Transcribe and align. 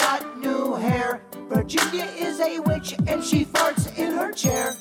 Got 0.00 0.38
new 0.38 0.74
hair. 0.76 1.22
Virginia 1.48 2.04
is 2.16 2.40
a 2.40 2.58
witch 2.60 2.94
and 3.06 3.22
she 3.22 3.44
farts 3.44 3.86
in 3.98 4.12
her 4.12 4.32
chair. 4.32 4.74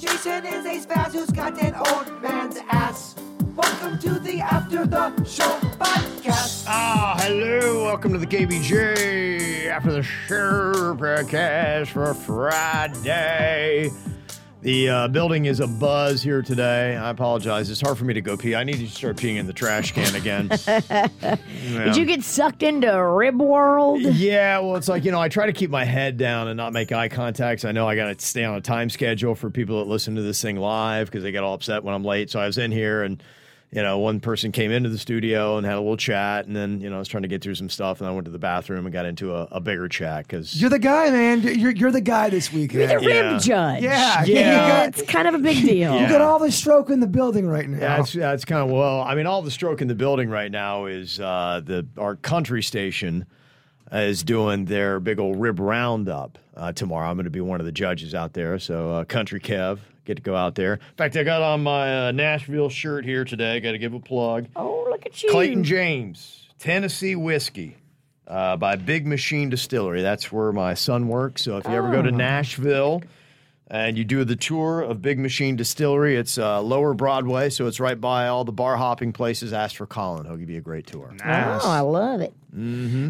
Jason 0.00 0.44
is 0.44 0.66
a 0.66 0.84
spaz 0.84 1.12
who's 1.12 1.30
got 1.30 1.56
an 1.62 1.74
old 1.74 2.10
man's 2.20 2.58
ass. 2.68 3.14
Welcome 3.54 4.00
to 4.00 4.18
the 4.18 4.40
After 4.40 4.84
the 4.84 5.14
Show 5.24 5.48
podcast. 5.78 6.64
Ah, 6.66 7.16
hello. 7.20 7.84
Welcome 7.84 8.12
to 8.14 8.18
the 8.18 8.26
KVJ 8.26 9.68
after 9.68 9.92
the 9.92 10.02
show 10.02 10.96
podcast 10.96 11.88
for 11.88 12.12
Friday. 12.12 13.90
The 14.64 14.88
uh, 14.88 15.08
building 15.08 15.44
is 15.44 15.60
a 15.60 15.66
buzz 15.66 16.22
here 16.22 16.40
today. 16.40 16.96
I 16.96 17.10
apologize. 17.10 17.68
It's 17.68 17.82
hard 17.82 17.98
for 17.98 18.06
me 18.06 18.14
to 18.14 18.22
go 18.22 18.34
pee. 18.34 18.54
I 18.54 18.64
need 18.64 18.78
to 18.78 18.88
start 18.88 19.18
peeing 19.18 19.36
in 19.36 19.46
the 19.46 19.52
trash 19.52 19.92
can 19.92 20.14
again. 20.14 20.48
Did 21.84 21.96
you 21.98 22.06
get 22.06 22.22
sucked 22.22 22.62
into 22.62 22.90
rib 23.04 23.38
world? 23.38 24.00
Yeah, 24.00 24.60
well, 24.60 24.76
it's 24.76 24.88
like, 24.88 25.04
you 25.04 25.10
know, 25.10 25.20
I 25.20 25.28
try 25.28 25.44
to 25.44 25.52
keep 25.52 25.68
my 25.68 25.84
head 25.84 26.16
down 26.16 26.48
and 26.48 26.56
not 26.56 26.72
make 26.72 26.92
eye 26.92 27.10
contact. 27.10 27.60
'cause 27.60 27.68
I 27.68 27.72
know 27.72 27.86
I 27.86 27.94
got 27.94 28.18
to 28.18 28.24
stay 28.24 28.42
on 28.42 28.54
a 28.56 28.60
time 28.62 28.88
schedule 28.88 29.34
for 29.34 29.50
people 29.50 29.80
that 29.80 29.90
listen 29.90 30.14
to 30.14 30.22
this 30.22 30.40
thing 30.40 30.56
live 30.56 31.08
because 31.08 31.22
they 31.22 31.30
get 31.30 31.44
all 31.44 31.52
upset 31.52 31.84
when 31.84 31.94
I'm 31.94 32.02
late. 32.02 32.30
So 32.30 32.40
I 32.40 32.46
was 32.46 32.56
in 32.56 32.72
here 32.72 33.02
and, 33.02 33.22
you 33.74 33.82
know, 33.82 33.98
one 33.98 34.20
person 34.20 34.52
came 34.52 34.70
into 34.70 34.88
the 34.88 34.98
studio 34.98 35.56
and 35.56 35.66
had 35.66 35.74
a 35.74 35.80
little 35.80 35.96
chat. 35.96 36.46
And 36.46 36.54
then, 36.54 36.80
you 36.80 36.88
know, 36.88 36.96
I 36.96 36.98
was 37.00 37.08
trying 37.08 37.22
to 37.22 37.28
get 37.28 37.42
through 37.42 37.56
some 37.56 37.68
stuff. 37.68 38.00
And 38.00 38.08
I 38.08 38.12
went 38.12 38.24
to 38.26 38.30
the 38.30 38.38
bathroom 38.38 38.86
and 38.86 38.92
got 38.92 39.04
into 39.04 39.34
a, 39.34 39.48
a 39.50 39.60
bigger 39.60 39.88
chat 39.88 40.28
because. 40.28 40.60
You're 40.60 40.70
the 40.70 40.78
guy, 40.78 41.10
man. 41.10 41.42
You're, 41.42 41.72
you're 41.72 41.90
the 41.90 42.00
guy 42.00 42.30
this 42.30 42.52
week. 42.52 42.72
You're 42.72 42.86
the. 42.86 43.02
Yeah. 43.02 43.32
rib 43.32 43.42
judge. 43.42 43.82
Yeah, 43.82 44.24
Yeah. 44.24 44.24
You 44.24 44.72
got, 44.72 44.88
It's 44.88 45.02
kind 45.10 45.26
of 45.26 45.34
a 45.34 45.38
big 45.38 45.62
deal. 45.62 46.00
you 46.00 46.08
got 46.08 46.20
all 46.20 46.38
the 46.38 46.52
stroke 46.52 46.90
in 46.90 47.00
the 47.00 47.08
building 47.08 47.48
right 47.48 47.68
now. 47.68 47.78
Yeah, 47.78 47.96
that's 47.96 48.12
that's 48.12 48.44
kind 48.44 48.62
of 48.62 48.70
well. 48.70 49.00
I 49.02 49.16
mean, 49.16 49.26
all 49.26 49.42
the 49.42 49.50
stroke 49.50 49.82
in 49.82 49.88
the 49.88 49.94
building 49.94 50.30
right 50.30 50.50
now 50.52 50.86
is 50.86 51.18
uh, 51.18 51.60
the 51.64 51.84
our 51.98 52.14
country 52.14 52.62
station 52.62 53.26
is 53.92 54.22
doing 54.22 54.66
their 54.66 55.00
big 55.00 55.18
old 55.18 55.40
rib 55.40 55.58
roundup 55.58 56.38
uh, 56.56 56.72
tomorrow. 56.72 57.08
I'm 57.08 57.16
going 57.16 57.24
to 57.24 57.30
be 57.30 57.40
one 57.40 57.60
of 57.60 57.66
the 57.66 57.72
judges 57.72 58.14
out 58.14 58.32
there. 58.32 58.58
So, 58.58 58.92
uh, 58.92 59.04
Country 59.04 59.40
Kev, 59.40 59.78
get 60.04 60.16
to 60.16 60.22
go 60.22 60.34
out 60.36 60.54
there. 60.54 60.74
In 60.74 60.96
fact, 60.96 61.16
I 61.16 61.22
got 61.22 61.42
on 61.42 61.62
my 61.62 62.08
uh, 62.08 62.12
Nashville 62.12 62.68
shirt 62.68 63.04
here 63.04 63.24
today. 63.24 63.60
Got 63.60 63.72
to 63.72 63.78
give 63.78 63.94
a 63.94 64.00
plug. 64.00 64.46
Oh, 64.56 64.86
look 64.90 65.06
at 65.06 65.22
you. 65.22 65.30
Clayton 65.30 65.64
James, 65.64 66.48
Tennessee 66.58 67.16
whiskey. 67.16 67.76
Uh, 68.26 68.56
by 68.56 68.74
Big 68.74 69.06
Machine 69.06 69.50
Distillery. 69.50 70.00
That's 70.00 70.32
where 70.32 70.50
my 70.50 70.72
son 70.72 71.08
works. 71.08 71.42
So 71.42 71.58
if 71.58 71.66
you 71.66 71.74
ever 71.74 71.92
go 71.92 72.00
to 72.00 72.10
Nashville 72.10 73.02
and 73.68 73.98
you 73.98 74.04
do 74.04 74.24
the 74.24 74.34
tour 74.34 74.80
of 74.80 75.02
Big 75.02 75.18
Machine 75.18 75.56
Distillery, 75.56 76.16
it's 76.16 76.38
uh, 76.38 76.62
Lower 76.62 76.94
Broadway, 76.94 77.50
so 77.50 77.66
it's 77.66 77.80
right 77.80 78.00
by 78.00 78.28
all 78.28 78.44
the 78.46 78.50
bar 78.50 78.76
hopping 78.78 79.12
places. 79.12 79.52
Ask 79.52 79.76
for 79.76 79.86
Colin; 79.86 80.24
he'll 80.24 80.38
give 80.38 80.48
you 80.48 80.56
a 80.56 80.62
great 80.62 80.86
tour. 80.86 81.14
Oh, 81.22 81.28
I 81.28 81.80
love 81.80 82.22
it. 82.22 82.32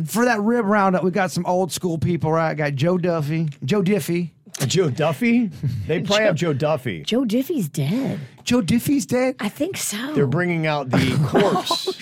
For 0.09 0.25
that 0.25 0.41
rib 0.41 0.65
roundup, 0.65 1.05
we 1.05 1.13
got 1.13 1.31
some 1.31 1.47
old 1.47 1.71
school 1.71 1.97
people, 1.97 2.33
right? 2.33 2.55
Got 2.55 2.75
Joe 2.75 2.99
Duffy, 2.99 3.51
Joe 3.65 3.83
Diffie. 3.83 4.31
Joe 4.67 4.91
Duffy? 4.91 5.51
They 5.87 6.01
probably 6.01 6.25
have 6.25 6.37
Joe 6.37 6.53
Duffy. 6.53 7.03
Joe 7.03 7.25
Diffie's 7.25 7.69
dead. 7.69 8.21
Joe 8.45 8.61
Diffie's 8.63 9.07
dead. 9.07 9.37
I 9.41 9.49
think 9.49 9.77
so. 9.77 10.15
They're 10.15 10.27
bringing 10.27 10.67
out 10.67 10.91
the 10.91 11.19
oh, 11.21 11.29
corpse 11.29 11.99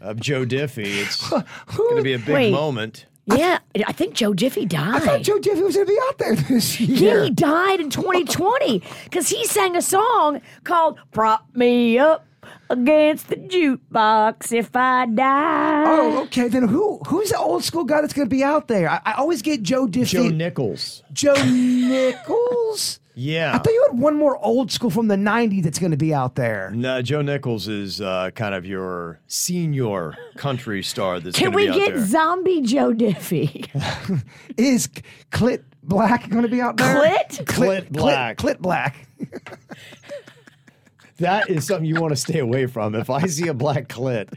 of 0.00 0.20
Joe 0.20 0.44
Diffie. 0.44 1.02
It's 1.02 1.28
going 1.76 1.96
to 1.96 2.02
be 2.02 2.12
a 2.14 2.18
big 2.18 2.34
Wait. 2.34 2.52
moment. 2.52 3.06
yeah, 3.26 3.58
I 3.86 3.92
think 3.92 4.14
Joe 4.14 4.32
Diffie 4.32 4.68
died. 4.68 4.94
I 4.94 5.00
thought 5.00 5.22
Joe 5.22 5.38
Diffie 5.38 5.62
was 5.62 5.74
going 5.74 5.86
to 5.86 5.92
be 5.92 5.98
out 6.08 6.18
there 6.18 6.36
this 6.36 6.80
yeah, 6.80 6.96
year. 6.96 7.24
he 7.24 7.30
died 7.30 7.80
in 7.80 7.90
2020 7.90 8.82
because 9.04 9.28
he 9.28 9.44
sang 9.46 9.74
a 9.76 9.82
song 9.82 10.40
called 10.62 10.98
"Prop 11.10 11.46
Me 11.54 11.98
Up 11.98 12.25
Against 12.68 13.28
the 13.28 13.36
Jukebox 13.36 14.52
If 14.52 14.74
I 14.74 15.06
Die." 15.06 15.84
Oh, 15.86 16.22
okay. 16.24 16.48
Then 16.48 16.68
who 16.68 16.98
who's 17.06 17.30
the 17.30 17.38
old 17.38 17.64
school 17.64 17.84
guy 17.84 18.00
that's 18.00 18.12
going 18.12 18.28
to 18.28 18.34
be 18.34 18.42
out 18.42 18.68
there? 18.68 18.90
I, 18.90 19.00
I 19.04 19.12
always 19.14 19.42
get 19.42 19.62
Joe 19.62 19.86
Diffie. 19.86 20.06
Joe 20.06 20.28
Nichols. 20.28 21.02
Joe 21.12 21.34
Nichols. 21.44 23.00
Yeah. 23.18 23.54
I 23.54 23.58
thought 23.58 23.72
you 23.72 23.86
had 23.90 23.98
one 23.98 24.14
more 24.14 24.36
old 24.44 24.70
school 24.70 24.90
from 24.90 25.08
the 25.08 25.16
'90s 25.16 25.62
that's 25.62 25.78
going 25.78 25.92
to 25.92 25.96
be 25.96 26.12
out 26.12 26.34
there. 26.34 26.70
No, 26.74 27.00
Joe 27.00 27.22
Nichols 27.22 27.66
is 27.66 28.00
uh, 28.02 28.30
kind 28.34 28.54
of 28.54 28.66
your 28.66 29.20
senior 29.26 30.14
country 30.36 30.82
star 30.82 31.18
that's 31.20 31.38
Can 31.38 31.52
we 31.52 31.64
be 31.64 31.70
out 31.70 31.76
get 31.76 31.94
there. 31.94 32.04
Zombie 32.04 32.60
Joe 32.60 32.92
Diffie? 32.92 33.68
Is 34.58 34.88
Clit 35.32 35.62
Black 35.82 36.28
going 36.28 36.42
to 36.42 36.48
be 36.48 36.60
out 36.60 36.76
there? 36.76 36.94
Clit? 36.94 37.44
Clit 37.46 37.90
Black. 37.90 38.36
Clit, 38.36 38.56
Clit 38.56 38.58
Black. 38.60 39.08
that 41.18 41.48
is 41.50 41.66
something 41.66 41.86
you 41.86 42.00
want 42.00 42.10
to 42.12 42.16
stay 42.16 42.38
away 42.40 42.66
from. 42.66 42.94
If 42.94 43.10
I 43.10 43.26
see 43.26 43.48
a 43.48 43.54
black 43.54 43.88
clit, 43.88 44.32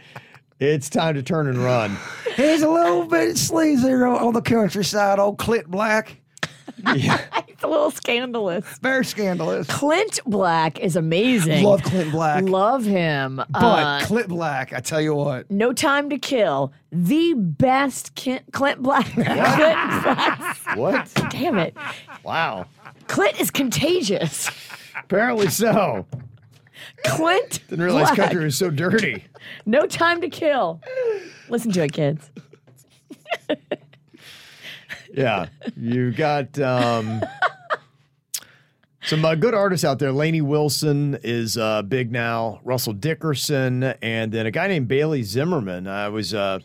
it's 0.59 0.89
time 0.89 1.15
to 1.15 1.23
turn 1.23 1.47
and 1.47 1.57
run. 1.57 1.97
He's 2.35 2.61
a 2.61 2.69
little 2.69 3.05
bit 3.05 3.37
sleazy 3.37 3.91
on 3.93 4.03
on 4.03 4.33
the 4.33 4.41
countryside, 4.41 5.19
old 5.19 5.37
Clit 5.37 5.67
Black. 5.67 6.17
it's 6.85 7.63
a 7.63 7.67
little 7.67 7.91
scandalous. 7.91 8.65
Very 8.81 9.03
scandalous. 9.03 9.67
Clint 9.67 10.19
Black 10.25 10.79
is 10.79 10.95
amazing. 10.95 11.63
Love 11.63 11.83
Clint 11.83 12.11
Black. 12.11 12.43
Love 12.43 12.85
him. 12.85 13.37
But 13.37 13.55
Uh, 13.55 13.99
Clit 14.05 14.27
Black, 14.27 14.71
I 14.73 14.79
tell 14.79 15.01
you 15.01 15.15
what. 15.15 15.49
no 15.51 15.73
Time 15.73 16.09
to 16.09 16.17
Kill, 16.17 16.71
the 16.91 17.33
best 17.35 18.15
Clint, 18.15 18.43
Clint 18.53 18.81
Black. 18.81 19.05
Clint 19.13 19.25
Black. 19.27 20.57
What? 20.75 21.11
Damn 21.31 21.57
it. 21.57 21.75
Wow. 22.23 22.65
Clint 23.07 23.39
is 23.41 23.49
contagious. 23.51 24.49
Apparently 24.97 25.49
so. 25.49 26.05
Clint 27.05 27.61
Didn't 27.69 27.83
realize 27.83 28.07
Black. 28.07 28.17
country 28.17 28.43
was 28.43 28.57
so 28.57 28.69
dirty. 28.69 29.25
No 29.65 29.85
Time 29.85 30.21
to 30.21 30.29
Kill. 30.29 30.81
Listen 31.49 31.71
to 31.71 31.83
it, 31.83 31.93
kids. 31.93 32.29
Yeah. 35.11 35.47
You 35.75 36.11
got 36.11 36.57
um, 36.59 37.21
some 39.01 39.25
uh, 39.25 39.35
good 39.35 39.53
artists 39.53 39.83
out 39.83 39.99
there. 39.99 40.11
Lainey 40.11 40.41
Wilson 40.41 41.17
is 41.23 41.57
uh, 41.57 41.81
big 41.81 42.11
now. 42.11 42.59
Russell 42.63 42.93
Dickerson, 42.93 43.83
and 44.01 44.31
then 44.31 44.45
a 44.45 44.51
guy 44.51 44.67
named 44.67 44.87
Bailey 44.87 45.23
Zimmerman. 45.23 45.87
I 45.87 46.09
was 46.09 46.33
uh, 46.33 46.59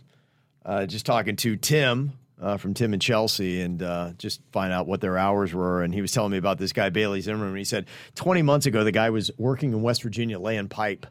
uh, 0.65 0.87
just 0.87 1.07
talking 1.07 1.37
to 1.37 1.57
Tim 1.57 2.13
uh, 2.41 2.57
from 2.57 2.75
Tim 2.75 2.93
and 2.93 3.01
Chelsea, 3.03 3.61
and 3.61 3.83
uh, 3.83 4.11
just 4.19 4.41
find 4.53 4.73
out 4.73 4.87
what 4.87 5.01
their 5.01 5.17
hours 5.17 5.55
were. 5.55 5.83
And 5.83 5.95
he 5.95 6.01
was 6.01 6.13
telling 6.13 6.33
me 6.33 6.39
about 6.39 6.59
this 6.59 6.73
guy 6.73 6.91
Bailey 6.91 7.21
Zimmerman. 7.21 7.57
He 7.57 7.65
said 7.65 7.87
20 8.17 8.43
months 8.43 8.67
ago 8.67 8.85
the 8.85 8.93
guy 8.93 9.11
was 9.11 9.31
working 9.39 9.73
in 9.73 9.83
West 9.83 10.03
Virginia 10.03 10.39
laying 10.39 10.69
pipe. 10.69 11.07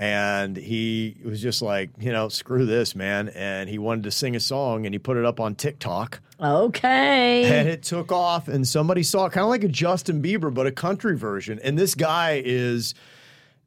And 0.00 0.56
he 0.56 1.16
was 1.24 1.42
just 1.42 1.60
like, 1.60 1.90
you 1.98 2.12
know, 2.12 2.28
screw 2.28 2.66
this, 2.66 2.94
man. 2.94 3.30
And 3.30 3.68
he 3.68 3.78
wanted 3.78 4.04
to 4.04 4.12
sing 4.12 4.36
a 4.36 4.40
song 4.40 4.86
and 4.86 4.94
he 4.94 4.98
put 5.00 5.16
it 5.16 5.24
up 5.24 5.40
on 5.40 5.56
TikTok 5.56 6.20
Okay. 6.40 7.44
and 7.58 7.68
it 7.68 7.82
took 7.82 8.12
off 8.12 8.46
and 8.46 8.66
somebody 8.68 9.02
saw 9.02 9.26
it 9.26 9.32
kind 9.32 9.42
of 9.42 9.48
like 9.50 9.64
a 9.64 9.68
justin 9.68 10.22
bieber 10.22 10.54
but 10.54 10.68
a 10.68 10.70
country 10.70 11.16
version 11.16 11.58
and 11.64 11.76
this 11.76 11.96
guy 11.96 12.40
is 12.44 12.94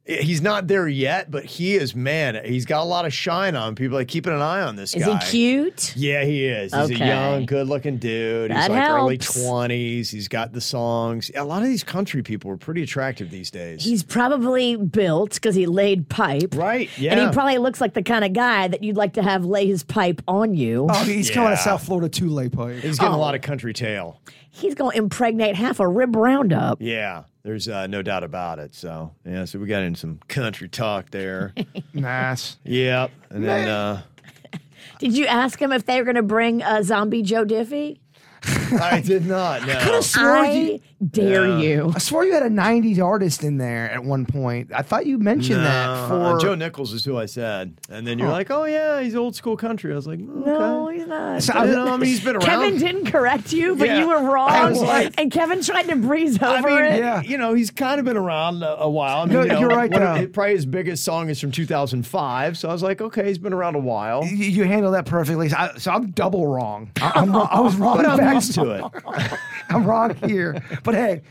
He's 0.04 0.42
not 0.42 0.66
there 0.66 0.88
yet, 0.88 1.30
but 1.30 1.44
he 1.44 1.76
is, 1.76 1.94
man, 1.94 2.40
he's 2.44 2.66
got 2.66 2.82
a 2.82 2.84
lot 2.84 3.04
of 3.06 3.14
shine 3.14 3.54
on. 3.54 3.76
People 3.76 3.96
are 3.96 4.00
like 4.00 4.08
keeping 4.08 4.32
an 4.32 4.42
eye 4.42 4.60
on 4.60 4.74
this 4.74 4.94
Is 4.96 5.04
guy. 5.04 5.16
he 5.18 5.30
cute? 5.30 5.94
Yeah, 5.96 6.24
he 6.24 6.44
is. 6.44 6.74
He's 6.74 6.90
Okay. 6.90 7.04
a 7.04 7.06
young, 7.06 7.46
good 7.46 7.68
looking 7.68 7.98
dude. 7.98 8.50
He's 8.50 8.66
That 8.66 8.70
like 8.72 8.90
early 8.90 9.18
20s. 9.18 10.10
He's 10.10 10.26
got 10.26 10.52
the 10.52 10.60
songs. 10.60 11.30
A 11.36 11.44
lot 11.44 11.62
of 11.62 11.68
these 11.68 11.84
country 11.84 12.20
people 12.20 12.50
are 12.50 12.56
pretty 12.56 12.82
attractive 12.82 13.30
these 13.30 13.48
days. 13.48 13.84
He's 13.84 14.02
probably 14.02 14.74
built 14.74 15.34
because 15.34 15.54
he 15.54 15.66
laid 15.66 16.08
pipe. 16.08 16.52
Right, 16.56 16.90
Yeah, 16.98 17.12
And 17.12 17.20
he 17.20 17.32
probably 17.32 17.58
looks 17.58 17.80
like 17.80 17.94
the 17.94 18.02
kind 18.02 18.24
of 18.24 18.32
guy 18.32 18.66
that 18.66 18.82
you'd 18.82 18.96
like 18.96 19.12
to 19.12 19.22
have 19.22 19.44
lay 19.44 19.68
his 19.68 19.84
pipe 19.84 20.20
on 20.26 20.54
you. 20.54 20.88
Oh, 20.90 21.04
he's 21.04 21.30
coming 21.30 21.50
to 21.50 21.54
Yeah. 21.54 21.58
South 21.60 21.86
Florida 21.86 22.08
too, 22.08 22.28
lay 22.28 22.48
pipe. 22.48 22.80
He's 22.80 22.98
getting 22.98 23.14
a 23.14 23.16
oh. 23.16 23.20
lot 23.20 23.36
of 23.36 23.40
country 23.42 23.72
tail. 23.72 24.20
He's 24.54 24.74
going 24.74 24.92
to 24.92 24.98
impregnate 24.98 25.56
half 25.56 25.80
a 25.80 25.88
rib 25.88 26.14
roundup. 26.14 26.78
Yeah, 26.80 27.24
there's 27.42 27.68
uh, 27.68 27.86
no 27.86 28.02
doubt 28.02 28.22
about 28.22 28.58
it. 28.58 28.74
So, 28.74 29.12
yeah, 29.24 29.46
so 29.46 29.58
we 29.58 29.66
got 29.66 29.82
in 29.82 29.94
some 29.94 30.20
country 30.28 30.68
talk 30.68 31.10
there. 31.10 31.52
Nice. 31.94 32.56
yep. 32.64 33.10
And 33.30 33.44
then, 33.44 33.68
uh, 33.68 34.02
Did 34.98 35.16
you 35.16 35.26
ask 35.26 35.60
him 35.60 35.72
if 35.72 35.84
they 35.86 35.98
were 35.98 36.04
going 36.04 36.16
to 36.16 36.22
bring 36.22 36.62
uh, 36.62 36.82
zombie 36.82 37.22
Joe 37.22 37.44
Diffie? 37.44 37.98
I 38.80 39.00
did 39.04 39.26
not 39.26 39.66
know. 39.66 40.00
swore 40.00 40.36
I 40.36 40.50
you- 40.52 40.80
dare 41.10 41.58
you. 41.58 41.92
I 41.94 41.98
swore 41.98 42.24
you 42.24 42.32
had 42.32 42.42
a 42.44 42.48
'90s 42.50 42.98
artist 43.02 43.42
in 43.44 43.58
there 43.58 43.90
at 43.90 44.04
one 44.04 44.24
point. 44.26 44.70
I 44.74 44.82
thought 44.82 45.04
you 45.06 45.18
mentioned 45.18 45.64
that 45.64 45.86
No, 45.86 46.08
for 46.08 46.36
uh, 46.36 46.40
Joe 46.40 46.54
Nichols 46.54 46.92
is 46.92 47.04
who 47.04 47.16
I 47.18 47.26
said, 47.26 47.76
and 47.90 48.06
then 48.06 48.18
you're 48.18 48.30
like, 48.30 48.50
"Oh 48.50 48.64
yeah, 48.64 49.00
he's 49.00 49.14
old 49.16 49.34
school 49.36 49.56
country." 49.56 49.92
I 49.92 49.96
was 49.96 50.06
like, 50.06 50.20
okay. 50.20 50.28
No, 50.50 50.88
he's 50.88 51.06
not. 51.06 51.42
So 51.42 51.52
I, 51.54 51.66
don't 51.66 51.86
know, 51.86 51.92
I 51.92 51.96
mean, 51.96 52.08
he's 52.08 52.22
been 52.24 52.36
around. 52.36 52.44
Kevin 52.46 52.78
didn't 52.78 53.06
correct 53.06 53.52
you, 53.52 53.76
but 53.76 53.88
Yeah. 53.88 53.98
you 54.00 54.08
were 54.08 54.20
wrong. 54.32 54.70
was 54.70 54.80
like- 54.82 55.14
and 55.18 55.30
Kevin 55.30 55.62
tried 55.62 55.84
to 55.88 55.96
breeze 55.96 56.40
over 56.42 56.68
I 56.68 56.82
mean, 56.82 56.92
it. 56.94 56.98
Yeah. 56.98 57.22
you 57.22 57.36
know, 57.38 57.54
he's 57.54 57.70
kind 57.70 57.98
of 57.98 58.04
been 58.04 58.16
around 58.16 58.62
a, 58.62 58.80
a 58.82 58.88
while. 58.90 59.22
I 59.22 59.24
mean, 59.26 59.34
No, 59.34 59.42
you 59.42 59.48
know, 59.48 59.60
you're 59.60 59.68
right, 59.70 59.90
one 59.90 60.02
of- 60.02 60.32
probably 60.32 60.54
his 60.54 60.66
biggest 60.66 61.04
song 61.04 61.28
is 61.30 61.40
from 61.40 61.50
2005. 61.52 62.58
So 62.58 62.68
I 62.68 62.72
was 62.72 62.82
like, 62.82 63.00
okay, 63.00 63.26
he's 63.26 63.38
been 63.38 63.52
around 63.52 63.74
a 63.74 63.80
while. 63.80 64.24
You, 64.24 64.36
you 64.36 64.64
handled 64.64 64.94
that 64.94 65.06
perfectly. 65.06 65.48
So, 65.48 65.56
I, 65.56 65.74
so 65.78 65.90
I'm 65.90 66.10
double 66.12 66.46
wrong. 66.46 66.90
I, 67.00 67.12
I'm 67.16 67.32
wrong. 67.34 67.48
I 67.50 67.60
was 67.60 67.76
wrong. 67.76 67.98
But 68.34 68.58
I'm 68.58 68.92
to 68.92 69.32
it. 69.32 69.38
I'm 69.70 69.84
wrong 69.84 70.14
here. 70.26 70.62
But 70.84 70.94
hey, 70.94 71.22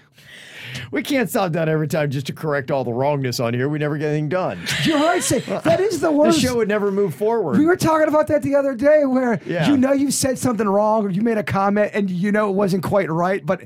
We 0.91 1.03
can't 1.03 1.29
stop 1.29 1.51
that 1.53 1.67
every 1.67 1.87
time 1.87 2.09
just 2.11 2.27
to 2.27 2.33
correct 2.33 2.71
all 2.71 2.83
the 2.83 2.93
wrongness 2.93 3.39
on 3.39 3.53
here. 3.53 3.67
We 3.69 3.77
never 3.79 3.97
get 3.97 4.07
anything 4.09 4.29
done. 4.29 4.59
you're 4.83 4.99
right. 4.99 5.21
Say, 5.21 5.39
that 5.39 5.79
is 5.79 5.99
the 5.99 6.11
worst. 6.11 6.41
The 6.41 6.47
show 6.47 6.55
would 6.57 6.67
never 6.69 6.91
move 6.91 7.13
forward. 7.13 7.57
we 7.57 7.65
were 7.65 7.75
talking 7.75 8.07
about 8.07 8.27
that 8.27 8.41
the 8.41 8.55
other 8.55 8.73
day 8.75 9.05
where 9.05 9.39
Yeah. 9.45 9.69
you 9.69 9.77
know 9.77 9.91
you 9.91 10.11
said 10.11 10.37
something 10.39 10.67
wrong 10.67 11.05
or 11.05 11.09
you 11.09 11.21
made 11.21 11.37
a 11.37 11.43
comment 11.43 11.91
and 11.93 12.09
you 12.09 12.31
know 12.31 12.49
it 12.49 12.53
wasn't 12.53 12.83
quite 12.83 13.09
right, 13.09 13.45
but 13.45 13.63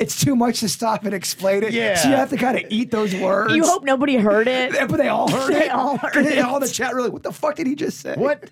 it's 0.00 0.20
too 0.24 0.36
much 0.36 0.60
to 0.60 0.68
stop 0.68 1.04
and 1.04 1.12
explain 1.14 1.64
it. 1.64 1.72
Yeah. 1.72 1.96
So 1.96 2.08
you 2.08 2.14
have 2.16 2.30
to 2.30 2.36
kind 2.36 2.56
of 2.56 2.64
eat 2.70 2.90
those 2.92 3.14
words. 3.16 3.52
You 3.54 3.64
hope 3.64 3.82
nobody 3.84 4.16
heard 4.16 4.46
it. 4.48 4.72
But 4.88 4.96
they 4.96 5.08
all 5.08 5.28
heard 5.30 5.52
They 5.54 5.66
it. 5.66 5.70
all 5.70 5.96
heard 5.98 6.24
it. 6.26 6.38
all 6.38 6.60
the 6.60 6.68
chat 6.68 6.94
really, 6.94 7.10
what 7.10 7.22
the 7.24 7.32
fuck 7.32 7.56
did 7.56 7.66
he 7.66 7.74
just 7.74 8.00
say? 8.00 8.14
what? 8.16 8.48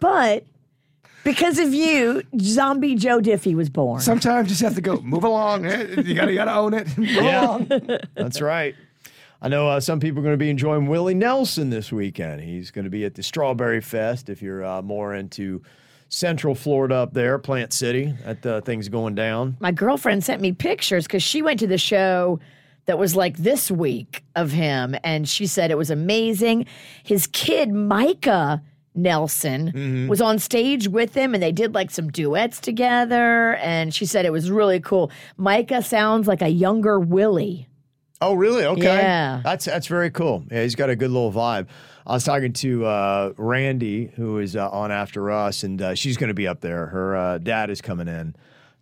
But 0.00 0.44
because 1.24 1.58
of 1.58 1.74
you, 1.74 2.22
zombie 2.40 2.94
Joe 2.94 3.20
Diffie 3.20 3.54
was 3.54 3.68
born. 3.70 4.00
Sometimes 4.00 4.46
you 4.46 4.50
just 4.50 4.62
have 4.62 4.74
to 4.76 4.80
go, 4.80 5.00
move 5.00 5.24
along. 5.24 5.66
eh? 5.66 6.00
You 6.02 6.14
gotta, 6.14 6.30
you 6.32 6.36
gotta 6.38 6.54
own 6.54 6.74
it. 6.74 6.96
Move 6.98 7.08
Yeah, 7.10 7.44
along. 7.46 7.70
that's 8.14 8.40
right. 8.40 8.74
I 9.42 9.48
know 9.48 9.68
uh, 9.68 9.80
some 9.80 10.00
people 10.00 10.20
are 10.20 10.22
going 10.22 10.32
to 10.34 10.38
be 10.38 10.48
enjoying 10.48 10.86
Willie 10.86 11.12
Nelson 11.14 11.68
this 11.68 11.92
weekend. 11.92 12.40
He's 12.40 12.70
going 12.70 12.84
to 12.84 12.90
be 12.90 13.04
at 13.04 13.14
the 13.14 13.22
Strawberry 13.22 13.80
Fest. 13.82 14.30
If 14.30 14.40
you're 14.40 14.64
uh, 14.64 14.80
more 14.80 15.14
into 15.14 15.60
Central 16.08 16.54
Florida 16.54 16.94
up 16.94 17.12
there, 17.12 17.38
Plant 17.38 17.72
City, 17.74 18.14
that 18.24 18.46
uh, 18.46 18.60
thing's 18.62 18.88
going 18.88 19.14
down. 19.14 19.56
My 19.60 19.70
girlfriend 19.72 20.24
sent 20.24 20.40
me 20.40 20.52
pictures 20.52 21.06
because 21.06 21.22
she 21.22 21.42
went 21.42 21.60
to 21.60 21.66
the 21.66 21.76
show 21.76 22.40
that 22.86 22.98
was 22.98 23.16
like 23.16 23.36
this 23.38 23.70
week 23.70 24.24
of 24.34 24.52
him, 24.52 24.94
and 25.04 25.28
she 25.28 25.46
said 25.46 25.70
it 25.70 25.76
was 25.78 25.90
amazing. 25.90 26.64
His 27.02 27.26
kid, 27.26 27.70
Micah 27.70 28.62
Nelson, 28.94 29.72
Mm-hmm. 29.72 30.08
was 30.08 30.20
on 30.20 30.38
stage 30.38 30.88
with 30.88 31.14
him, 31.14 31.34
and 31.34 31.42
they 31.42 31.52
did 31.52 31.74
like 31.74 31.90
some 31.90 32.10
duets 32.10 32.60
together. 32.60 33.56
And 33.56 33.92
she 33.94 34.06
said 34.06 34.24
it 34.26 34.32
was 34.32 34.50
really 34.50 34.80
cool. 34.80 35.10
Micah 35.36 35.82
sounds 35.82 36.26
like 36.28 36.42
a 36.42 36.48
younger 36.48 36.98
Willie. 37.00 37.68
Oh, 38.20 38.34
really? 38.34 38.64
Okay. 38.64 38.82
Yeah. 38.84 39.40
That's 39.44 39.64
that's 39.64 39.86
very 39.88 40.10
cool. 40.10 40.44
Yeah, 40.50 40.62
he's 40.62 40.74
got 40.76 40.88
a 40.88 40.96
good 40.96 41.10
little 41.10 41.32
vibe. 41.32 41.66
I 42.06 42.12
was 42.12 42.24
talking 42.24 42.52
to 42.54 42.84
uh, 42.84 43.32
Randy, 43.36 44.06
who 44.16 44.38
is 44.38 44.56
uh, 44.56 44.68
on 44.70 44.92
after 44.92 45.30
us, 45.30 45.62
and 45.62 45.80
uh, 45.82 45.94
she's 45.94 46.16
going 46.16 46.28
to 46.28 46.34
be 46.34 46.46
up 46.46 46.60
there. 46.60 46.86
Her 46.86 47.16
uh, 47.16 47.38
dad 47.38 47.70
is 47.70 47.80
coming 47.80 48.08
in 48.08 48.36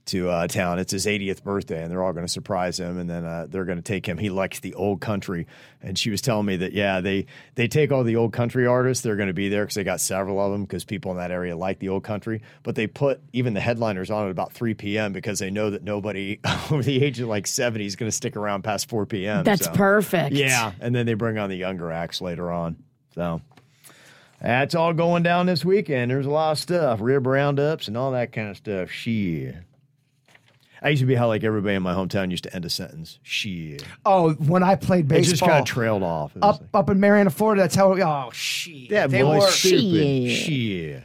to 0.07 0.29
uh, 0.29 0.47
town. 0.49 0.79
It's 0.79 0.93
his 0.93 1.07
80th 1.07 1.43
birthday, 1.43 1.83
and 1.83 1.91
they're 1.91 2.03
all 2.03 2.13
going 2.13 2.27
to 2.27 2.33
surprise 2.33 2.79
him, 2.79 2.99
and 2.99 3.09
then 3.09 3.25
uh, 3.25 3.47
they're 3.49 3.65
going 3.65 3.79
to 3.79 3.83
take 3.83 4.07
him. 4.07 4.19
He 4.19 4.31
likes 4.31 4.61
the 4.61 4.75
old 4.75 5.01
country, 5.01 5.47
and 5.81 5.97
she 5.99 6.11
was 6.11 6.21
telling 6.21 6.47
me 6.47 6.57
that 6.57 6.73
yeah, 6.73 7.01
they 7.01 7.27
they 7.55 7.69
take 7.69 7.93
all 7.93 8.03
the 8.03 8.17
old 8.17 8.33
country 8.33 8.67
artists. 8.67 9.03
They're 9.03 9.17
going 9.17 9.29
to 9.29 9.33
be 9.35 9.49
there 9.49 9.65
because 9.65 9.77
they 9.77 9.85
got 9.85 10.01
several 10.01 10.41
of 10.41 10.51
them 10.53 10.63
because 10.65 10.85
people 10.85 11.13
in 11.13 11.19
that 11.19 11.31
area 11.31 11.57
like 11.57 11.79
the 11.79 11.89
old 11.89 12.03
country. 12.03 12.43
But 12.63 12.75
they 12.75 12.87
put 12.87 13.21
even 13.33 13.55
the 13.55 13.61
headliners 13.61 14.11
on 14.11 14.25
at 14.27 14.31
about 14.31 14.53
3 14.53 14.75
p.m. 14.75 15.13
because 15.13 15.39
they 15.39 15.51
know 15.51 15.71
that 15.71 15.85
nobody 15.85 16.41
over 16.71 16.83
the 16.83 17.03
age 17.03 17.21
of 17.21 17.29
like 17.29 17.47
70 17.47 17.87
is 17.87 17.97
going 17.97 18.11
to 18.11 18.17
stick 18.17 18.37
around 18.37 18.63
past 18.63 18.89
4 18.89 19.07
p.m. 19.07 19.45
That's 19.45 19.67
so- 19.67 19.73
perfect. 19.73 20.35
yeah, 20.35 20.73
and 20.81 20.95
then 20.95 21.07
they 21.07 21.15
bring 21.15 21.39
on 21.39 21.49
the 21.49 21.57
younger 21.57 21.93
acts 21.93 22.21
later 22.21 22.51
on. 22.51 22.77
So 23.15 23.41
that's 24.41 24.75
all 24.75 24.93
going 24.95 25.23
down 25.23 25.47
this 25.47 25.65
weekend. 25.65 26.11
There's 26.11 26.27
a 26.27 26.31
lot 26.31 26.53
of 26.53 26.59
stuff, 26.59 26.99
rib 27.01 27.27
roundups 27.27 27.87
and 27.87 27.97
all 27.97 28.11
that 28.13 28.33
kind 28.33 28.49
of 28.49 28.57
stuff. 28.57 28.91
Shit. 28.91 29.55
I 30.83 30.89
used 30.89 31.01
to 31.01 31.07
be 31.07 31.15
how 31.15 31.29
like 31.29 31.45
everybody 31.45 31.77
in 31.77 31.83
my 31.83 31.95
hometown 31.95 32.31
used 32.31 32.45
to 32.45 32.55
end 32.55 32.65
a 32.65 32.71
sentence. 32.71 33.19
Shit. 33.23 33.85
Oh, 34.05 34.33
when 34.33 34.63
I 34.63 34.75
played 34.75 35.07
baseball, 35.07 35.29
It 35.29 35.31
just 35.31 35.43
kind 35.43 35.59
of 35.61 35.65
trailed 35.65 36.03
off. 36.03 36.33
Up 36.43 36.61
like, 36.61 36.69
up 36.75 36.91
in 36.91 36.99
Marianna, 36.99 37.31
Florida, 37.31 37.63
that's 37.63 37.75
how. 37.77 37.93
Oh 37.93 38.31
shit! 38.33 38.91
yeah, 38.91 39.07
they 39.07 39.23
boy, 39.23 39.39
were. 39.39 39.47
stupid. 39.49 40.31
Shit. 40.31 40.47
Shit. 40.47 41.05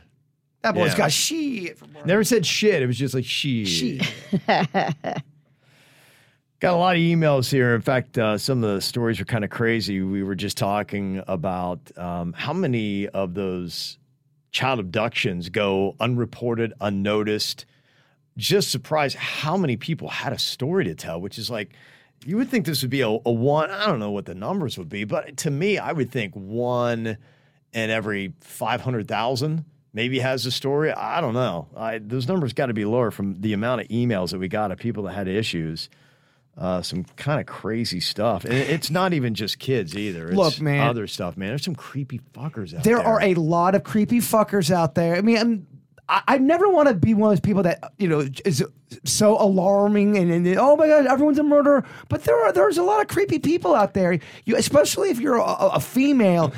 That 0.64 0.74
boy's 0.74 0.92
Yeah. 0.94 0.98
got 0.98 1.12
shit. 1.12 1.80
Never 2.06 2.24
said 2.24 2.46
shit. 2.46 2.82
It 2.82 2.88
was 2.88 2.98
just 2.98 3.14
like 3.14 3.26
shit. 3.26 4.02
Got 6.60 6.74
a 6.74 6.78
lot 6.78 6.96
of 6.96 7.02
emails 7.02 7.52
here. 7.52 7.76
In 7.76 7.82
fact, 7.82 8.18
uh, 8.18 8.36
some 8.40 8.64
of 8.64 8.74
the 8.74 8.82
stories 8.82 9.22
are 9.22 9.26
kind 9.26 9.44
of 9.44 9.52
crazy. 9.52 10.02
We 10.02 10.24
were 10.24 10.34
just 10.34 10.58
talking 10.58 11.22
about 11.28 11.80
um, 11.98 12.34
how 12.34 12.52
many 12.52 13.08
of 13.10 13.36
those 13.36 14.00
child 14.52 14.80
abductions 14.80 15.50
go 15.50 15.96
unreported, 16.00 16.74
unnoticed. 16.82 17.68
Just 18.38 18.72
surprised 18.72 19.18
how 19.18 19.58
many 19.58 19.76
people 19.76 20.08
had 20.08 20.32
a 20.32 20.40
story 20.40 20.86
to 20.86 20.96
tell, 20.96 21.20
which 21.20 21.38
is 21.38 21.50
like, 21.50 21.74
you 22.26 22.38
would 22.38 22.50
think 22.50 22.66
this 22.66 22.82
would 22.82 22.92
be 22.92 23.02
a, 23.02 23.08
a 23.08 23.32
one. 23.32 23.70
I 23.70 23.86
don't 23.88 24.00
know 24.00 24.12
what 24.12 24.26
the 24.26 24.36
numbers 24.36 24.78
would 24.78 24.90
be, 24.90 25.04
but 25.04 25.38
to 25.38 25.52
me, 25.52 25.78
I 25.78 25.92
would 25.92 26.12
think 26.12 26.34
one 26.36 27.18
in 27.74 27.90
every 27.90 28.34
500,000 28.42 29.66
maybe 29.94 30.20
has 30.20 30.46
a 30.46 30.52
story. 30.52 30.92
I 30.92 31.22
don't 31.22 31.34
know. 31.34 31.68
I, 31.76 31.98
those 32.00 32.28
numbers 32.28 32.54
got 32.54 32.68
to 32.68 32.74
be 32.74 32.86
lower 32.86 33.12
from 33.12 33.42
the 33.42 33.54
amount 33.54 33.82
of 33.82 33.88
emails 33.88 34.32
that 34.32 34.40
we 34.40 34.48
got 34.48 34.72
of 34.72 34.78
people 34.78 35.04
that 35.04 35.14
had 35.14 35.28
issues. 35.28 35.90
Uh, 36.58 36.82
some 36.82 37.04
kind 37.18 37.40
of 37.40 37.46
crazy 37.46 38.00
stuff. 38.00 38.44
And 38.44 38.54
it's 38.54 38.90
not 38.90 39.14
even 39.14 39.36
just 39.36 39.60
kids 39.60 39.96
either. 39.96 40.30
It's 40.30 40.36
Look, 40.36 40.60
man. 40.60 40.88
other 40.88 41.06
stuff, 41.06 41.38
man. 41.38 41.50
There's 41.50 41.64
some 41.64 41.76
creepy 41.76 42.20
fuckers 42.34 42.76
out 42.76 42.84
there. 42.84 42.96
There 42.96 43.00
are 43.00 43.22
a 43.22 43.36
lot 43.36 43.76
of 43.76 43.84
creepy 43.84 44.20
fuckers 44.20 44.72
out 44.72 44.96
there. 44.96 45.16
I 45.16 45.22
mean, 45.22 45.38
I'm, 45.38 45.68
I, 46.10 46.22
I 46.28 46.38
never 46.38 46.70
want 46.70 46.88
to 46.90 46.94
be 46.94 47.14
one 47.14 47.30
of 47.32 47.38
those 47.38 47.42
people 47.42 47.64
that 47.64 47.92
you 47.98 48.08
know 48.08 48.28
is 48.46 48.64
so 49.04 49.42
alarming 49.42 50.18
and, 50.18 50.32
and 50.32 50.48
oh 50.58 50.76
my 50.76 50.88
god, 50.88 51.06
everyone's 51.08 51.40
a 51.40 51.44
murderer. 51.44 51.84
But 52.10 52.24
there 52.24 52.38
are 52.46 52.52
there's 52.52 52.78
a 52.78 52.84
lot 52.84 53.02
of 53.02 53.08
creepy 53.08 53.40
people 53.40 53.76
out 53.76 53.94
there. 53.94 54.20
You, 54.46 54.56
especially 54.56 55.10
if 55.10 55.20
you're 55.20 55.38
a, 55.38 55.44
a 55.44 55.80
female. 55.80 56.54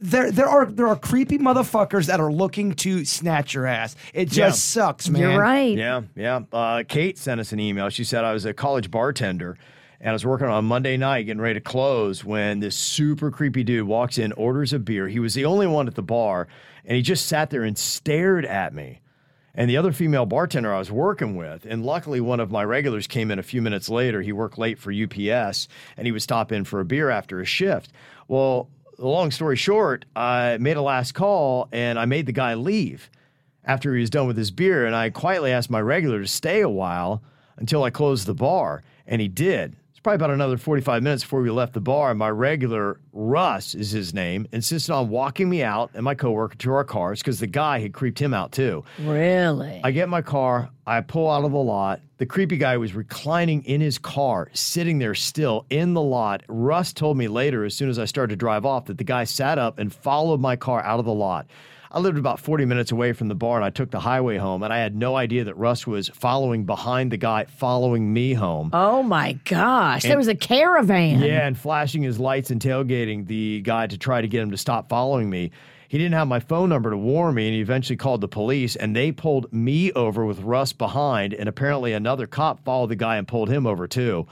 There, 0.00 0.30
there 0.30 0.48
are 0.48 0.66
there 0.66 0.86
are 0.88 0.96
creepy 0.96 1.38
motherfuckers 1.38 2.06
that 2.08 2.20
are 2.20 2.30
looking 2.30 2.74
to 2.74 3.06
snatch 3.06 3.54
your 3.54 3.64
ass. 3.66 3.96
It 4.12 4.26
just 4.26 4.36
Yeah. 4.76 4.82
sucks, 4.84 5.08
man. 5.08 5.22
You're 5.22 5.40
right. 5.40 5.74
Yeah, 5.78 6.02
yeah. 6.14 6.40
Uh, 6.52 6.82
Kate 6.86 7.16
sent 7.16 7.40
us 7.40 7.52
an 7.52 7.60
email. 7.60 7.88
She 7.88 8.04
said 8.04 8.22
I 8.22 8.34
was 8.34 8.44
a 8.44 8.52
college 8.52 8.90
bartender 8.90 9.56
and 10.00 10.10
I 10.10 10.12
was 10.12 10.26
working 10.26 10.46
on 10.48 10.58
a 10.58 10.62
Monday 10.62 10.98
night 10.98 11.22
getting 11.22 11.40
ready 11.40 11.54
to 11.54 11.60
close 11.62 12.22
when 12.22 12.60
this 12.60 12.76
super 12.76 13.30
creepy 13.30 13.64
dude 13.64 13.86
walks 13.86 14.18
in, 14.18 14.32
orders 14.32 14.74
a 14.74 14.78
beer. 14.78 15.08
He 15.08 15.20
was 15.20 15.32
the 15.32 15.46
only 15.46 15.66
one 15.66 15.86
at 15.88 15.94
the 15.94 16.02
bar, 16.02 16.48
and 16.84 16.96
he 16.96 17.02
just 17.02 17.26
sat 17.26 17.50
there 17.50 17.64
and 17.64 17.76
stared 17.78 18.44
at 18.44 18.74
me. 18.74 19.00
And 19.54 19.70
the 19.70 19.76
other 19.76 19.92
female 19.92 20.26
bartender 20.26 20.74
I 20.74 20.78
was 20.78 20.90
working 20.90 21.36
with, 21.36 21.64
and 21.64 21.84
luckily 21.84 22.20
one 22.20 22.40
of 22.40 22.50
my 22.50 22.64
regulars 22.64 23.06
came 23.06 23.30
in 23.30 23.38
a 23.38 23.42
few 23.44 23.62
minutes 23.62 23.88
later. 23.88 24.20
He 24.20 24.32
worked 24.32 24.58
late 24.58 24.80
for 24.80 24.92
UPS, 24.92 25.68
and 25.96 26.06
he 26.06 26.12
would 26.12 26.22
stop 26.22 26.50
in 26.50 26.64
for 26.64 26.80
a 26.80 26.84
beer 26.84 27.08
after 27.08 27.38
his 27.38 27.48
shift. 27.48 27.92
Well, 28.26 28.68
long 28.98 29.30
story 29.30 29.56
short, 29.56 30.04
I 30.14 30.58
made 30.58 30.76
a 30.76 30.82
last 30.82 31.12
call 31.12 31.68
and 31.72 31.98
I 31.98 32.04
made 32.04 32.26
the 32.26 32.32
guy 32.32 32.54
leave 32.54 33.10
after 33.64 33.94
he 33.94 34.00
was 34.00 34.10
done 34.10 34.26
with 34.26 34.36
his 34.36 34.50
beer. 34.50 34.86
And 34.86 34.94
I 34.94 35.10
quietly 35.10 35.52
asked 35.52 35.70
my 35.70 35.80
regular 35.80 36.20
to 36.20 36.28
stay 36.28 36.60
a 36.60 36.68
while 36.68 37.22
until 37.56 37.82
I 37.82 37.90
closed 37.90 38.26
the 38.26 38.34
bar. 38.34 38.82
And 39.06 39.20
he 39.20 39.28
did. 39.28 39.76
Probably 40.04 40.16
about 40.16 40.32
another 40.32 40.58
45 40.58 41.02
minutes 41.02 41.22
before 41.22 41.40
we 41.40 41.48
left 41.48 41.72
the 41.72 41.80
bar. 41.80 42.10
And 42.10 42.18
my 42.18 42.28
regular, 42.28 43.00
Russ 43.14 43.74
is 43.74 43.90
his 43.90 44.12
name, 44.12 44.46
insisted 44.52 44.92
on 44.92 45.08
walking 45.08 45.48
me 45.48 45.62
out 45.62 45.92
and 45.94 46.04
my 46.04 46.14
coworker 46.14 46.56
to 46.56 46.72
our 46.74 46.84
cars 46.84 47.20
because 47.20 47.40
the 47.40 47.46
guy 47.46 47.78
had 47.78 47.94
creeped 47.94 48.18
him 48.18 48.34
out 48.34 48.52
too. 48.52 48.84
Really? 48.98 49.80
I 49.82 49.92
get 49.92 50.10
my 50.10 50.20
car, 50.20 50.68
I 50.86 51.00
pull 51.00 51.30
out 51.30 51.46
of 51.46 51.52
the 51.52 51.56
lot. 51.56 52.02
The 52.18 52.26
creepy 52.26 52.58
guy 52.58 52.76
was 52.76 52.94
reclining 52.94 53.64
in 53.64 53.80
his 53.80 53.96
car, 53.96 54.50
sitting 54.52 54.98
there 54.98 55.14
still 55.14 55.64
in 55.70 55.94
the 55.94 56.02
lot. 56.02 56.42
Russ 56.48 56.92
told 56.92 57.16
me 57.16 57.26
later, 57.26 57.64
as 57.64 57.74
soon 57.74 57.88
as 57.88 57.98
I 57.98 58.04
started 58.04 58.34
to 58.34 58.36
drive 58.36 58.66
off, 58.66 58.84
that 58.84 58.98
the 58.98 59.04
guy 59.04 59.24
sat 59.24 59.58
up 59.58 59.78
and 59.78 59.90
followed 59.90 60.38
my 60.38 60.54
car 60.54 60.82
out 60.82 60.98
of 60.98 61.06
the 61.06 61.14
lot. 61.14 61.46
I 61.94 62.00
lived 62.00 62.18
about 62.18 62.40
40 62.40 62.64
minutes 62.64 62.90
away 62.90 63.12
from 63.12 63.28
the 63.28 63.36
bar 63.36 63.54
and 63.56 63.64
I 63.64 63.70
took 63.70 63.92
the 63.92 64.00
highway 64.00 64.36
home, 64.36 64.64
and 64.64 64.72
I 64.72 64.78
had 64.78 64.96
no 64.96 65.14
idea 65.14 65.44
that 65.44 65.56
Russ 65.56 65.86
was 65.86 66.08
following 66.08 66.64
behind 66.64 67.12
the 67.12 67.16
guy 67.16 67.44
following 67.44 68.12
me 68.12 68.34
home. 68.34 68.70
oh 68.72 69.04
my 69.04 69.34
gosh. 69.44 70.02
there 70.02 70.16
was 70.16 70.26
a 70.26 70.34
caravan. 70.34 71.20
Yeah, 71.20 71.46
and 71.46 71.56
flashing 71.56 72.02
his 72.02 72.18
lights 72.18 72.50
and 72.50 72.60
tailgating 72.60 73.28
the 73.28 73.60
guy 73.60 73.86
to 73.86 73.96
try 73.96 74.20
to 74.20 74.26
get 74.26 74.42
him 74.42 74.50
to 74.50 74.56
stop 74.56 74.88
following 74.88 75.30
me. 75.30 75.52
He 75.86 75.96
didn't 75.96 76.14
have 76.14 76.26
my 76.26 76.40
phone 76.40 76.68
number 76.68 76.90
to 76.90 76.96
warn 76.96 77.36
me, 77.36 77.46
and 77.46 77.54
he 77.54 77.60
eventually 77.60 77.96
called 77.96 78.20
the 78.22 78.26
police, 78.26 78.74
and 78.74 78.96
they 78.96 79.12
pulled 79.12 79.52
me 79.52 79.92
over 79.92 80.26
with 80.26 80.40
Russ 80.40 80.72
behind, 80.72 81.32
and 81.32 81.48
apparently 81.48 81.92
another 81.92 82.26
cop 82.26 82.64
followed 82.64 82.88
the 82.88 82.96
guy 82.96 83.18
and 83.18 83.28
pulled 83.28 83.48
him 83.48 83.68
over 83.68 83.86
too. 83.86 84.26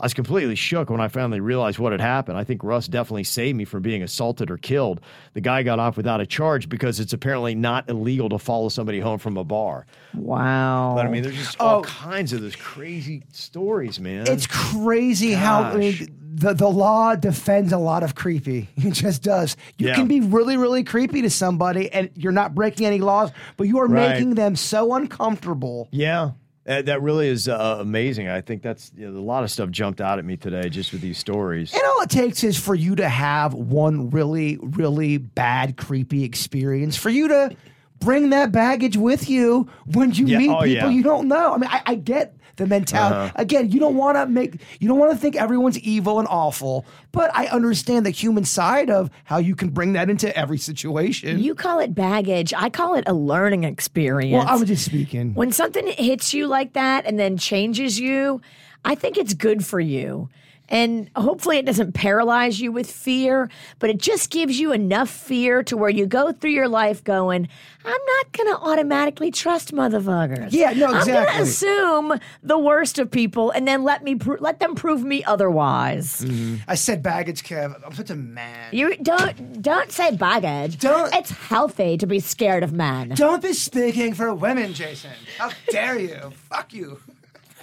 I 0.00 0.04
was 0.04 0.14
completely 0.14 0.54
shook 0.54 0.90
when 0.90 1.00
I 1.00 1.08
finally 1.08 1.40
realized 1.40 1.78
what 1.80 1.90
had 1.92 2.00
happened. 2.00 2.38
I 2.38 2.44
think 2.44 2.62
Russ 2.62 2.86
definitely 2.86 3.24
saved 3.24 3.58
me 3.58 3.64
from 3.64 3.82
being 3.82 4.02
assaulted 4.02 4.48
or 4.50 4.56
killed. 4.56 5.00
The 5.34 5.40
guy 5.40 5.64
got 5.64 5.80
off 5.80 5.96
without 5.96 6.20
a 6.20 6.26
charge 6.26 6.68
because 6.68 7.00
it's 7.00 7.12
apparently 7.12 7.56
not 7.56 7.88
illegal 7.90 8.28
to 8.28 8.38
follow 8.38 8.68
somebody 8.68 9.00
home 9.00 9.18
from 9.18 9.36
a 9.36 9.42
bar. 9.42 9.86
Wow. 10.14 10.92
But 10.96 11.06
I 11.06 11.10
mean, 11.10 11.22
there's 11.24 11.36
just 11.36 11.60
all 11.60 11.80
Oh. 11.80 11.82
kinds 11.82 12.32
of 12.32 12.42
those 12.42 12.54
crazy 12.54 13.24
stories, 13.32 13.98
man. 13.98 14.26
It's 14.28 14.46
crazy 14.46 15.32
how 15.32 15.62
I 15.62 15.76
mean, 15.76 16.08
the 16.34 16.54
the 16.54 16.68
law 16.68 17.16
defends 17.16 17.72
a 17.72 17.78
lot 17.78 18.02
of 18.04 18.14
creepy. 18.14 18.68
It 18.76 18.92
just 18.92 19.22
does. 19.24 19.56
You 19.78 19.88
Yeah. 19.88 19.94
can 19.96 20.06
be 20.06 20.20
really, 20.20 20.56
really 20.56 20.84
creepy 20.84 21.22
to 21.22 21.30
somebody, 21.30 21.90
and 21.92 22.10
you're 22.14 22.30
not 22.32 22.54
breaking 22.54 22.86
any 22.86 22.98
laws, 22.98 23.32
but 23.56 23.66
you 23.66 23.78
are 23.78 23.88
Right. 23.88 24.10
making 24.10 24.34
them 24.36 24.54
so 24.54 24.94
uncomfortable. 24.94 25.88
Yeah, 25.90 26.30
that, 26.68 26.84
that 26.86 27.00
really 27.02 27.28
is 27.28 27.48
uh, 27.48 27.78
amazing. 27.80 28.28
I 28.28 28.42
think 28.42 28.60
that's 28.60 28.92
you 28.94 29.10
know, 29.10 29.18
a 29.18 29.22
lot 29.22 29.42
of 29.42 29.50
stuff 29.50 29.70
jumped 29.70 30.02
out 30.02 30.18
at 30.18 30.24
me 30.26 30.36
today 30.36 30.68
just 30.68 30.92
with 30.92 31.00
these 31.00 31.16
stories. 31.16 31.72
And 31.72 31.82
all 31.82 32.02
it 32.02 32.10
takes 32.10 32.44
is 32.44 32.58
for 32.58 32.74
you 32.74 32.94
to 32.96 33.08
have 33.08 33.54
one 33.54 34.10
really, 34.10 34.58
really 34.60 35.16
bad, 35.16 35.78
creepy 35.78 36.24
experience, 36.24 36.94
for 36.94 37.08
you 37.08 37.26
to 37.28 37.56
bring 38.00 38.28
that 38.30 38.52
baggage 38.52 38.98
with 38.98 39.30
you 39.30 39.66
when 39.94 40.12
you 40.12 40.26
Yeah, 40.26 40.38
meet 40.38 40.50
oh, 40.50 40.62
people 40.62 40.68
yeah. 40.68 40.88
you 40.90 41.02
don't 41.02 41.26
know. 41.26 41.54
I 41.54 41.56
mean, 41.56 41.70
I, 41.70 41.82
I 41.86 41.94
get 41.94 42.36
the 42.58 42.66
mentality. 42.66 43.16
Uh-huh. 43.16 43.32
Again, 43.36 43.70
you 43.70 43.80
don't 43.80 43.96
want 43.96 44.16
to 44.16 44.26
make, 44.26 44.60
you 44.78 44.88
don't 44.88 44.98
want 44.98 45.12
to 45.12 45.16
think 45.16 45.34
everyone's 45.34 45.78
evil 45.78 46.18
and 46.18 46.28
awful, 46.28 46.84
but 47.12 47.34
I 47.34 47.46
understand 47.46 48.04
the 48.04 48.10
human 48.10 48.44
side 48.44 48.90
of 48.90 49.10
how 49.24 49.38
you 49.38 49.56
can 49.56 49.70
bring 49.70 49.94
that 49.94 50.10
into 50.10 50.36
every 50.36 50.58
situation. 50.58 51.38
You 51.38 51.54
call 51.54 51.78
it 51.78 51.94
baggage. 51.94 52.52
I 52.54 52.68
call 52.68 52.94
it 52.94 53.04
a 53.06 53.14
learning 53.14 53.64
experience. 53.64 54.32
well, 54.44 54.46
I 54.46 54.56
was 54.56 54.68
just 54.68 54.84
speaking. 54.84 55.34
when 55.34 55.52
something 55.52 55.86
hits 55.86 56.34
you 56.34 56.46
like 56.46 56.74
that 56.74 57.06
and 57.06 57.18
then 57.18 57.38
changes 57.38 57.98
you, 57.98 58.42
I 58.84 58.94
think 58.94 59.16
it's 59.16 59.34
good 59.34 59.64
for 59.64 59.80
you. 59.80 60.28
And 60.70 61.08
hopefully 61.16 61.56
it 61.56 61.64
doesn't 61.66 61.92
paralyze 61.92 62.60
you 62.60 62.70
with 62.72 62.90
fear, 62.90 63.48
but 63.78 63.88
it 63.88 63.98
just 63.98 64.30
gives 64.30 64.60
you 64.60 64.72
enough 64.72 65.08
fear 65.08 65.62
to 65.62 65.76
where 65.76 65.88
you 65.88 66.06
go 66.06 66.30
through 66.32 66.50
your 66.50 66.68
life 66.68 67.02
going, 67.02 67.48
I'm 67.86 68.00
not 68.16 68.32
going 68.32 68.54
to 68.54 68.60
automatically 68.60 69.30
trust 69.30 69.72
motherfuckers. 69.72 70.52
Yeah, 70.52 70.72
no, 70.72 70.94
exactly. 70.94 71.12
I'm 71.14 71.24
going 71.24 71.36
to 71.36 71.42
assume 71.42 72.20
the 72.42 72.58
worst 72.58 72.98
of 72.98 73.10
people 73.10 73.50
and 73.50 73.66
then 73.66 73.82
let 73.82 74.04
me 74.04 74.16
pro- 74.16 74.36
let 74.40 74.60
them 74.60 74.74
prove 74.74 75.02
me 75.02 75.24
otherwise. 75.24 76.20
Mm-hmm. 76.20 76.56
I 76.68 76.74
said 76.74 77.02
baggage, 77.02 77.44
Kev. 77.44 77.80
I'm 77.84 77.94
such 77.94 78.10
a 78.10 78.14
man. 78.16 78.68
You 78.72 78.94
don't 78.96 79.62
don't 79.62 79.90
say 79.90 80.14
baggage. 80.16 80.78
Don't- 80.78 81.14
It's 81.14 81.30
healthy 81.30 81.96
to 81.96 82.06
be 82.06 82.20
scared 82.20 82.62
of 82.62 82.72
men. 82.74 83.10
Don't 83.10 83.42
be 83.42 83.54
speaking 83.54 84.12
for 84.12 84.34
women, 84.34 84.74
Jason. 84.74 85.12
How 85.38 85.50
dare 85.70 85.98
you? 85.98 86.32
Fuck 86.50 86.74
you. 86.74 87.00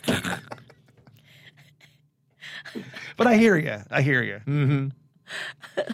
but 3.18 3.28
I 3.28 3.36
hear 3.36 3.58
you. 3.58 3.78
I 3.92 4.02
hear 4.02 4.22
you. 4.24 4.42
Mm-hmm. 4.46 4.88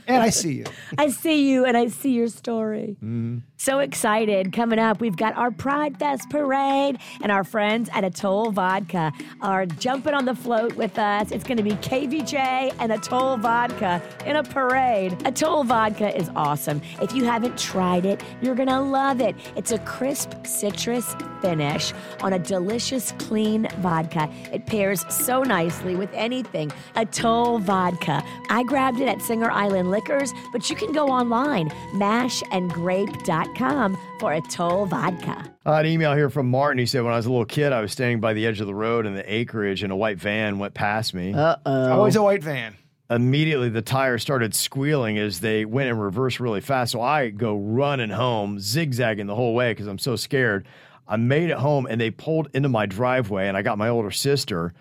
And 0.08 0.22
I 0.22 0.30
see 0.30 0.54
you. 0.54 0.66
I 0.98 1.10
see 1.10 1.50
you 1.50 1.66
and 1.66 1.76
I 1.78 1.88
see 1.88 2.12
your 2.12 2.28
story. 2.28 2.98
Mm-hmm. 2.98 3.40
So 3.58 3.78
excited. 3.78 4.54
Coming 4.54 4.80
up, 4.80 5.02
we've 5.02 5.16
got 5.16 5.38
our 5.38 5.52
Pride 5.52 6.00
Fest 6.00 6.32
parade, 6.32 6.98
and 7.22 7.32
our 7.32 7.44
friends 7.44 7.92
at 7.94 8.04
Atoll 8.04 8.50
Vodka 8.50 9.14
are 9.40 9.68
jumping 9.68 10.16
on 10.16 10.26
the 10.26 10.34
float 10.34 10.74
with 10.76 10.98
us. 10.98 11.32
It's 11.32 11.44
going 11.44 11.58
to 11.58 11.64
be 11.64 11.74
KVJ 11.74 12.74
and 12.80 12.92
Atoll 12.92 13.38
Vodka 13.38 14.02
in 14.26 14.36
a 14.36 14.44
parade. 14.44 15.16
Atoll 15.28 15.64
Vodka 15.64 16.16
is 16.18 16.32
awesome. 16.36 16.82
If 17.04 17.14
you 17.14 17.24
haven't 17.24 17.56
tried 17.56 18.08
it, 18.08 18.24
you're 18.42 18.56
going 18.56 18.68
to 18.68 18.82
love 18.82 19.22
it. 19.22 19.36
It's 19.56 19.72
a 19.72 19.78
crisp 19.80 20.44
citrus 20.44 21.16
finish 21.42 21.94
on 22.22 22.34
a 22.34 22.40
delicious, 22.40 23.12
clean 23.20 23.68
vodka. 23.78 24.28
It 24.52 24.66
pairs 24.66 25.06
so 25.14 25.44
nicely 25.44 25.96
with 25.96 26.10
anything. 26.14 26.72
Atoll 26.96 27.60
Vodka. 27.60 28.24
I 28.50 28.64
grabbed 28.64 29.00
it 29.00 29.08
at 29.08 29.21
Singer 29.22 29.50
Island 29.50 29.92
Liquors, 29.92 30.34
but 30.52 30.70
you 30.70 30.76
can 30.76 30.92
go 30.92 31.08
online, 31.08 31.70
mashandgrape.com 31.94 33.98
for 34.20 34.34
a 34.34 34.42
Atoll 34.42 34.86
Vodka. 34.86 35.54
Uh, 35.66 35.74
an 35.74 35.86
email 35.86 36.16
here 36.16 36.30
from 36.30 36.50
Martin. 36.50 36.80
He 36.80 36.86
said, 36.86 37.04
When 37.04 37.14
I 37.14 37.18
was 37.18 37.26
a 37.26 37.30
little 37.30 37.46
kid, 37.46 37.72
I 37.72 37.82
was 37.82 37.92
standing 37.92 38.20
by 38.20 38.34
the 38.34 38.46
edge 38.46 38.60
of 38.60 38.68
the 38.68 38.76
road 38.76 39.06
in 39.06 39.14
the 39.14 39.34
acreage, 39.34 39.84
and 39.84 39.92
a 39.92 39.96
white 39.96 40.18
van 40.18 40.60
went 40.60 40.74
past 40.74 41.14
me. 41.14 41.34
Always 41.34 42.16
a 42.16 42.24
white 42.24 42.44
van. 42.44 42.76
Immediately, 43.10 43.70
the 43.70 43.82
tires 43.82 44.22
started 44.22 44.56
squealing 44.56 45.18
as 45.18 45.42
they 45.42 45.66
went 45.66 45.90
in 45.90 45.98
reverse 45.98 46.40
really 46.40 46.62
fast. 46.62 46.94
So 46.94 47.02
I 47.02 47.30
go 47.30 47.58
running 47.58 48.10
home, 48.10 48.60
zigzagging 48.60 49.28
the 49.28 49.36
whole 49.36 49.54
way 49.54 49.72
because 49.72 49.88
I'm 49.88 50.00
so 50.00 50.16
scared. 50.16 50.66
I 51.08 51.18
made 51.18 51.50
it 51.50 51.58
home, 51.58 51.88
and 51.88 52.00
they 52.00 52.10
pulled 52.10 52.48
into 52.54 52.70
my 52.70 52.86
driveway, 52.86 53.50
and 53.50 53.58
I 53.58 53.64
got 53.64 53.78
my 53.78 53.90
older 53.90 54.12
sister, 54.12 54.74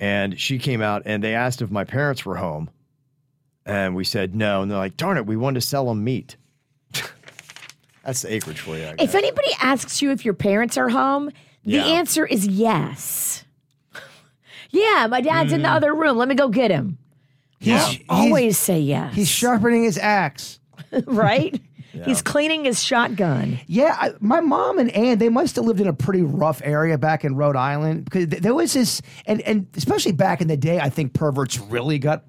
and 0.00 0.38
she 0.40 0.58
came 0.58 0.82
out, 0.82 1.02
and 1.04 1.22
they 1.22 1.36
asked 1.36 1.62
if 1.62 1.70
my 1.70 1.84
parents 1.84 2.26
were 2.26 2.36
home. 2.36 2.68
And 3.64 3.94
we 3.94 4.04
said 4.04 4.34
no. 4.34 4.62
And 4.62 4.70
they're 4.70 4.78
like, 4.78 4.96
darn 4.96 5.16
it, 5.16 5.26
we 5.26 5.36
wanted 5.36 5.60
to 5.60 5.66
sell 5.66 5.86
them 5.86 6.02
meat. 6.02 6.36
That's 8.04 8.22
the 8.22 8.32
acreage 8.34 8.60
for 8.60 8.76
you. 8.76 8.86
I 8.86 8.94
guess. 8.94 9.08
If 9.08 9.14
anybody 9.14 9.48
asks 9.60 10.02
you 10.02 10.10
if 10.10 10.24
your 10.24 10.34
parents 10.34 10.76
are 10.76 10.88
home, 10.88 11.30
the 11.64 11.72
Yeah. 11.72 11.84
answer 11.84 12.26
is 12.26 12.46
yes. 12.46 13.44
yeah, 14.70 15.06
my 15.08 15.20
dad's 15.20 15.52
in 15.52 15.62
the 15.62 15.68
mm. 15.68 15.76
other 15.76 15.94
room. 15.94 16.16
Let 16.16 16.28
me 16.28 16.34
go 16.34 16.48
get 16.48 16.70
him. 16.70 16.98
He's, 17.60 18.00
Always 18.08 18.58
say 18.58 18.80
yes. 18.80 19.10
He's, 19.10 19.28
he's 19.28 19.28
sharpening 19.28 19.84
his 19.84 19.96
axe. 19.96 20.58
right? 21.06 21.60
He's 22.04 22.22
cleaning 22.22 22.64
his 22.64 22.82
shotgun. 22.82 23.60
Yeah, 23.66 23.96
I, 23.98 24.12
my 24.18 24.40
mom 24.40 24.78
and 24.78 24.90
Ann, 24.90 25.18
they 25.18 25.28
must 25.28 25.56
have 25.56 25.64
lived 25.66 25.80
in 25.80 25.86
a 25.86 25.92
pretty 25.92 26.22
rough 26.22 26.62
area 26.64 26.96
back 26.96 27.24
in 27.24 27.36
Rhode 27.36 27.54
Island 27.56 28.06
because 28.06 28.28
th- 28.28 28.42
there 28.42 28.54
was 28.54 28.72
this, 28.72 29.02
and, 29.26 29.42
and 29.42 29.66
especially 29.76 30.12
back 30.12 30.40
in 30.40 30.48
the 30.48 30.56
day, 30.56 30.80
I 30.80 30.88
think 30.88 31.12
perverts 31.12 31.58
really 31.58 31.98
got, 31.98 32.24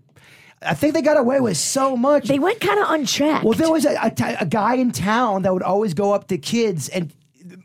I 0.66 0.74
think 0.74 0.94
they 0.94 1.02
got 1.02 1.18
away 1.18 1.40
with 1.40 1.58
so 1.58 1.96
much. 1.98 2.28
They 2.28 2.40
went 2.40 2.60
kind 2.60 2.80
of 2.80 2.90
unchecked. 2.90 3.44
Well, 3.44 3.58
there 3.58 3.72
was 3.72 3.86
a, 3.86 3.94
a, 3.94 4.38
a 4.42 4.46
guy 4.46 4.76
in 4.76 4.92
town 4.92 5.44
that 5.44 5.54
would 5.54 5.64
always 5.64 5.94
go 5.94 6.14
up 6.14 6.28
to 6.28 6.38
kids, 6.38 6.90
and 6.90 7.12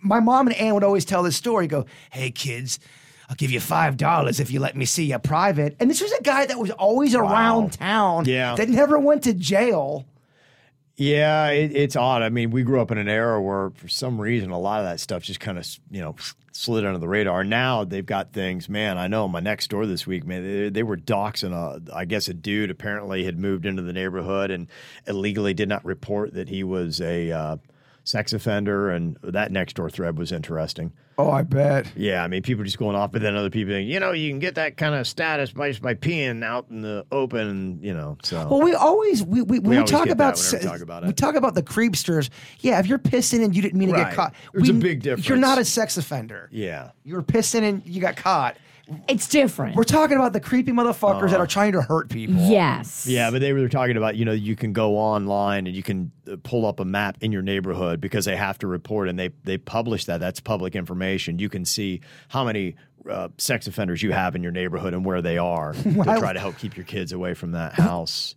my 0.03 0.21
mom 0.21 0.47
and 0.47 0.57
Ann 0.57 0.75
would 0.75 0.85
always 0.85 1.05
tell 1.05 1.23
this 1.23 1.37
story. 1.37 1.67
Go, 1.67 1.87
hey 2.11 2.31
kids, 2.31 2.79
I'll 3.29 3.37
give 3.37 3.51
you 3.51 3.61
five 3.61 3.97
dollars 3.97 4.41
if 4.41 4.51
you 4.51 4.61
let 4.61 4.77
me 4.77 4.85
see 4.85 5.05
you 5.05 5.19
private. 5.19 5.77
And 5.81 5.91
this 5.91 6.01
was 6.01 6.13
a 6.13 6.23
guy 6.23 6.47
that 6.47 6.59
was 6.59 6.71
always 6.73 7.15
around 7.15 7.75
town. 7.75 8.25
Yeah. 8.25 8.55
that 8.57 8.69
never 8.69 8.99
went 8.99 9.25
to 9.25 9.35
jail. 9.35 10.07
Yeah, 10.97 11.51
it, 11.51 11.77
it's 11.77 11.95
odd. 11.95 12.23
I 12.23 12.29
mean, 12.29 12.51
we 12.51 12.65
grew 12.65 12.81
up 12.81 12.91
in 12.91 12.99
an 12.99 13.09
era 13.09 13.41
where, 13.41 13.71
for 13.71 13.87
some 13.87 14.21
reason, 14.21 14.51
a 14.51 14.59
lot 14.59 14.81
of 14.81 14.87
that 14.87 14.99
stuff 14.99 15.23
just 15.23 15.39
kind 15.39 15.57
of, 15.57 15.65
you 15.93 16.01
know, 16.01 16.17
slid 16.59 16.85
under 16.85 16.99
the 16.99 17.09
radar. 17.09 17.45
Now 17.45 17.85
they've 17.85 18.05
got 18.05 18.33
things. 18.33 18.69
Man, 18.69 18.99
I 18.99 19.07
know 19.07 19.29
my 19.29 19.39
next 19.39 19.71
door 19.71 19.87
this 19.87 20.07
week, 20.07 20.27
man, 20.27 20.43
they, 20.43 20.69
they 20.69 20.83
were 20.83 20.97
doxing 20.97 21.53
a, 21.53 21.81
I 21.95 22.05
guess, 22.05 22.27
a 22.27 22.35
dude 22.35 22.71
apparently 22.71 23.25
had 23.25 23.39
moved 23.39 23.65
into 23.65 23.83
the 23.83 23.93
neighborhood 23.93 24.51
and 24.51 24.67
illegally 25.07 25.55
did 25.55 25.69
not 25.69 25.85
report 25.85 26.35
that 26.35 26.49
he 26.49 26.65
was 26.65 27.01
a 27.01 27.31
uh, 27.31 27.57
sex 28.09 28.33
offender, 28.33 28.91
and 28.91 29.19
that 29.23 29.53
next 29.53 29.75
door 29.75 29.91
thread 29.91 30.17
was 30.19 30.33
interesting. 30.33 30.93
Oh, 31.19 31.31
I 31.31 31.43
bet. 31.43 31.93
Yeah, 31.95 32.25
I 32.25 32.29
mean, 32.29 32.43
people 32.43 32.65
just 32.65 32.79
going 32.79 32.97
off, 32.97 33.13
but 33.13 33.21
then 33.21 33.37
other 33.37 33.51
people, 33.51 33.75
think, 33.75 33.89
you 33.89 34.01
know, 34.01 34.13
you 34.13 34.31
can 34.31 34.39
get 34.39 34.55
that 34.55 34.77
kind 34.77 34.95
of 34.95 35.07
status 35.07 35.53
by 35.53 35.69
just 35.69 35.83
by 35.83 35.95
peeing 35.95 36.43
out 36.43 36.67
in 36.71 36.81
the 36.81 37.05
open, 37.13 37.81
you 37.83 37.93
know. 37.93 38.17
So 38.23 38.49
Well, 38.49 38.63
we 38.63 38.75
always 38.75 39.23
we 39.23 39.43
we, 39.43 39.59
when 39.59 39.71
we, 39.71 39.77
always 39.77 39.91
talk 39.91 40.09
about 40.09 40.41
we 40.53 40.59
talk 40.59 40.81
about 40.81 41.07
we 41.07 41.13
talk 41.13 41.35
about 41.35 41.55
the 41.55 41.63
creepsters. 41.63 42.31
Yeah, 42.61 42.79
if 42.79 42.87
you're 42.87 42.99
pissing 42.99 43.45
and 43.45 43.55
you 43.55 43.61
didn't 43.61 43.79
mean 43.79 43.91
to 43.91 43.97
get 43.97 44.15
caught, 44.15 44.35
There's 44.55 44.71
a 44.71 44.75
big 44.75 45.03
difference. 45.03 45.29
You're 45.29 45.39
not 45.39 45.59
a 45.59 45.65
sex 45.65 45.99
offender. 45.99 46.49
yeah, 46.51 46.91
You 47.05 47.15
were 47.15 47.23
pissing 47.23 47.63
and 47.63 47.83
you 47.85 48.01
got 48.01 48.17
caught. 48.17 48.57
It's 49.09 49.29
different. 49.29 49.77
We're 49.77 49.85
talking 49.85 50.17
about 50.17 50.33
the 50.33 50.41
creepy 50.41 50.73
motherfuckers 50.73 51.17
Uh-huh. 51.17 51.27
that 51.29 51.41
are 51.41 51.47
trying 51.47 51.73
to 51.73 51.83
hurt 51.83 52.09
people. 52.09 52.37
yes. 52.37 53.07
Yeah, 53.07 53.31
but 53.31 53.41
they 53.41 53.53
were 53.53 53.69
talking 53.69 53.97
about, 53.97 54.17
you 54.17 54.25
know, 54.25 54.33
you 54.33 54.57
can 54.57 54.73
go 54.73 54.97
online 54.97 55.67
and 55.67 55.77
you 55.77 55.83
can 55.83 56.11
uh, 56.31 56.37
pull 56.43 56.65
up 56.67 56.81
a 56.81 56.85
map 56.85 57.19
in 57.21 57.31
your 57.33 57.43
neighborhood 57.43 58.01
because 58.01 58.25
they 58.25 58.37
have 58.37 58.59
to 58.59 58.67
report 58.67 59.09
and 59.09 59.19
they 59.19 59.31
they 59.45 59.59
publish 59.59 60.05
that. 60.07 60.21
That's 60.21 60.41
public 60.41 60.75
information. 60.77 61.39
You 61.39 61.49
can 61.49 61.65
see 61.65 62.01
how 62.29 62.45
many 62.45 62.77
uh, 63.09 63.29
sex 63.39 63.67
offenders 63.67 64.03
you 64.03 64.13
have 64.13 64.35
in 64.37 64.43
your 64.43 64.53
neighborhood 64.53 64.93
and 64.95 65.05
where 65.05 65.23
they 65.23 65.39
are 65.39 65.73
to 65.83 65.93
try 66.05 66.33
to 66.33 66.41
help 66.41 66.59
keep 66.59 66.77
your 66.77 66.85
kids 66.85 67.13
away 67.13 67.35
from 67.35 67.53
that 67.53 67.75
house. 67.75 68.35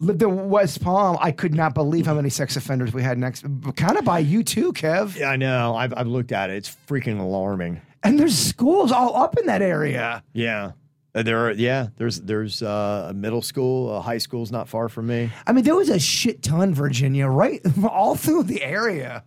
Lived 0.00 0.20
in 0.22 0.48
West 0.50 0.82
Palm. 0.82 1.16
I 1.20 1.30
could 1.30 1.54
not 1.54 1.74
believe 1.74 2.06
how 2.06 2.14
many 2.14 2.28
sex 2.28 2.56
offenders 2.56 2.92
we 2.92 3.04
had 3.04 3.18
next. 3.18 3.44
Kind 3.76 3.96
of 3.96 4.04
by 4.04 4.18
you 4.18 4.42
too, 4.42 4.72
Kev. 4.72 5.16
Yeah, 5.16 5.28
I 5.30 5.36
know. 5.36 5.76
I've, 5.76 5.94
I've 5.96 6.08
looked 6.08 6.32
at 6.32 6.50
it. 6.50 6.56
It's 6.56 6.76
freaking 6.88 7.20
alarming. 7.20 7.80
And 8.02 8.18
there's 8.18 8.36
schools 8.36 8.90
all 8.92 9.16
up 9.16 9.36
in 9.38 9.46
that 9.46 9.62
area. 9.62 10.22
Yeah. 10.32 10.72
Uh, 11.14 11.22
There 11.22 11.46
are, 11.46 11.52
yeah, 11.52 11.88
there's 11.98 12.20
there's 12.22 12.62
uh, 12.62 13.08
a 13.10 13.14
middle 13.14 13.42
school, 13.42 13.94
a 13.94 14.00
high 14.00 14.18
school's 14.18 14.50
not 14.50 14.68
far 14.68 14.88
from 14.88 15.06
me. 15.08 15.30
I 15.46 15.52
mean, 15.52 15.62
there 15.64 15.74
was 15.76 15.90
a 15.90 15.98
shit 15.98 16.42
ton, 16.42 16.74
Virginia, 16.74 17.26
right? 17.28 17.60
All 17.88 18.16
through 18.16 18.44
the 18.44 18.62
area. 18.62 19.22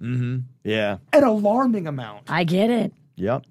Yeah. 0.63 0.97
An 1.13 1.23
alarming 1.23 1.85
amount. 1.87 2.23
I 2.29 2.43
get 2.43 2.69
it. 2.69 2.91
Yep. 3.17 3.45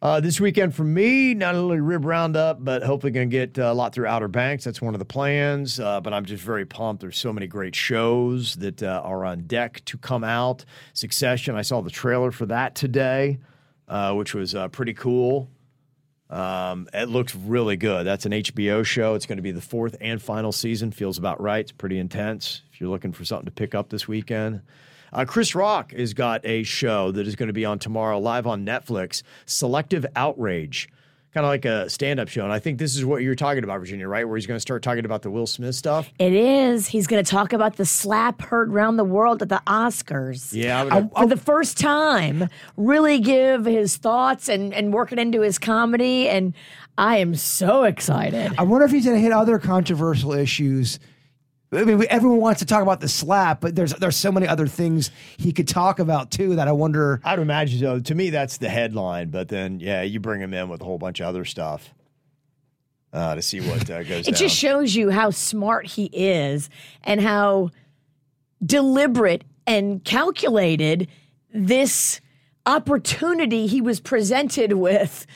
Uh, 0.00 0.20
this 0.20 0.38
weekend 0.40 0.72
for 0.76 0.84
me, 0.84 1.34
not 1.34 1.56
only 1.56 1.80
rib 1.80 2.04
roundup, 2.04 2.62
but 2.64 2.84
hopefully 2.84 3.10
going 3.10 3.28
to 3.28 3.36
get 3.36 3.58
uh, 3.58 3.72
a 3.72 3.74
lot 3.74 3.92
through 3.92 4.06
Outer 4.06 4.28
Banks. 4.28 4.62
That's 4.62 4.80
one 4.80 4.94
of 4.94 5.00
the 5.00 5.04
plans. 5.04 5.80
Uh, 5.80 6.00
but 6.00 6.12
I'm 6.12 6.24
just 6.24 6.44
very 6.44 6.64
pumped. 6.64 7.00
There's 7.00 7.18
so 7.18 7.32
many 7.32 7.48
great 7.48 7.74
shows 7.74 8.54
that 8.56 8.80
uh, 8.80 9.00
are 9.04 9.24
on 9.24 9.40
deck 9.48 9.82
to 9.86 9.98
come 9.98 10.22
out. 10.22 10.64
Succession. 10.92 11.56
I 11.56 11.62
saw 11.62 11.80
the 11.80 11.90
trailer 11.90 12.30
for 12.30 12.46
that 12.46 12.76
today, 12.76 13.40
uh, 13.88 14.14
which 14.14 14.34
was 14.34 14.54
uh, 14.54 14.68
pretty 14.68 14.94
cool. 14.94 15.48
Um, 16.30 16.88
it 16.92 17.08
looks 17.08 17.34
really 17.34 17.76
good. 17.76 18.06
That's 18.06 18.26
an 18.26 18.32
HBO 18.32 18.84
show. 18.84 19.14
It's 19.14 19.24
going 19.26 19.38
to 19.38 19.42
be 19.42 19.50
the 19.50 19.62
fourth 19.62 19.96
and 20.00 20.20
final 20.20 20.52
season. 20.52 20.90
Feels 20.92 21.16
about 21.16 21.40
right. 21.40 21.60
It's 21.60 21.72
pretty 21.72 21.98
intense. 21.98 22.62
If 22.72 22.80
you're 22.80 22.90
looking 22.90 23.12
for 23.12 23.24
something 23.24 23.46
to 23.46 23.52
pick 23.52 23.74
up 23.74 23.88
this 23.88 24.06
weekend, 24.06 24.60
uh, 25.12 25.24
Chris 25.24 25.54
Rock 25.54 25.92
has 25.92 26.12
got 26.12 26.44
a 26.44 26.64
show 26.64 27.10
that 27.12 27.26
is 27.26 27.34
going 27.34 27.46
to 27.46 27.54
be 27.54 27.64
on 27.64 27.78
tomorrow 27.78 28.18
live 28.18 28.46
on 28.46 28.66
Netflix. 28.66 29.22
Selective 29.46 30.04
Outrage, 30.14 30.90
kind 31.34 31.44
of 31.44 31.50
like 31.50 31.64
a 31.64 31.88
stand-up 31.90 32.28
show. 32.28 32.42
And 32.42 32.52
I 32.52 32.58
think 32.58 32.78
this 32.78 32.96
is 32.96 33.04
what 33.04 33.22
you're 33.22 33.34
talking 33.34 33.62
about, 33.62 33.78
Virginia, 33.80 34.08
right? 34.08 34.26
Where 34.26 34.36
he's 34.36 34.46
going 34.46 34.56
to 34.56 34.60
start 34.60 34.82
talking 34.82 35.04
about 35.04 35.22
the 35.22 35.30
Will 35.30 35.46
Smith 35.46 35.74
stuff. 35.74 36.10
It 36.18 36.32
is. 36.32 36.86
He's 36.88 37.06
going 37.06 37.22
to 37.22 37.30
talk 37.30 37.52
about 37.52 37.76
the 37.76 37.84
slap 37.84 38.40
heard 38.40 38.70
around 38.72 38.96
the 38.96 39.04
world 39.04 39.42
at 39.42 39.48
the 39.50 39.62
Oscars. 39.66 40.52
Yeah, 40.54 40.80
I 40.80 40.84
would- 40.84 40.92
Uh, 41.14 41.20
for 41.22 41.26
the 41.28 41.36
first 41.36 41.78
time, 41.78 42.48
really 42.76 43.20
give 43.20 43.66
his 43.66 43.96
thoughts 43.96 44.48
and, 44.48 44.72
and 44.72 44.92
work 44.92 45.12
it 45.12 45.18
into 45.18 45.42
his 45.42 45.58
comedy. 45.58 46.28
And 46.28 46.54
I 46.96 47.18
am 47.18 47.34
so 47.34 47.84
excited. 47.84 48.52
I 48.58 48.62
wonder 48.62 48.86
if 48.86 48.90
he's 48.92 49.04
going 49.04 49.16
to 49.16 49.22
hit 49.22 49.32
other 49.32 49.58
controversial 49.58 50.32
issues. 50.32 50.98
I 51.70 51.84
mean, 51.84 52.02
everyone 52.08 52.38
wants 52.40 52.60
to 52.60 52.66
talk 52.66 52.82
about 52.82 53.00
the 53.00 53.08
slap, 53.08 53.60
but 53.60 53.74
there's 53.76 53.92
there's 53.94 54.16
so 54.16 54.32
many 54.32 54.48
other 54.48 54.66
things 54.66 55.10
he 55.36 55.52
could 55.52 55.68
talk 55.68 55.98
about 55.98 56.30
too 56.30 56.56
that 56.56 56.66
I 56.66 56.72
wonder. 56.72 57.20
I'd 57.24 57.38
imagine 57.38 57.78
so. 57.80 58.00
To 58.00 58.14
me, 58.14 58.30
that's 58.30 58.56
the 58.56 58.70
headline. 58.70 59.28
But 59.28 59.48
then, 59.48 59.78
yeah, 59.80 60.00
you 60.02 60.18
bring 60.18 60.40
him 60.40 60.54
in 60.54 60.68
with 60.70 60.80
a 60.80 60.84
whole 60.84 60.96
bunch 60.98 61.20
of 61.20 61.26
other 61.26 61.44
stuff 61.44 61.92
uh, 63.12 63.34
to 63.34 63.42
see 63.42 63.60
what 63.60 63.90
uh, 63.90 64.02
goes 64.04 64.26
It 64.26 64.32
down. 64.32 64.38
just 64.38 64.56
shows 64.56 64.94
you 64.94 65.10
how 65.10 65.30
smart 65.30 65.86
he 65.86 66.06
is 66.06 66.70
and 67.04 67.20
how 67.20 67.68
deliberate 68.64 69.44
and 69.66 70.02
calculated 70.04 71.06
this 71.52 72.20
opportunity 72.66 73.66
he 73.66 73.80
was 73.80 74.00
presented 74.00 74.72
with 74.74 75.26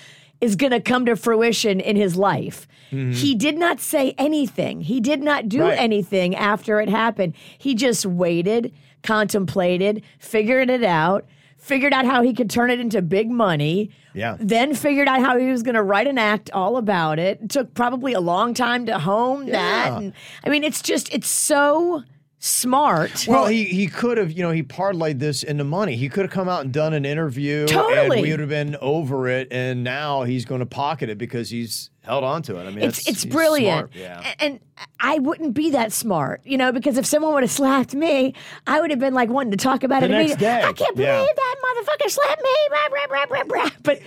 is 0.40 0.56
going 0.56 0.72
to 0.72 0.80
come 0.80 1.06
to 1.06 1.14
fruition 1.16 1.78
in 1.80 1.96
his 1.96 2.16
life. 2.16 2.66
Mm-hmm. 2.92 3.12
He 3.12 3.34
did 3.34 3.56
not 3.58 3.80
say 3.80 4.14
anything. 4.18 4.82
He 4.82 5.00
did 5.00 5.22
not 5.22 5.48
do 5.48 5.62
Right. 5.62 5.78
anything 5.78 6.36
after 6.36 6.80
it 6.80 6.88
happened. 6.88 7.34
He 7.58 7.74
just 7.74 8.04
waited, 8.06 8.72
contemplated, 9.02 10.02
figured 10.18 10.68
it 10.70 10.84
out, 10.84 11.24
figured 11.58 11.92
out 11.92 12.04
how 12.04 12.22
he 12.22 12.32
could 12.34 12.50
turn 12.50 12.70
it 12.70 12.80
into 12.80 13.00
big 13.00 13.30
money. 13.30 13.90
Yeah. 14.14 14.36
Then 14.38 14.74
figured 14.74 15.08
out 15.08 15.20
how 15.20 15.38
he 15.38 15.46
was 15.50 15.62
going 15.62 15.74
to 15.76 15.82
write 15.82 16.06
an 16.06 16.18
act 16.18 16.50
all 16.52 16.76
about 16.76 17.18
it. 17.18 17.40
It 17.42 17.48
took 17.50 17.72
probably 17.74 18.12
a 18.12 18.20
long 18.20 18.52
time 18.52 18.84
to 18.86 18.98
hone 18.98 19.46
that. 19.46 19.86
Yeah. 19.92 19.98
And 19.98 20.12
I 20.44 20.50
mean, 20.50 20.64
it's 20.64 20.82
just 20.82 21.12
it's 21.14 21.28
so 21.28 22.02
smart. 22.40 23.24
Well, 23.28 23.46
he 23.46 23.64
he 23.64 23.86
could 23.86 24.18
have, 24.18 24.32
you 24.32 24.42
know, 24.42 24.50
he 24.50 24.62
parlayed 24.64 25.18
this 25.20 25.42
into 25.44 25.62
money. 25.64 25.96
He 25.96 26.08
could 26.08 26.24
have 26.24 26.32
come 26.32 26.48
out 26.48 26.62
and 26.64 26.72
done 26.72 26.92
an 26.92 27.04
interview, 27.04 27.66
Totally. 27.68 28.16
and 28.16 28.22
we 28.22 28.30
would 28.32 28.40
have 28.40 28.48
been 28.48 28.76
over 28.80 29.28
it. 29.28 29.48
And 29.52 29.84
now 29.84 30.24
he's 30.24 30.44
going 30.44 30.58
to 30.60 30.66
pocket 30.66 31.08
it 31.08 31.16
because 31.16 31.48
he's 31.50 31.88
held 32.02 32.24
on 32.24 32.42
to 32.42 32.58
it. 32.58 32.64
I 32.66 32.70
mean, 32.70 32.84
it's 32.84 33.08
it's 33.08 33.24
brilliant. 33.24 33.92
smart. 33.92 33.94
Yeah. 33.94 34.34
And 34.40 34.60
I 35.00 35.18
wouldn't 35.18 35.54
be 35.54 35.70
that 35.70 35.92
smart, 35.92 36.40
you 36.44 36.58
know, 36.58 36.72
because 36.72 36.98
if 36.98 37.06
someone 37.06 37.32
would 37.34 37.42
have 37.42 37.50
slapped 37.50 37.94
me, 37.94 38.34
I 38.66 38.80
would 38.80 38.90
have 38.90 38.98
been 39.00 39.14
like 39.14 39.28
wanting 39.30 39.52
to 39.52 39.56
talk 39.56 39.84
about 39.84 40.00
The 40.00 40.06
it 40.06 40.10
next 40.10 40.36
day. 40.36 40.62
I 40.62 40.72
can't 40.72 40.94
believe 40.96 41.08
Yeah. 41.08 41.24
that 41.34 41.56
motherfucker 41.64 42.10
slapped 42.10 42.42
me. 42.42 42.50
Blah, 42.68 42.88
blah, 42.88 43.06
blah, 43.26 43.26
blah, 43.26 43.44
blah. 43.44 43.70
But 43.82 44.00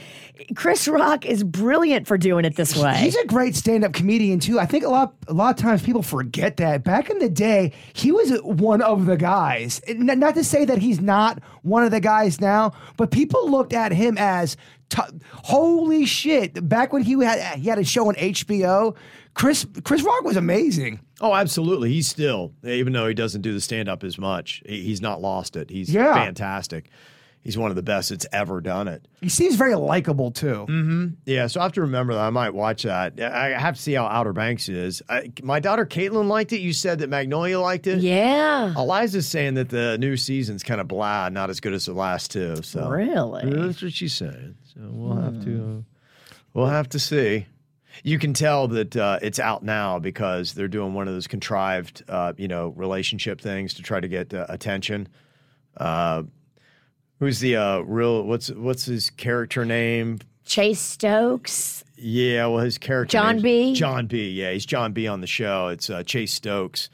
Chris 0.55 0.87
Rock 0.89 1.25
is 1.25 1.43
brilliant 1.45 2.07
for 2.07 2.17
doing 2.17 2.43
it 2.43 2.57
this 2.57 2.75
way. 2.75 2.95
He's 2.97 3.15
a 3.15 3.25
great 3.25 3.55
stand-up 3.55 3.93
comedian 3.93 4.39
too. 4.41 4.59
I 4.59 4.65
think 4.65 4.83
a 4.83 4.89
lot 4.89 5.13
a 5.29 5.33
lot 5.33 5.57
of 5.57 5.61
times 5.63 5.81
people 5.81 6.01
forget 6.01 6.57
that. 6.57 6.83
Back 6.83 7.09
in 7.09 7.19
the 7.19 7.29
day, 7.29 7.71
he 7.93 8.11
was 8.11 8.37
one 8.43 8.81
of 8.81 9.05
the 9.05 9.15
guys. 9.15 9.81
Not 9.87 10.35
to 10.35 10.43
say 10.43 10.65
that 10.65 10.79
he's 10.79 10.99
not 10.99 11.41
one 11.61 11.83
of 11.85 11.91
the 11.91 12.01
guys 12.01 12.41
now, 12.41 12.73
but 12.97 13.11
people 13.11 13.49
looked 13.49 13.71
at 13.73 13.93
him 13.93 14.17
as 14.17 14.57
t- 14.89 15.01
holy 15.31 16.05
shit. 16.05 16.67
Back 16.67 16.93
when 16.93 17.03
he 17.03 17.13
had 17.23 17.57
he 17.59 17.69
had 17.69 17.79
a 17.79 17.83
show 17.83 18.07
on 18.07 18.15
HBO, 18.15 18.95
Chris 19.33 19.65
Chris 19.83 20.01
Rock 20.01 20.23
was 20.23 20.37
amazing. 20.37 20.99
Oh, 21.21 21.33
absolutely. 21.33 21.91
He's 21.93 22.07
still, 22.07 22.51
even 22.63 22.91
though 22.93 23.07
he 23.07 23.13
doesn't 23.13 23.41
do 23.41 23.53
the 23.53 23.61
stand 23.61 23.87
up 23.87 24.03
as 24.03 24.17
much, 24.17 24.61
he, 24.65 24.83
he's 24.83 25.01
not 25.01 25.21
lost 25.21 25.55
it. 25.55 25.69
He's 25.69 25.89
Yeah. 25.89 26.13
fantastic. 26.13 26.89
He's 27.41 27.59
one 27.59 27.69
of 27.69 27.75
the 27.75 27.83
best 27.83 28.09
that's 28.09 28.25
ever 28.33 28.59
done 28.59 28.87
it. 28.87 29.07
He 29.21 29.29
seems 29.29 29.53
very 29.55 29.75
likable 29.75 30.31
too. 30.31 30.65
Mm-hmm. 30.67 31.07
Yeah, 31.27 31.45
so 31.45 31.59
I 31.59 31.63
have 31.63 31.73
to 31.73 31.81
remember 31.81 32.13
that. 32.15 32.19
I 32.21 32.31
might 32.31 32.55
watch 32.55 32.83
that. 32.83 33.21
I 33.21 33.53
I 33.53 33.59
have 33.59 33.75
to 33.75 33.81
see 33.81 33.93
how 33.93 34.05
Outer 34.07 34.33
Banks 34.33 34.67
is. 34.67 35.03
I, 35.07 35.31
my 35.43 35.59
daughter 35.59 35.85
Caitlin 35.85 36.27
liked 36.27 36.53
it. 36.53 36.59
You 36.61 36.73
said 36.73 36.97
that 36.99 37.09
Magnolia 37.09 37.59
liked 37.59 37.85
it. 37.85 37.99
yeah. 37.99 38.73
Eliza's 38.75 39.27
saying 39.27 39.53
that 39.53 39.69
the 39.69 39.97
new 39.99 40.17
season's 40.17 40.63
kind 40.63 40.81
of 40.81 40.87
blah, 40.87 41.29
not 41.29 41.51
as 41.51 41.59
good 41.59 41.73
as 41.73 41.85
the 41.85 41.93
last 41.93 42.31
two. 42.31 42.63
So 42.63 42.89
Really? 42.89 43.47
that's 43.51 43.81
what 43.83 43.93
she's 43.93 44.13
saying. 44.13 44.55
So 44.75 44.81
we'll 44.91 45.15
have 45.21 45.43
to, 45.45 45.85
we'll 46.53 46.65
have 46.67 46.89
to 46.89 46.99
see. 46.99 47.45
You 48.03 48.19
can 48.19 48.33
tell 48.33 48.67
that 48.69 48.95
uh, 48.97 49.19
it's 49.21 49.39
out 49.39 49.63
now 49.63 49.99
because 49.99 50.53
they're 50.53 50.67
doing 50.67 50.93
one 50.93 51.07
of 51.07 51.13
those 51.13 51.27
contrived, 51.27 52.03
uh, 52.09 52.33
you 52.37 52.47
know, 52.49 52.69
relationship 52.75 53.39
things 53.39 53.73
to 53.75 53.81
try 53.83 54.01
to 54.01 54.07
get 54.09 54.33
uh, 54.33 54.45
attention. 54.49 55.07
Uh, 55.77 56.23
who's 57.19 57.39
the 57.39 57.55
uh, 57.55 57.79
real? 57.79 58.23
What's 58.23 58.49
what's 58.51 58.83
his 58.85 59.09
character 59.09 59.63
name? 59.63 60.19
Chase 60.43 60.81
Stokes. 60.81 61.83
Yeah, 61.95 62.47
well, 62.47 62.59
his 62.59 62.77
character 62.77 63.13
John 63.13 63.35
name's- 63.37 63.43
B? 63.43 63.73
John 63.75 64.07
B. 64.07 64.29
Yeah, 64.31 64.51
he's 64.51 64.65
John 64.65 64.91
B. 64.91 65.07
on 65.07 65.21
the 65.21 65.27
show. 65.27 65.69
It's 65.69 65.89
uh, 65.89 66.03
Chase 66.03 66.33
Stokes. 66.33 66.89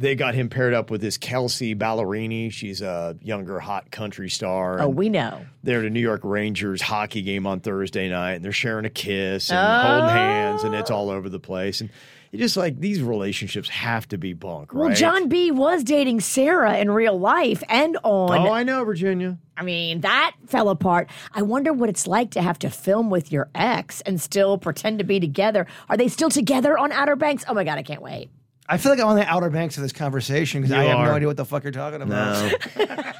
They 0.00 0.14
got 0.14 0.34
him 0.34 0.48
paired 0.48 0.72
up 0.72 0.90
with 0.90 1.02
this 1.02 1.18
Kelsea 1.18 1.74
Ballerini. 1.74 2.50
She's 2.50 2.80
a 2.80 3.18
younger, 3.20 3.60
hot 3.60 3.90
country 3.90 4.30
star. 4.30 4.80
Oh, 4.80 4.88
we 4.88 5.10
know. 5.10 5.44
they're 5.62 5.80
at 5.80 5.84
a 5.84 5.90
New 5.90 6.00
York 6.00 6.22
Rangers 6.24 6.80
hockey 6.80 7.20
game 7.20 7.46
on 7.46 7.60
Thursday 7.60 8.08
night, 8.08 8.32
and 8.32 8.44
they're 8.44 8.50
sharing 8.50 8.86
a 8.86 8.90
kiss 8.90 9.50
and 9.50 9.58
holding 9.58 10.06
oh. 10.06 10.08
hands, 10.08 10.64
and 10.64 10.74
it's 10.74 10.90
all 10.90 11.10
over 11.10 11.28
the 11.28 11.38
place. 11.38 11.82
And 11.82 11.90
you 12.30 12.38
just 12.38 12.56
like 12.56 12.80
these 12.80 13.02
relationships 13.02 13.68
have 13.68 14.08
to 14.08 14.16
be 14.16 14.32
bunk, 14.32 14.72
right? 14.72 14.86
Well, 14.86 14.96
John 14.96 15.28
B 15.28 15.50
was 15.50 15.84
dating 15.84 16.20
Sarah 16.20 16.78
in 16.78 16.90
real 16.90 17.20
life 17.20 17.62
and 17.68 17.98
on. 18.02 18.38
Oh, 18.38 18.50
I 18.50 18.62
know, 18.62 18.82
Virginia. 18.84 19.36
I 19.54 19.64
mean, 19.64 20.00
that 20.00 20.34
fell 20.46 20.70
apart. 20.70 21.10
I 21.34 21.42
wonder 21.42 21.74
what 21.74 21.90
it's 21.90 22.06
like 22.06 22.30
to 22.30 22.40
have 22.40 22.58
to 22.60 22.70
film 22.70 23.10
with 23.10 23.30
your 23.30 23.50
ex 23.54 24.00
and 24.00 24.18
still 24.18 24.56
pretend 24.56 25.00
to 25.00 25.04
be 25.04 25.20
together. 25.20 25.66
Are 25.90 25.98
they 25.98 26.08
still 26.08 26.30
together 26.30 26.78
on 26.78 26.90
Outer 26.90 27.16
Banks? 27.16 27.44
Oh 27.46 27.52
my 27.52 27.64
God, 27.64 27.76
I 27.76 27.82
can't 27.82 28.00
wait. 28.00 28.30
I 28.72 28.76
feel 28.78 28.92
like 28.92 29.00
I'm 29.00 29.08
on 29.08 29.16
the 29.16 29.26
outer 29.26 29.50
banks 29.50 29.76
of 29.76 29.82
this 29.82 29.92
conversation 29.92 30.62
because 30.62 30.74
You 30.74 30.80
I 30.80 30.84
have 30.84 30.98
no 30.98 31.04
are. 31.10 31.14
idea 31.14 31.26
what 31.28 31.36
the 31.36 31.44
fuck 31.44 31.64
you're 31.64 31.72
talking 31.72 32.02
about. 32.02 32.52
No. 32.78 32.96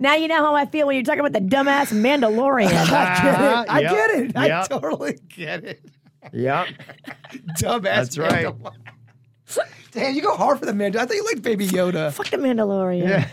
Now 0.00 0.14
you 0.14 0.26
know 0.28 0.38
how 0.38 0.54
I 0.54 0.66
feel 0.66 0.86
when 0.88 0.96
you're 0.96 1.04
talking 1.04 1.20
about 1.20 1.32
the 1.32 1.40
dumbass 1.40 1.92
Mandalorian. 1.92 2.66
I 2.72 3.22
get 3.22 3.40
it. 3.40 3.70
I 3.70 3.80
Yep. 3.80 3.90
get 3.92 4.10
it. 4.10 4.36
I 4.36 4.46
Yep. 4.46 4.68
totally 4.68 5.18
get 5.28 5.64
it. 5.64 5.84
yeah. 6.32 6.66
Dumbass. 7.60 7.82
That's 7.82 8.18
right. 8.18 8.46
Mandalorian. 8.46 8.72
Damn, 9.92 10.14
you 10.14 10.22
go 10.22 10.34
hard 10.36 10.58
for 10.58 10.66
the 10.66 10.74
man. 10.74 10.96
I 10.96 11.04
thought 11.06 11.14
you 11.14 11.24
liked 11.26 11.42
Baby 11.42 11.68
Yoda. 11.68 12.12
Fuck 12.12 12.30
the 12.30 12.36
Mandalorian. 12.38 13.28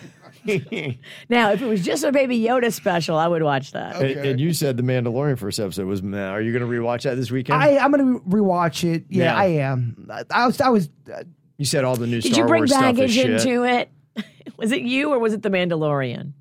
Now, 1.29 1.51
if 1.51 1.61
it 1.61 1.65
was 1.67 1.83
just 1.83 2.03
a 2.03 2.11
Baby 2.11 2.39
Yoda 2.39 2.71
special, 2.73 3.17
I 3.17 3.27
would 3.27 3.43
watch 3.43 3.71
that. 3.71 3.95
And, 3.95 4.25
and 4.25 4.39
you 4.39 4.53
said 4.53 4.77
the 4.77 4.83
Mandalorian 4.83 5.37
first 5.37 5.59
episode 5.59 5.85
was 5.87 6.01
meh. 6.01 6.27
Are 6.29 6.41
you 6.41 6.51
going 6.51 6.69
to 6.69 6.77
rewatch 6.79 7.03
that 7.03 7.15
this 7.15 7.31
weekend? 7.31 7.61
I, 7.61 7.77
I'm 7.77 7.91
gonna 7.91 8.19
rewatch 8.21 8.83
it. 8.83 9.05
Yeah, 9.09 9.25
Yeah. 9.25 9.35
I 9.35 9.45
am. 9.45 10.07
I, 10.09 10.23
I 10.31 10.45
was. 10.47 10.61
I 10.61 10.69
was. 10.69 10.89
Uh, 11.11 11.23
you 11.57 11.65
said 11.65 11.83
all 11.83 11.95
the 11.95 12.07
new 12.07 12.21
Did 12.21 12.33
Star 12.33 12.43
you 12.43 12.47
bring 12.47 12.61
Wars 12.61 12.71
baggage 12.71 13.17
into 13.17 13.63
it? 13.65 13.89
Was 14.57 14.71
it 14.71 14.81
you 14.81 15.11
or 15.11 15.17
was 15.19 15.33
it 15.33 15.41
the 15.43 15.49
Mandalorian? 15.49 16.33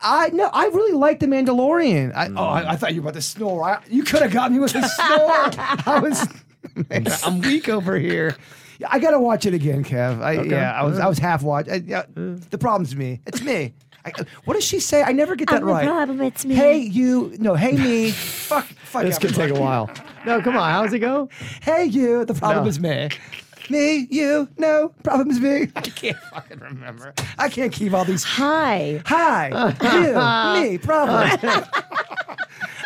I 0.00 0.28
no. 0.30 0.46
I 0.52 0.66
really 0.66 0.92
like 0.92 1.20
the 1.20 1.26
Mandalorian. 1.26 2.14
I, 2.14 2.28
Oh, 2.28 2.44
I, 2.44 2.72
I 2.72 2.76
thought 2.76 2.94
you 2.94 3.00
were 3.02 3.08
about 3.08 3.14
to 3.14 3.22
snore. 3.22 3.64
I, 3.64 3.82
you 3.88 4.02
could 4.04 4.22
have 4.22 4.32
got 4.32 4.52
me 4.52 4.58
with 4.58 4.74
a 4.74 4.86
snore. 4.86 5.18
I 5.86 6.00
was. 6.00 6.28
Man, 6.90 7.06
I'm 7.24 7.40
weak 7.40 7.68
over 7.68 7.98
here. 7.98 8.36
I 8.88 8.98
gotta 8.98 9.18
watch 9.18 9.46
it 9.46 9.54
again, 9.54 9.84
Kev. 9.84 10.22
I, 10.22 10.42
Yeah, 10.42 10.72
I 10.72 10.82
was. 10.84 10.98
I 10.98 11.06
was 11.06 11.18
half 11.18 11.42
watch. 11.42 11.68
I, 11.68 11.76
yeah, 11.76 12.02
the 12.14 12.58
problem's 12.58 12.94
me. 12.96 13.20
It's 13.26 13.42
me. 13.42 13.74
I, 14.04 14.12
what 14.44 14.54
does 14.54 14.64
she 14.64 14.78
say? 14.78 15.02
I 15.02 15.10
never 15.12 15.34
get 15.34 15.48
that 15.48 15.56
I'm 15.62 15.66
the 15.66 15.72
right. 15.72 15.84
problem, 15.86 16.20
it's 16.22 16.44
me. 16.44 16.54
Hey 16.54 16.78
you, 16.78 17.34
no, 17.40 17.54
hey 17.54 17.72
me. 17.72 18.10
fuck, 18.12 18.64
fuck. 18.64 19.02
This 19.02 19.18
could 19.18 19.34
take 19.34 19.50
a 19.50 19.58
while. 19.60 19.90
No, 20.24 20.40
come 20.40 20.56
on. 20.56 20.70
How's 20.70 20.92
it 20.92 21.00
go? 21.00 21.28
Hey 21.62 21.86
you, 21.86 22.24
the 22.24 22.34
problem 22.34 22.64
No. 22.64 22.68
is 22.68 22.78
me. 22.78 23.08
Me, 23.68 24.06
you, 24.12 24.48
no, 24.58 24.90
problem 25.02 25.28
is 25.30 25.40
me. 25.40 25.62
I 25.76 25.80
can't 25.80 26.16
fucking 26.32 26.60
remember. 26.60 27.14
I 27.36 27.48
can't 27.48 27.72
keep 27.72 27.94
all 27.94 28.04
these. 28.04 28.22
Hi. 28.22 29.02
Hi, 29.06 29.74
you, 30.62 30.70
me, 30.70 30.78
problem. 30.78 31.28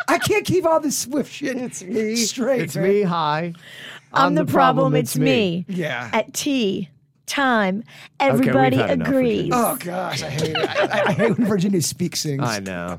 I 0.08 0.18
can't 0.18 0.46
keep 0.46 0.64
all 0.64 0.80
this 0.80 0.96
Swift 0.98 1.30
shit. 1.32 1.56
It's 1.58 1.82
me. 1.82 2.16
Straight. 2.16 2.62
It's 2.62 2.76
man. 2.76 2.84
me. 2.88 3.02
Hi. 3.02 3.52
I'm, 4.12 4.34
the, 4.34 4.44
problem, 4.44 4.94
it's 4.94 5.16
me. 5.16 5.64
Yeah. 5.68 6.10
At 6.12 6.32
tea 6.34 6.88
time, 7.26 7.84
everybody 8.18 8.76
had 8.76 8.90
enough, 8.90 9.08
agrees. 9.08 9.50
Oh 9.54 9.76
gosh, 9.78 10.22
I 10.22 10.30
hate 10.30 10.50
it. 10.50 10.56
I, 10.56 10.86
I- 10.86 11.02
I 11.08 11.12
hate 11.12 11.38
when 11.38 11.46
Virginia 11.46 11.80
speaks 11.82 12.22
things. 12.22 12.42
I 12.42 12.58
know. 12.60 12.98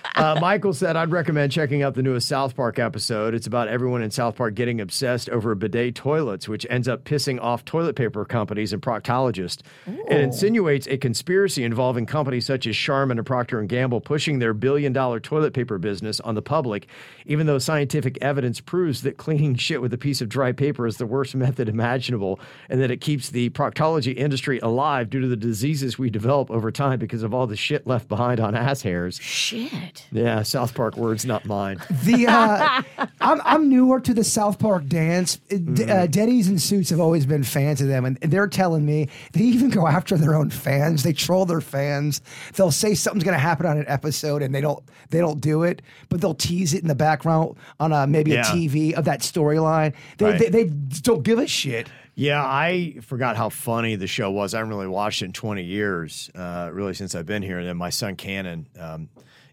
Uh, 0.15 0.37
Michael 0.41 0.73
said, 0.73 0.97
I'd 0.97 1.11
recommend 1.11 1.51
checking 1.51 1.83
out 1.83 1.93
the 1.93 2.03
newest 2.03 2.27
South 2.27 2.55
Park 2.55 2.79
episode. 2.79 3.33
It's 3.33 3.47
about 3.47 3.69
everyone 3.69 4.01
in 4.01 4.11
South 4.11 4.35
Park 4.35 4.55
getting 4.55 4.81
obsessed 4.81 5.29
over 5.29 5.55
bidet 5.55 5.95
toilets, 5.95 6.49
which 6.49 6.67
ends 6.69 6.87
up 6.87 7.05
pissing 7.05 7.39
off 7.41 7.63
toilet 7.63 7.95
paper 7.95 8.25
companies 8.25 8.73
and 8.73 8.81
proctologists. 8.81 9.61
It 9.87 10.19
insinuates 10.19 10.85
a 10.87 10.97
conspiracy 10.97 11.63
involving 11.63 12.05
companies 12.05 12.45
such 12.45 12.67
as 12.67 12.75
Charmin 12.75 13.19
and 13.19 13.25
Procter 13.25 13.61
& 13.61 13.63
Gamble 13.63 14.01
pushing 14.01 14.39
their 14.39 14.53
billion-dollar 14.53 15.21
toilet 15.21 15.53
paper 15.53 15.77
business 15.77 16.19
on 16.19 16.35
the 16.35 16.41
public, 16.41 16.87
even 17.25 17.47
though 17.47 17.57
scientific 17.59 18.17
evidence 18.21 18.59
proves 18.59 19.03
that 19.03 19.17
cleaning 19.17 19.55
shit 19.55 19.81
with 19.81 19.93
a 19.93 19.97
piece 19.97 20.19
of 20.19 20.27
dry 20.27 20.51
paper 20.51 20.85
is 20.85 20.97
the 20.97 21.05
worst 21.05 21.35
method 21.41 21.69
imaginable 21.69 22.39
and 22.69 22.81
that 22.81 22.91
it 22.91 23.01
keeps 23.01 23.29
the 23.29 23.49
proctology 23.51 24.15
industry 24.15 24.59
alive 24.59 25.09
due 25.09 25.21
to 25.21 25.27
the 25.27 25.37
diseases 25.37 25.97
we 25.97 26.09
develop 26.09 26.51
over 26.51 26.69
time 26.69 26.99
because 26.99 27.23
of 27.23 27.33
all 27.33 27.47
the 27.47 27.55
shit 27.55 27.87
left 27.87 28.07
behind 28.09 28.39
on 28.39 28.55
ass 28.55 28.81
hairs. 28.81 29.17
Shit. 29.21 30.00
Yeah, 30.11 30.41
South 30.43 30.73
Park 30.73 30.97
words, 30.97 31.25
not 31.25 31.45
mine. 31.45 31.79
The 32.03 32.27
uh, 32.27 32.81
I'm 33.21 33.41
I'm 33.45 33.69
newer 33.69 33.99
to 34.01 34.13
the 34.13 34.23
South 34.23 34.59
Park 34.59 34.87
dance. 34.87 35.37
D- 35.49 35.57
Mm-hmm. 35.57 35.89
Uh, 35.91 36.05
Denny's 36.07 36.47
and 36.47 36.61
Suits 36.61 36.89
have 36.89 36.99
always 36.99 37.25
been 37.25 37.43
fans 37.43 37.81
of 37.81 37.87
them, 37.87 38.05
and 38.05 38.17
they're 38.21 38.47
telling 38.47 38.85
me 38.85 39.09
they 39.33 39.41
even 39.41 39.69
go 39.69 39.87
after 39.87 40.17
their 40.17 40.35
own 40.35 40.49
fans. 40.49 41.03
They 41.03 41.13
troll 41.13 41.45
their 41.45 41.61
fans. 41.61 42.21
They'll 42.55 42.71
say 42.71 42.93
something's 42.93 43.23
going 43.23 43.35
to 43.35 43.39
happen 43.39 43.65
on 43.65 43.77
an 43.77 43.85
episode, 43.87 44.41
and 44.41 44.53
they 44.53 44.61
don't 44.61 44.83
they 45.09 45.19
don't 45.19 45.39
do 45.41 45.63
it, 45.63 45.81
but 46.09 46.21
they'll 46.21 46.33
tease 46.35 46.73
it 46.73 46.81
in 46.81 46.87
the 46.87 46.95
background 46.95 47.55
on 47.79 47.91
a, 47.91 48.05
maybe 48.07 48.31
Yeah. 48.31 48.41
a 48.41 48.55
TV 48.55 48.93
of 48.93 49.05
that 49.05 49.21
storyline. 49.21 49.93
They, 50.17 50.25
Right. 50.25 50.39
they 50.39 50.49
they 50.49 50.63
don't 50.65 51.23
give 51.23 51.39
a 51.39 51.47
shit. 51.47 51.87
Yeah, 52.15 52.43
I 52.43 52.97
forgot 53.01 53.37
how 53.37 53.47
funny 53.49 53.95
the 53.95 54.05
show 54.07 54.29
was. 54.31 54.53
I 54.53 54.57
haven't 54.57 54.73
really 54.73 54.87
watched 54.87 55.21
it 55.21 55.25
in 55.25 55.33
20 55.33 55.63
years, 55.63 56.29
uh, 56.35 56.69
really, 56.73 56.93
since 56.93 57.15
I've 57.15 57.25
been 57.25 57.41
here. 57.41 57.59
And 57.59 57.67
then 57.67 57.77
my 57.77 57.89
son 57.89 58.15
Cannon, 58.17 58.67
um, 58.77 59.07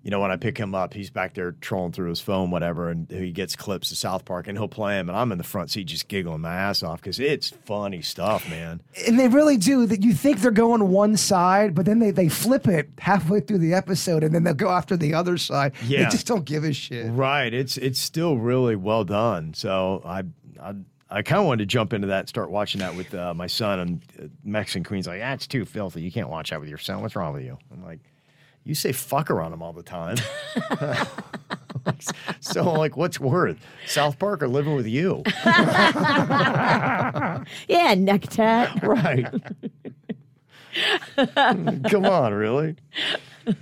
you 0.09 0.11
know, 0.11 0.21
when 0.21 0.31
I 0.31 0.37
pick 0.37 0.57
him 0.57 0.75
up, 0.75 0.94
he's 0.94 1.11
back 1.11 1.35
there 1.35 1.53
trolling 1.61 1.92
through 1.92 2.09
his 2.09 2.18
phone, 2.18 2.51
whatever, 2.51 2.88
and 2.88 3.11
he 3.11 3.31
gets 3.31 3.55
clips 3.55 3.90
of 3.90 3.99
South 3.99 4.25
Park 4.25 4.49
and 4.49 4.57
he'll 4.57 4.66
play 4.66 4.94
them. 4.94 5.11
And 5.11 5.18
I'm 5.18 5.31
in 5.33 5.37
the 5.37 5.44
front 5.44 5.71
seat 5.71 5.85
just 5.85 6.09
giggling 6.09 6.40
my 6.40 6.55
ass 6.55 6.83
off 6.83 7.03
because 7.03 7.21
it's 7.21 7.51
funny 7.51 8.01
stuff, 8.01 8.49
man. 8.49 8.81
And 9.07 9.21
they 9.21 9.29
really 9.29 9.59
do 9.59 9.85
that. 9.85 10.03
You 10.03 10.14
think 10.14 10.40
they're 10.40 10.51
going 10.51 10.88
one 10.88 11.18
side, 11.18 11.75
but 11.75 11.85
then 11.85 11.99
they, 11.99 12.11
they 12.11 12.31
flip 12.31 12.66
it 12.66 12.88
halfway 12.97 13.40
through 13.40 13.59
the 13.59 13.75
episode, 13.75 14.25
and 14.25 14.35
then 14.35 14.44
they'll 14.44 14.55
go 14.55 14.71
after 14.71 14.97
the 14.97 15.12
other 15.12 15.37
side. 15.37 15.75
Yeah. 15.85 16.05
They 16.05 16.09
just 16.09 16.27
don't 16.27 16.47
give 16.47 16.64
a 16.64 16.73
shit. 16.73 17.12
Right. 17.12 17.53
It's 17.53 17.77
it's 17.77 18.01
still 18.01 18.38
really 18.38 18.77
well 18.77 19.05
done. 19.05 19.53
So 19.53 20.01
I 20.07 20.23
I, 20.59 20.75
I 21.11 21.21
kind 21.21 21.40
of 21.40 21.44
wanted 21.44 21.64
to 21.64 21.66
jump 21.66 21.92
into 21.92 22.07
that 22.07 22.21
and 22.21 22.29
start 22.31 22.51
watching 22.51 22.79
that 22.79 22.97
with 22.97 23.12
uh, 23.12 23.35
my 23.35 23.47
son. 23.47 23.79
And 23.79 24.03
uh, 24.18 24.27
Mexican 24.42 24.85
Queen's 24.85 25.07
like, 25.07 25.21
ah, 25.23 25.35
it's 25.35 25.47
too 25.47 25.66
filthy. 25.66 26.01
You 26.01 26.11
can't 26.11 26.31
watch 26.31 26.49
that 26.49 26.61
with 26.61 26.71
your 26.71 26.79
son. 26.79 27.03
What's 27.03 27.14
wrong 27.14 27.35
with 27.35 27.44
you? 27.44 27.59
I'm 27.71 27.85
like, 27.85 28.01
you 28.69 28.75
say 28.75 28.91
fucker 28.91 29.43
on 29.43 29.51
him 29.51 29.63
all 29.63 29.73
the 29.73 29.83
time. 29.83 30.19
so 32.41 32.61
I'm 32.61 32.77
like, 32.77 32.99
what's 32.99 33.19
worse, 33.19 33.57
South 33.87 34.19
Park 34.19 34.43
or 34.43 34.49
living 34.49 34.75
with 34.75 34.87
you? 34.87 35.23
Yeah, 37.69 37.95
necktie. 37.97 38.67
right. 38.83 39.27
Come 41.17 42.05
on, 42.05 42.35
really? 42.35 42.77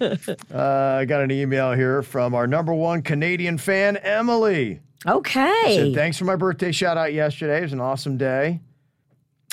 Uh, 0.01 0.97
I 1.01 1.05
got 1.05 1.21
an 1.23 1.31
email 1.31 1.73
here 1.73 2.03
from 2.03 2.35
our 2.35 2.49
number 2.49 2.75
one 2.75 3.03
Canadian 3.03 3.59
fan, 3.59 3.97
Emily. 3.99 4.81
Okay. 5.07 5.77
Said, 5.77 5.95
thanks 5.95 6.19
for 6.19 6.25
my 6.25 6.35
birthday 6.35 6.73
shout 6.73 6.97
out 6.97 7.13
yesterday. 7.13 7.59
It 7.59 7.63
was 7.63 7.73
an 7.73 7.81
awesome 7.81 8.17
day. 8.17 8.61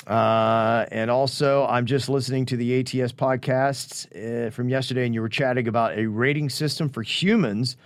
Uh, 0.06 0.86
and 0.90 1.10
also, 1.10 1.66
I'm 1.66 1.86
just 1.86 2.08
listening 2.08 2.46
to 2.46 2.56
the 2.56 2.80
ATS 2.80 3.12
podcasts 3.12 4.06
uh, 4.14 4.50
from 4.50 4.68
yesterday, 4.68 5.06
and 5.06 5.14
you 5.14 5.20
were 5.20 5.28
chatting 5.28 5.66
about 5.66 5.96
a 5.96 6.06
rating 6.06 6.50
system 6.50 6.88
for 6.90 7.02
humans, 7.02 7.76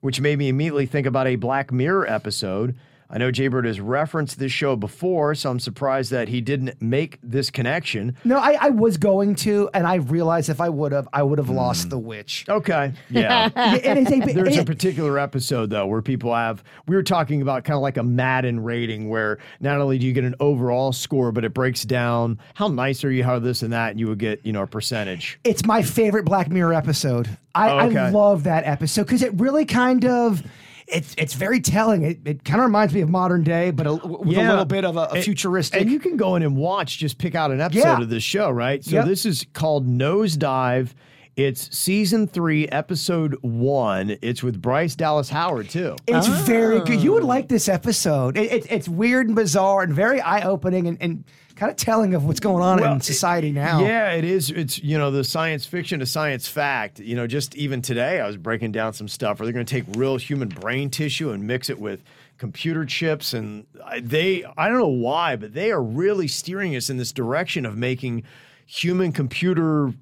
which 0.00 0.20
made 0.20 0.38
me 0.38 0.48
immediately 0.48 0.86
think 0.86 1.06
about 1.06 1.26
a 1.26 1.36
Black 1.36 1.70
Mirror 1.70 2.08
episode. 2.10 2.74
I 3.10 3.16
know 3.16 3.30
Jaybird 3.30 3.64
has 3.64 3.80
referenced 3.80 4.38
this 4.38 4.52
show 4.52 4.76
before, 4.76 5.34
so 5.34 5.50
I'm 5.50 5.60
surprised 5.60 6.10
that 6.10 6.28
he 6.28 6.42
didn't 6.42 6.80
make 6.82 7.18
this 7.22 7.50
connection. 7.50 8.16
No, 8.24 8.36
I, 8.36 8.58
I 8.60 8.68
was 8.68 8.98
going 8.98 9.34
to, 9.36 9.70
and 9.72 9.86
I 9.86 9.94
realized 9.94 10.50
if 10.50 10.60
I 10.60 10.68
would 10.68 10.92
have, 10.92 11.08
I 11.12 11.22
would 11.22 11.38
have 11.38 11.48
lost 11.48 11.84
hmm. 11.84 11.88
the 11.88 11.98
witch. 11.98 12.44
Okay. 12.48 12.92
Yeah. 13.08 13.50
it 13.76 13.96
is 13.96 14.12
a, 14.12 14.32
There's 14.32 14.58
a 14.58 14.64
particular 14.64 15.18
episode 15.18 15.70
though 15.70 15.86
where 15.86 16.02
people 16.02 16.34
have 16.34 16.62
we 16.86 16.96
were 16.96 17.02
talking 17.02 17.40
about 17.40 17.64
kind 17.64 17.76
of 17.76 17.82
like 17.82 17.96
a 17.96 18.02
Madden 18.02 18.60
rating 18.60 19.08
where 19.08 19.38
not 19.60 19.80
only 19.80 19.98
do 19.98 20.06
you 20.06 20.12
get 20.12 20.24
an 20.24 20.34
overall 20.38 20.92
score, 20.92 21.32
but 21.32 21.44
it 21.44 21.54
breaks 21.54 21.84
down 21.84 22.38
how 22.54 22.68
nice 22.68 23.04
are 23.04 23.10
you, 23.10 23.24
how 23.24 23.38
this 23.38 23.62
and 23.62 23.72
that, 23.72 23.92
and 23.92 24.00
you 24.00 24.08
would 24.08 24.18
get, 24.18 24.44
you 24.44 24.52
know, 24.52 24.62
a 24.62 24.66
percentage. 24.66 25.38
it's 25.44 25.64
my 25.64 25.82
favorite 25.82 26.24
Black 26.24 26.50
Mirror 26.50 26.74
episode. 26.74 27.28
I, 27.54 27.70
Oh, 27.70 27.86
okay. 27.88 27.98
I 27.98 28.10
love 28.10 28.44
that 28.44 28.64
episode 28.64 29.04
because 29.04 29.22
it 29.22 29.32
really 29.34 29.64
kind 29.64 30.04
of. 30.04 30.42
It's, 30.90 31.14
it's 31.18 31.34
very 31.34 31.60
telling. 31.60 32.02
It, 32.02 32.18
it 32.24 32.44
kind 32.44 32.60
of 32.60 32.66
reminds 32.66 32.94
me 32.94 33.00
of 33.02 33.10
modern 33.10 33.44
day, 33.44 33.70
but 33.70 33.86
a, 33.86 33.94
with 33.94 34.38
a 34.38 34.42
little 34.42 34.64
bit 34.64 34.84
of 34.84 34.96
a, 34.96 35.00
a 35.00 35.08
And- 35.14 35.24
futuristic. 35.24 35.80
And 35.80 35.90
you 35.90 35.98
can 35.98 36.16
go 36.16 36.36
in 36.36 36.42
and 36.42 36.56
watch, 36.56 36.98
just 36.98 37.18
pick 37.18 37.34
out 37.34 37.50
an 37.50 37.60
episode 37.60 37.80
Yeah. 37.80 38.00
of 38.00 38.08
this 38.08 38.22
show, 38.22 38.50
right? 38.50 38.82
So 38.84 38.92
Yep. 38.96 39.04
this 39.06 39.26
is 39.26 39.46
called 39.52 39.86
Nosedive. 39.86 40.90
It's 41.36 41.76
season 41.76 42.26
three, 42.26 42.66
episode 42.68 43.36
one. 43.42 44.16
It's 44.22 44.42
with 44.42 44.60
Bryce 44.60 44.96
Dallas 44.96 45.28
Howard 45.30 45.68
too. 45.70 45.94
It's 46.08 46.26
very 46.26 46.80
good. 46.80 46.98
Oh. 46.98 47.02
You 47.02 47.12
would 47.12 47.22
oh. 47.22 47.26
like 47.26 47.48
this 47.48 47.68
episode. 47.68 48.36
It, 48.36 48.50
it, 48.50 48.72
it's 48.72 48.88
weird 48.88 49.28
and 49.28 49.36
bizarre 49.36 49.82
and 49.82 49.94
very 49.94 50.20
eye 50.20 50.42
opening 50.42 50.88
and, 50.88 50.98
and 51.00 51.24
kind 51.58 51.70
of 51.70 51.76
telling 51.76 52.14
of 52.14 52.24
what's 52.24 52.40
going 52.40 52.62
on 52.62 52.80
Well, 52.80 52.94
in 52.94 53.00
society 53.00 53.50
now. 53.50 53.80
Yeah, 53.80 54.12
it 54.12 54.24
is. 54.24 54.50
It's 54.50 54.82
you 54.82 54.96
know 54.96 55.10
the 55.10 55.24
science 55.24 55.66
fiction 55.66 56.00
to 56.00 56.06
science 56.06 56.46
fact. 56.46 57.00
You 57.00 57.16
know, 57.16 57.26
just 57.26 57.56
even 57.56 57.82
today, 57.82 58.20
I 58.20 58.26
was 58.26 58.36
breaking 58.36 58.72
down 58.72 58.92
some 58.92 59.08
stuff 59.08 59.38
where 59.38 59.46
they're 59.46 59.52
going 59.52 59.66
to 59.66 59.70
take 59.70 59.84
real 59.96 60.16
human 60.16 60.48
brain 60.48 60.88
tissue 60.88 61.30
and 61.30 61.46
mix 61.46 61.68
it 61.68 61.78
with 61.80 62.02
computer 62.38 62.84
chips, 62.84 63.34
and 63.34 63.66
they 64.00 64.44
I 64.56 64.68
don't 64.68 64.78
know 64.78 64.86
why, 64.86 65.36
but 65.36 65.52
they 65.52 65.72
are 65.72 65.82
really 65.82 66.28
steering 66.28 66.76
us 66.76 66.88
in 66.88 66.96
this 66.96 67.12
direction 67.12 67.66
of 67.66 67.76
making 67.76 68.22
human 68.64 69.12
computer 69.12 69.92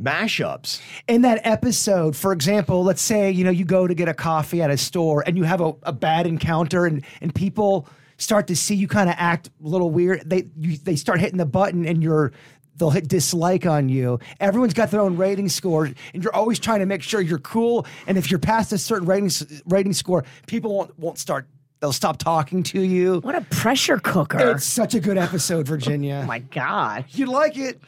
mashups. 0.00 0.80
in 1.08 1.22
that 1.22 1.40
episode, 1.44 2.14
for 2.14 2.32
example, 2.32 2.84
let's 2.84 3.00
say 3.00 3.30
you 3.30 3.42
know 3.44 3.50
you 3.50 3.64
go 3.64 3.86
to 3.86 3.94
get 3.94 4.08
a 4.08 4.14
coffee 4.14 4.60
at 4.60 4.70
a 4.70 4.76
store 4.76 5.24
and 5.26 5.38
you 5.38 5.44
have 5.44 5.62
a, 5.62 5.74
a 5.84 5.92
bad 5.92 6.26
encounter 6.26 6.84
and 6.84 7.02
and 7.22 7.34
people 7.34 7.88
start 8.18 8.46
to 8.48 8.56
see 8.56 8.74
you 8.74 8.88
kind 8.88 9.08
of 9.08 9.16
act 9.18 9.48
a 9.48 9.68
little 9.68 9.90
weird. 9.90 10.28
They 10.28 10.48
you, 10.58 10.76
they 10.76 10.96
start 10.96 11.20
hitting 11.20 11.38
the 11.38 11.46
button 11.46 11.86
and 11.86 12.02
you're 12.02 12.32
they'll 12.76 12.90
hit 12.90 13.08
dislike 13.08 13.66
on 13.66 13.88
you. 13.88 14.18
Everyone's 14.40 14.74
got 14.74 14.90
their 14.90 15.00
own 15.00 15.16
rating 15.16 15.48
score, 15.48 15.86
and 15.86 16.22
you're 16.22 16.34
always 16.34 16.58
trying 16.58 16.80
to 16.80 16.86
make 16.86 17.02
sure 17.02 17.20
you're 17.20 17.38
cool. 17.38 17.86
And 18.06 18.18
if 18.18 18.30
you're 18.30 18.40
past 18.40 18.72
a 18.72 18.78
certain 18.78 19.06
rating 19.06 19.30
rating 19.66 19.92
score, 19.92 20.24
people 20.46 20.74
won't 20.74 20.98
won't 20.98 21.18
start. 21.18 21.46
They'll 21.80 21.92
stop 21.92 22.16
talking 22.18 22.62
to 22.64 22.80
you. 22.80 23.20
What 23.20 23.34
a 23.34 23.42
pressure 23.42 23.98
cooker. 23.98 24.52
It's 24.52 24.64
such 24.64 24.94
a 24.94 25.00
good 25.00 25.18
episode, 25.18 25.66
Virginia. 25.66 26.20
oh 26.24 26.26
my 26.26 26.38
God. 26.38 27.04
you 27.10 27.26
like 27.26 27.58
it? 27.58 27.80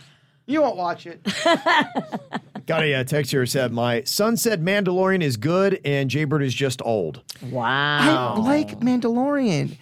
You 0.44 0.60
won't 0.62 0.76
watch 0.76 1.06
it. 1.06 1.22
Got 2.66 2.82
a 2.82 2.94
uh, 2.94 3.04
text 3.04 3.30
here 3.30 3.46
said 3.46 3.72
my 3.72 4.02
son 4.02 4.36
said 4.36 4.62
Mandalorian 4.62 5.22
is 5.22 5.38
good 5.38 5.80
and 5.86 6.10
Jaybird 6.10 6.42
is 6.42 6.54
just 6.54 6.82
old. 6.84 7.22
Wow. 7.50 8.34
I 8.36 8.40
like 8.40 8.80
Mandalorian. 8.80 9.76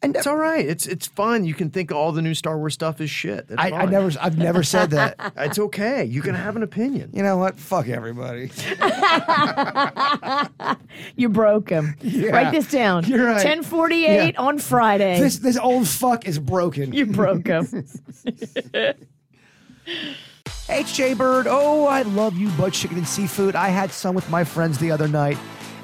And 0.00 0.14
It's 0.14 0.26
uh, 0.28 0.30
all 0.30 0.36
right. 0.36 0.64
It's 0.64 0.86
it's 0.86 1.08
fun. 1.08 1.44
You 1.44 1.54
can 1.54 1.70
think 1.70 1.90
all 1.90 2.12
the 2.12 2.22
new 2.22 2.34
Star 2.34 2.56
Wars 2.56 2.74
stuff 2.74 3.00
is 3.00 3.10
shit. 3.10 3.48
That's 3.48 3.60
I, 3.60 3.70
I 3.76 3.84
never, 3.86 4.12
I've 4.20 4.38
never 4.38 4.62
said 4.62 4.90
that. 4.90 5.16
It's 5.36 5.58
okay. 5.58 6.04
You 6.04 6.22
can 6.22 6.34
have 6.36 6.54
an 6.56 6.62
opinion. 6.62 7.10
You 7.12 7.22
know 7.24 7.36
what? 7.36 7.58
Fuck 7.58 7.88
everybody. 7.88 8.50
You 11.16 11.28
broke 11.28 11.68
him. 11.70 11.96
Write 12.30 12.52
this 12.52 12.70
down. 12.70 13.04
You're 13.06 13.24
right. 13.24 13.34
1048 13.44 14.34
Yeah. 14.34 14.40
on 14.40 14.58
Friday. 14.58 15.18
This 15.20 15.38
this 15.38 15.56
old 15.58 15.88
fuck 15.88 16.26
is 16.26 16.38
broken. 16.38 16.92
you 16.92 17.06
broke 17.06 17.46
him. 17.46 17.66
HJ 20.68 21.16
Bird. 21.16 21.46
Oh, 21.48 21.86
I 21.86 22.02
love 22.02 22.36
you, 22.36 22.48
butt 22.50 22.72
chicken 22.74 22.98
and 22.98 23.08
seafood. 23.08 23.56
I 23.56 23.68
had 23.68 23.90
some 23.90 24.14
with 24.14 24.28
my 24.30 24.44
friends 24.44 24.78
the 24.78 24.90
other 24.90 25.08
night. 25.08 25.38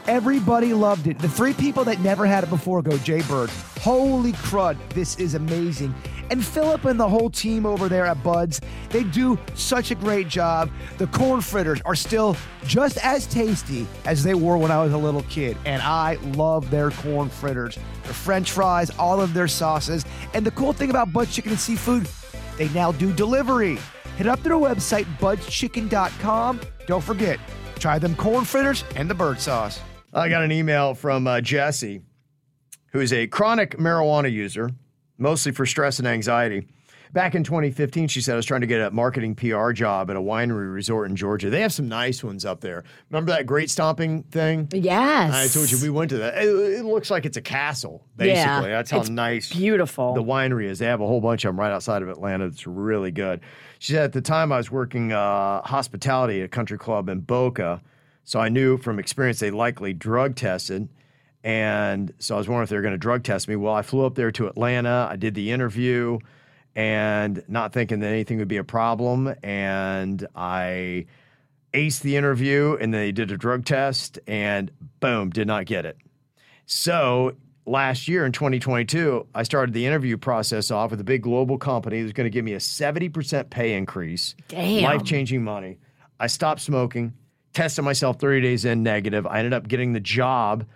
Everybody 0.07 0.75
loved 0.75 1.07
it. 1.07 1.19
The 1.19 1.31
three 1.31 1.55
people 1.55 1.83
that 1.85 1.99
never 2.01 2.27
had 2.27 2.45
it 2.45 2.51
before 2.51 2.83
go 2.83 2.99
Jay 2.99 3.23
Bird. 3.23 3.49
Holy 3.81 4.33
crud, 4.33 4.77
this 4.91 5.17
is 5.17 5.35
amazing. 5.35 5.95
And 6.31 6.45
Philip 6.45 6.85
and 6.85 7.01
the 7.01 7.09
whole 7.09 7.31
team 7.31 7.65
over 7.65 7.89
there 7.89 8.05
at 8.05 8.23
Buds, 8.23 8.61
they 8.91 9.05
do 9.05 9.39
such 9.55 9.91
a 9.91 9.95
great 9.95 10.29
job. 10.29 10.71
The 10.99 11.07
corn 11.07 11.41
fritters 11.41 11.81
are 11.87 11.95
still 11.95 12.37
just 12.67 12.99
as 12.99 13.27
tasty 13.27 13.87
as 14.05 14.23
they 14.23 14.35
were 14.35 14.59
when 14.59 14.71
I 14.71 14.83
was 14.83 14.93
a 14.93 14.99
little 14.99 15.23
kid, 15.23 15.57
and 15.65 15.81
I 15.81 16.17
love 16.35 16.71
their 16.71 16.91
corn 16.91 17.31
fritters. 17.31 17.79
Their 18.03 18.13
french 18.13 18.53
fries, 18.53 18.91
all 18.99 19.23
of 19.23 19.33
their 19.33 19.49
sauces. 19.49 20.05
And 20.35 20.45
the 20.45 20.51
cool 20.51 20.75
thing 20.75 20.91
about 20.91 21.15
Buds 21.15 21.35
Chicken 21.35 21.53
and 21.53 21.61
Seafood, 21.61 22.07
they 22.59 22.69
now 22.71 22.93
do 22.93 23.11
delivery. 23.11 23.79
Head 24.19 24.27
up 24.27 24.43
to 24.43 24.51
their 24.51 24.59
website, 24.59 25.07
budschicken.com. 25.17 26.61
Don't 26.87 27.03
forget, 27.03 27.41
try 27.79 27.99
them 27.99 28.15
corn 28.17 28.45
fritters 28.45 28.85
and 28.97 29.09
the 29.09 29.15
bird 29.15 29.41
sauce. 29.41 29.81
I 30.15 30.29
got 30.29 30.43
an 30.45 30.53
email 30.53 30.95
from 30.95 31.27
uh, 31.27 31.41
Jesse, 31.41 32.03
who 32.93 33.01
is 33.01 33.13
a 33.13 33.27
chronic 33.27 33.77
marijuana 33.79 34.31
user, 34.31 34.71
mostly 35.19 35.53
for 35.53 35.67
stress 35.67 35.99
and 35.99 36.07
anxiety. 36.07 36.69
Back 37.13 37.37
in 37.37 37.45
2015, 37.45 38.09
she 38.09 38.21
said 38.21 38.33
I 38.33 38.37
was 38.37 38.47
trying 38.47 38.63
to 38.63 38.67
get 38.67 38.81
a 38.81 38.91
marketing 38.91 39.37
PR 39.37 39.71
job 39.71 40.11
at 40.11 40.17
a 40.17 40.21
winery 40.21 40.73
resort 40.73 41.09
in 41.09 41.15
Georgia. 41.15 41.49
They 41.49 41.61
have 41.61 41.73
some 41.73 41.87
nice 41.89 42.25
ones 42.25 42.45
up 42.45 42.61
there. 42.61 42.83
Remember 43.09 43.31
that 43.31 43.47
great 43.47 43.71
stomping 43.71 44.25
thing? 44.25 44.69
yes. 44.73 45.33
I 45.33 45.47
told 45.47 45.71
you 45.71 45.79
we 45.81 45.91
went 45.91 46.11
to 46.11 46.19
that. 46.19 46.39
It, 46.43 46.49
it 46.49 46.85
looks 46.85 47.13
like 47.13 47.25
it's 47.25 47.37
a 47.37 47.43
castle, 47.43 48.05
basically. 48.17 48.41
Yeah, 48.41 48.63
That's 48.63 48.91
how 48.91 49.03
nice 49.03 49.53
beautiful. 49.53 50.15
the 50.15 50.25
winery 50.25 50.65
is. 50.65 50.81
They 50.81 50.87
have 50.87 51.01
a 51.01 51.07
whole 51.07 51.21
bunch 51.21 51.45
of 51.45 51.51
them 51.51 51.61
right 51.61 51.71
outside 51.71 52.03
of 52.03 52.09
Atlanta. 52.09 52.47
It's 52.47 52.67
really 52.67 53.13
good. 53.13 53.41
She 53.79 53.93
said 53.93 54.05
at 54.05 54.13
the 54.13 54.21
time 54.21 54.51
I 54.51 54.57
was 54.57 54.73
working 54.73 55.13
uh, 55.13 55.63
hospitality 55.63 56.41
at 56.41 56.47
a 56.47 56.49
country 56.49 56.79
club 56.79 57.09
in 57.09 57.21
Boca, 57.21 57.81
so 58.25 58.41
I 58.41 58.49
knew 58.49 58.79
from 58.79 58.99
experience 58.99 59.39
they 59.39 59.51
likely 59.51 59.93
drug 59.93 60.37
tested. 60.37 60.89
And 61.43 62.13
so 62.19 62.35
I 62.35 62.39
was 62.39 62.49
wondering 62.49 62.65
if 62.65 62.71
they 62.71 62.77
were 62.77 62.83
going 62.83 62.93
to 62.93 62.99
drug 62.99 63.23
test 63.23 63.49
me. 63.49 63.57
Well, 63.57 63.75
I 63.75 63.83
flew 63.83 64.07
up 64.07 64.15
there 64.15 64.33
to 64.33 64.47
Atlanta. 64.47 65.07
I 65.11 65.17
did 65.17 65.35
the 65.35 65.53
interview 65.53 66.19
and 66.75 67.45
not 67.49 67.73
thinking 67.73 68.01
that 68.01 68.09
anything 68.09 68.39
would 68.39 68.49
be 68.49 68.57
a 68.57 68.65
problem. 68.65 69.35
And 69.43 70.27
I 70.35 71.05
aced 71.75 72.01
the 72.01 72.17
interview 72.17 72.79
and 72.81 72.95
they 72.95 73.13
did 73.13 73.31
a 73.31 73.37
drug 73.37 73.67
test 73.67 74.19
and 74.27 74.71
boom, 75.01 75.31
did 75.31 75.47
not 75.47 75.67
get 75.67 75.85
it. 75.85 75.99
So 76.65 77.37
last 77.67 78.09
year 78.09 78.25
in 78.25 78.33
2022, 78.33 79.27
I 79.35 79.43
started 79.43 79.75
the 79.75 79.85
interview 79.85 80.17
process 80.17 80.71
off 80.71 80.93
with 80.93 81.01
a 81.01 81.05
big 81.05 81.23
global 81.23 81.59
company 81.59 81.99
that 81.99 82.05
was 82.05 82.13
going 82.13 82.25
to 82.25 82.31
give 82.31 82.45
me 82.45 82.55
a 82.55 82.59
70% 82.59 83.51
pay 83.51 83.75
increase. 83.75 84.35
Damn. 84.49 84.85
Life 84.85 85.05
changing 85.05 85.45
money. 85.45 85.79
I 86.19 86.29
stopped 86.29 86.61
smoking, 86.61 87.13
tested 87.55 87.85
myself 87.85 88.19
30 88.21 88.43
days 88.43 88.65
in 88.65 88.83
negative. 88.83 89.27
I 89.27 89.39
ended 89.39 89.55
up 89.55 89.67
getting 89.67 89.93
the 89.93 90.01
job, 90.01 90.67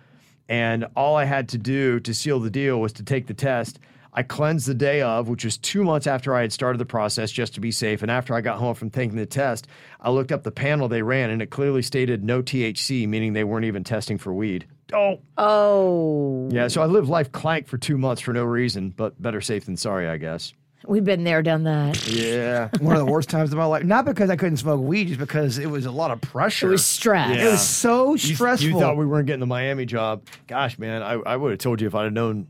and 0.47 0.87
all 0.95 1.15
I 1.15 1.25
had 1.25 1.49
to 1.49 1.57
do 1.57 1.99
to 1.99 2.13
seal 2.13 2.39
the 2.39 2.49
deal 2.49 2.79
was 2.79 2.93
to 2.93 3.03
take 3.03 3.27
the 3.27 3.33
test. 3.33 3.79
I 4.11 4.23
cleansed 4.23 4.67
the 4.67 4.73
day 4.73 5.01
of, 5.01 5.29
which 5.29 5.45
was 5.45 5.57
two 5.57 5.83
months 5.83 6.07
after 6.07 6.33
I 6.33 6.41
had 6.41 6.51
started 6.51 6.79
the 6.79 6.85
process 6.85 7.31
just 7.31 7.53
to 7.53 7.59
be 7.59 7.71
safe. 7.71 8.01
And 8.01 8.09
after 8.09 8.33
I 8.33 8.41
got 8.41 8.57
home 8.57 8.73
from 8.73 8.89
taking 8.89 9.15
the 9.15 9.27
test, 9.27 9.67
I 10.01 10.09
looked 10.09 10.31
up 10.31 10.43
the 10.43 10.51
panel 10.51 10.87
they 10.87 11.03
ran 11.03 11.29
and 11.29 11.43
it 11.43 11.51
clearly 11.51 11.83
stated 11.83 12.23
no 12.23 12.41
THC, 12.41 13.07
meaning 13.07 13.33
they 13.33 13.43
weren't 13.43 13.65
even 13.65 13.83
testing 13.83 14.17
for 14.17 14.33
weed. 14.33 14.65
Oh, 14.91 15.19
oh. 15.37 16.49
yeah. 16.51 16.67
So 16.69 16.81
I 16.81 16.87
lived 16.87 17.07
life 17.07 17.31
clank 17.31 17.67
for 17.67 17.77
two 17.77 17.99
months 17.99 18.21
for 18.21 18.33
no 18.33 18.43
reason, 18.43 18.89
but 18.89 19.21
better 19.21 19.41
safe 19.41 19.65
than 19.65 19.77
sorry, 19.77 20.09
I 20.09 20.17
guess. 20.17 20.53
We've 20.87 21.03
been 21.03 21.23
there, 21.23 21.41
done 21.41 21.63
that. 21.63 22.07
Yeah. 22.07 22.69
One 22.79 22.95
of 22.95 23.05
the 23.05 23.11
worst 23.11 23.29
times 23.29 23.51
of 23.51 23.57
my 23.57 23.65
life. 23.65 23.83
Not 23.83 24.05
because 24.05 24.29
I 24.29 24.35
couldn't 24.35 24.57
smoke 24.57 24.81
weed, 24.81 25.09
just 25.09 25.19
because 25.19 25.57
it 25.57 25.69
was 25.69 25.85
a 25.85 25.91
lot 25.91 26.11
of 26.11 26.21
pressure. 26.21 26.67
It 26.67 26.71
was 26.71 26.85
stress. 26.85 27.37
It 27.37 27.45
was 27.45 27.67
so 27.67 28.15
stressful. 28.15 28.69
You, 28.69 28.79
thought 28.79 28.95
we 28.95 29.05
weren't 29.05 29.27
getting 29.27 29.41
the 29.41 29.45
Miami 29.45 29.85
job. 29.85 30.23
Gosh, 30.47 30.79
man, 30.79 31.03
I, 31.03 31.13
I 31.13 31.35
would 31.35 31.51
have 31.51 31.59
told 31.59 31.81
you 31.81 31.87
if 31.87 31.95
I'd 31.95 32.05
have 32.05 32.13
known. 32.13 32.47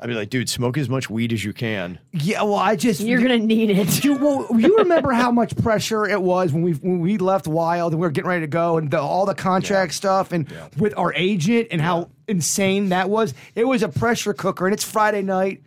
I'd 0.00 0.06
be 0.06 0.14
like, 0.14 0.30
dude, 0.30 0.48
smoke 0.48 0.78
as 0.78 0.88
much 0.88 1.10
weed 1.10 1.32
as 1.32 1.44
you 1.44 1.52
can. 1.52 1.98
yeah, 2.12 2.42
well, 2.42 2.54
I 2.54 2.76
just 2.76 3.00
You're 3.00 3.20
going 3.20 3.40
to 3.40 3.44
need 3.44 3.70
it. 3.70 4.04
You, 4.04 4.14
well, 4.14 4.46
you 4.56 4.78
remember 4.78 5.10
how 5.10 5.32
much 5.32 5.56
pressure 5.56 6.06
it 6.06 6.22
was 6.22 6.52
when 6.52 6.62
we 6.62 6.74
when 6.74 7.00
we 7.00 7.18
left 7.18 7.48
Wild 7.48 7.92
and 7.92 8.00
we 8.00 8.06
were 8.06 8.12
getting 8.12 8.28
ready 8.28 8.42
to 8.42 8.46
go 8.46 8.78
and 8.78 8.88
the, 8.92 9.00
all 9.00 9.26
the 9.26 9.34
contract 9.34 9.94
stuff 9.94 10.30
and 10.30 10.46
with 10.76 10.96
our 10.96 11.12
agent 11.14 11.68
and 11.72 11.80
how 11.80 12.10
insane 12.28 12.90
that 12.90 13.10
was. 13.10 13.34
It 13.56 13.64
was 13.64 13.82
a 13.82 13.88
pressure 13.88 14.32
cooker 14.32 14.68
and 14.68 14.72
it's 14.72 14.84
Friday 14.84 15.22
night 15.22 15.62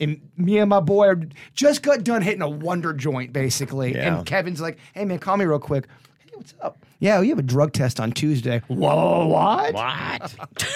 and 0.00 0.20
me 0.36 0.58
and 0.58 0.68
my 0.70 0.80
boy 0.80 1.06
are 1.08 1.20
just 1.54 1.82
got 1.82 2.04
done 2.04 2.22
hitting 2.22 2.42
a 2.42 2.48
wonder 2.48 2.92
joint 2.92 3.32
basically. 3.32 3.94
Yeah. 3.94 4.16
And 4.18 4.26
Kevin's 4.26 4.60
like, 4.60 4.78
"Hey 4.92 5.04
man, 5.04 5.18
call 5.18 5.36
me 5.36 5.44
real 5.44 5.58
quick." 5.58 5.86
Hey, 6.18 6.30
what's 6.34 6.54
up? 6.60 6.78
Yeah, 7.00 7.20
you 7.20 7.30
have 7.30 7.38
a 7.38 7.42
drug 7.42 7.72
test 7.72 8.00
on 8.00 8.12
Tuesday. 8.12 8.62
Whoa, 8.68 9.26
what? 9.26 9.74
What? 9.74 10.34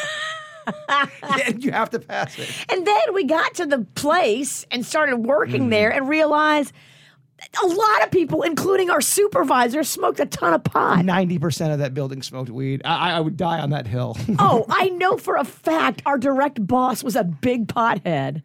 Yeah, 1.23 1.49
you 1.59 1.73
have 1.73 1.89
to 1.91 1.99
pass 1.99 2.39
it. 2.39 2.49
And 2.69 2.87
then 2.87 3.15
we 3.15 3.25
got 3.25 3.55
to 3.55 3.65
the 3.65 3.87
place 3.95 4.67
and 4.71 4.85
started 4.85 5.17
working 5.19 5.63
Mm-hmm. 5.63 5.71
there 5.71 5.91
and 5.91 6.09
realized 6.09 6.73
a 7.63 7.67
lot 7.67 8.03
of 8.03 8.11
people, 8.11 8.43
including 8.43 8.91
our 8.91 9.01
supervisor, 9.01 9.83
smoked 9.83 10.21
a 10.21 10.27
ton 10.27 10.53
of 10.53 10.65
pot. 10.65 11.05
Ninety 11.07 11.39
percent 11.39 11.73
of 11.73 11.79
that 11.79 11.95
building 11.95 12.21
smoked 12.21 12.51
weed. 12.51 12.83
I, 12.85 13.13
I 13.13 13.21
would 13.21 13.37
die 13.39 13.61
on 13.61 13.71
that 13.71 13.87
hill. 13.87 14.17
oh, 14.39 14.67
I 14.69 14.91
know 14.91 15.17
for 15.17 15.37
a 15.37 15.45
fact 15.45 16.03
our 16.05 16.19
direct 16.19 16.67
boss 16.67 17.03
was 17.03 17.17
a 17.17 17.25
big 17.25 17.67
pothead. 17.69 18.43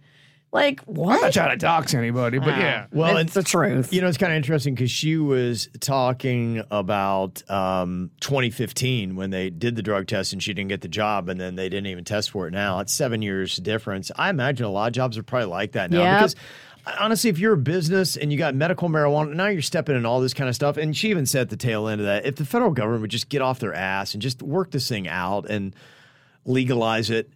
Like, 0.54 0.82
what? 0.82 1.16
I'm 1.16 1.22
not 1.22 1.34
trying 1.34 1.50
to 1.50 1.58
dox 1.58 1.96
anybody, 1.96 2.38
but 2.38 2.58
yeah. 2.60 2.86
Well, 2.94 3.18
it's 3.18 3.34
the 3.34 3.42
truth. 3.42 3.92
You 3.92 4.02
know, 4.02 4.08
it's 4.08 4.20
kind 4.20 4.32
of 4.32 4.38
interesting 4.38 4.76
because 4.76 4.92
she 4.92 5.18
was 5.18 5.68
talking 5.80 6.64
about 6.70 7.42
um, 7.50 8.12
2015 8.20 9.16
when 9.16 9.32
they 9.32 9.50
did 9.50 9.76
the 9.76 9.82
drug 9.82 10.06
test 10.06 10.32
and 10.32 10.44
she 10.44 10.54
didn't 10.54 10.70
get 10.70 10.82
the 10.82 10.88
job, 10.88 11.28
and 11.28 11.42
then 11.42 11.56
they 11.56 11.70
didn't 11.70 11.88
even 11.88 12.04
test 12.04 12.30
for 12.30 12.48
it 12.48 12.52
now. 12.52 12.80
It's 12.82 12.94
seven 12.94 13.24
years 13.24 13.56
difference. 13.58 14.12
I 14.16 14.30
imagine 14.30 14.68
a 14.68 14.70
lot 14.70 14.86
of 14.88 14.94
jobs 14.94 15.18
are 15.18 15.24
probably 15.24 15.48
like 15.48 15.72
that 15.72 15.90
now 15.90 16.04
Yep. 16.04 16.20
because. 16.20 16.36
Honestly, 17.00 17.30
if 17.30 17.40
you're 17.40 17.54
a 17.54 17.58
business 17.58 18.18
and 18.18 18.30
you 18.30 18.38
got 18.38 18.56
medical 18.56 18.90
marijuana, 18.90 19.34
now 19.34 19.48
you're 19.48 19.62
stepping 19.62 19.96
in 19.96 20.06
all 20.06 20.20
this 20.20 20.34
kind 20.34 20.50
of 20.50 20.54
stuff. 20.56 20.76
And 20.76 20.96
she 20.96 21.10
even 21.12 21.26
said 21.26 21.44
at 21.44 21.50
the 21.50 21.56
tail 21.56 21.88
end 21.88 22.02
of 22.02 22.08
that, 22.08 22.26
if 22.26 22.36
the 22.36 22.44
federal 22.44 22.72
government 22.72 23.00
would 23.04 23.10
just 23.10 23.30
get 23.30 23.42
off 23.42 23.60
their 23.60 23.74
ass 23.74 24.14
and 24.14 24.22
just 24.22 24.42
work 24.44 24.70
this 24.72 24.90
thing 24.90 25.08
out 25.08 25.50
and 25.50 25.74
legalize 26.44 27.10
it 27.10 27.30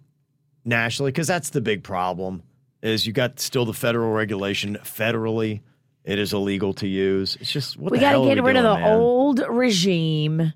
nationally, 0.65 1.11
because 1.11 1.27
that's 1.27 1.51
the 1.51 1.61
big 1.61 1.81
problem 1.81 2.43
is 2.81 3.07
you 3.07 3.13
got 3.13 3.39
still 3.39 3.65
the 3.65 3.73
federal 3.73 4.11
regulation 4.11 4.77
federally 4.83 5.61
it 6.03 6.19
is 6.19 6.33
illegal 6.33 6.73
to 6.73 6.87
use 6.87 7.37
it's 7.39 7.51
just 7.51 7.77
what 7.77 7.91
we 7.91 7.99
got 7.99 8.13
to 8.13 8.25
get 8.25 8.43
we 8.43 8.47
rid 8.49 8.55
of 8.55 8.63
the 8.63 8.75
man? 8.75 8.93
old 8.93 9.41
regime 9.49 10.53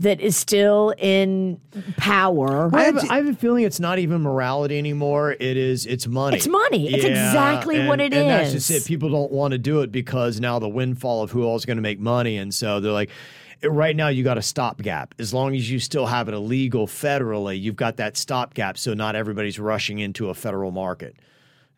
that 0.00 0.20
is 0.20 0.36
still 0.36 0.92
in 0.98 1.60
power. 1.96 2.70
I 2.74 2.82
have, 2.84 3.10
I 3.10 3.16
have 3.16 3.26
a 3.26 3.34
feeling 3.34 3.64
it's 3.64 3.78
not 3.78 3.98
even 3.98 4.22
morality 4.22 4.76
anymore. 4.76 5.32
It 5.32 5.56
is. 5.56 5.86
It's 5.86 6.06
money. 6.06 6.36
It's 6.36 6.48
money. 6.48 6.92
It's 6.92 7.04
exactly 7.04 7.76
and, 7.76 7.88
what 7.88 8.00
it 8.00 8.12
and 8.12 8.28
that's 8.28 8.52
just 8.52 8.70
it. 8.70 8.84
People 8.86 9.10
don't 9.10 9.30
want 9.30 9.52
to 9.52 9.58
do 9.58 9.80
it 9.82 9.92
because 9.92 10.40
now 10.40 10.58
the 10.58 10.68
windfall 10.68 11.22
of 11.22 11.30
who 11.30 11.48
else 11.48 11.62
is 11.62 11.66
going 11.66 11.76
to 11.76 11.82
make 11.82 12.00
money, 12.00 12.36
and 12.36 12.54
so 12.54 12.80
they're 12.80 12.92
like. 12.92 13.10
Right 13.62 13.96
now, 13.96 14.08
you 14.08 14.24
got 14.24 14.36
a 14.36 14.42
stopgap. 14.42 15.14
As 15.18 15.32
long 15.32 15.56
as 15.56 15.70
you 15.70 15.78
still 15.78 16.04
have 16.04 16.28
it 16.28 16.34
illegal 16.34 16.86
federally, 16.86 17.58
you've 17.58 17.76
got 17.76 17.96
that 17.96 18.18
stopgap. 18.18 18.76
So 18.76 18.92
not 18.92 19.16
everybody's 19.16 19.58
rushing 19.58 20.00
into 20.00 20.28
a 20.28 20.34
federal 20.34 20.70
market, 20.70 21.16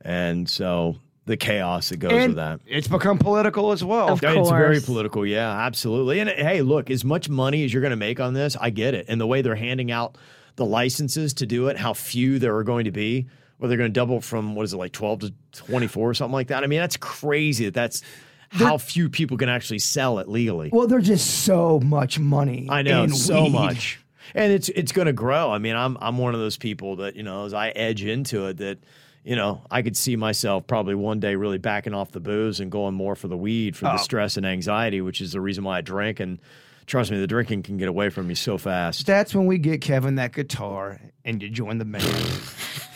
and 0.06 0.48
so 0.48 0.96
the 1.26 1.36
chaos 1.36 1.88
that 1.88 1.96
goes 1.96 2.12
And 2.12 2.28
with 2.28 2.36
that. 2.36 2.60
it's 2.66 2.86
become 2.86 3.18
political 3.18 3.72
as 3.72 3.82
well. 3.82 4.08
Of 4.10 4.22
It's 4.22 4.48
very 4.50 4.80
political, 4.80 5.26
yeah, 5.26 5.50
absolutely. 5.50 6.20
And 6.20 6.30
hey, 6.30 6.62
look, 6.62 6.88
as 6.88 7.04
much 7.04 7.28
money 7.28 7.64
as 7.64 7.72
you're 7.72 7.82
going 7.82 7.90
to 7.90 7.96
make 7.96 8.20
on 8.20 8.32
this, 8.32 8.56
I 8.60 8.70
get 8.70 8.94
it. 8.94 9.06
And 9.08 9.20
the 9.20 9.26
way 9.26 9.42
they're 9.42 9.56
handing 9.56 9.90
out 9.90 10.16
the 10.54 10.64
licenses 10.64 11.34
to 11.34 11.46
do 11.46 11.66
it, 11.66 11.76
how 11.76 11.92
few 11.94 12.38
there 12.38 12.56
are 12.56 12.62
going 12.62 12.84
to 12.84 12.92
be, 12.92 13.26
where 13.58 13.68
they're 13.68 13.76
going 13.76 13.90
to 13.90 13.92
double 13.92 14.20
from 14.20 14.54
what 14.54 14.62
is 14.62 14.72
it 14.72 14.76
like 14.76 14.92
12 14.92 15.18
to 15.20 15.34
24 15.52 16.10
or 16.10 16.14
something 16.14 16.32
like 16.32 16.48
that. 16.48 16.62
I 16.62 16.68
mean, 16.68 16.78
that's 16.78 16.96
crazy 16.96 17.64
that 17.64 17.74
that's 17.74 18.02
how 18.50 18.78
few 18.78 19.08
people 19.08 19.36
can 19.36 19.48
actually 19.48 19.80
sell 19.80 20.20
it 20.20 20.28
legally. 20.28 20.70
Well, 20.72 20.86
there's 20.86 21.08
just 21.08 21.42
so 21.44 21.80
much 21.80 22.20
money. 22.20 22.68
I 22.70 22.82
know 22.82 23.02
in 23.02 23.10
so 23.10 23.44
weed. 23.44 23.52
much, 23.52 23.98
and 24.34 24.52
it's 24.52 24.68
it's 24.68 24.92
going 24.92 25.06
to 25.06 25.12
grow. 25.12 25.50
I 25.50 25.58
mean, 25.58 25.74
I'm 25.74 25.98
I'm 26.00 26.18
one 26.18 26.34
of 26.34 26.40
those 26.40 26.56
people 26.56 26.96
that 26.96 27.16
you 27.16 27.24
know, 27.24 27.44
as 27.46 27.52
I 27.52 27.70
edge 27.70 28.04
into 28.04 28.46
it, 28.46 28.58
that 28.58 28.78
you 29.26 29.34
know, 29.34 29.60
I 29.70 29.82
could 29.82 29.96
see 29.96 30.14
myself 30.14 30.66
probably 30.68 30.94
one 30.94 31.18
day 31.18 31.34
really 31.34 31.58
backing 31.58 31.92
off 31.94 32.12
the 32.12 32.20
booze 32.20 32.60
and 32.60 32.70
going 32.70 32.94
more 32.94 33.16
for 33.16 33.26
the 33.26 33.36
weed 33.36 33.76
for 33.76 33.86
the 33.86 33.94
Oh. 33.94 33.96
stress 33.98 34.36
and 34.36 34.46
anxiety, 34.46 35.00
which 35.00 35.20
is 35.20 35.32
the 35.32 35.40
reason 35.40 35.64
why 35.64 35.78
I 35.78 35.80
drink. 35.80 36.20
And 36.20 36.38
trust 36.86 37.10
me, 37.10 37.18
the 37.18 37.26
drinking 37.26 37.64
can 37.64 37.76
get 37.76 37.88
away 37.88 38.08
from 38.08 38.28
you 38.28 38.36
so 38.36 38.56
fast. 38.56 39.04
That's 39.04 39.34
when 39.34 39.46
we 39.46 39.58
get 39.58 39.80
Kevin 39.80 40.14
that 40.14 40.32
guitar 40.32 41.00
and 41.24 41.42
you 41.42 41.50
join 41.50 41.78
the 41.78 41.84
band. 41.84 42.04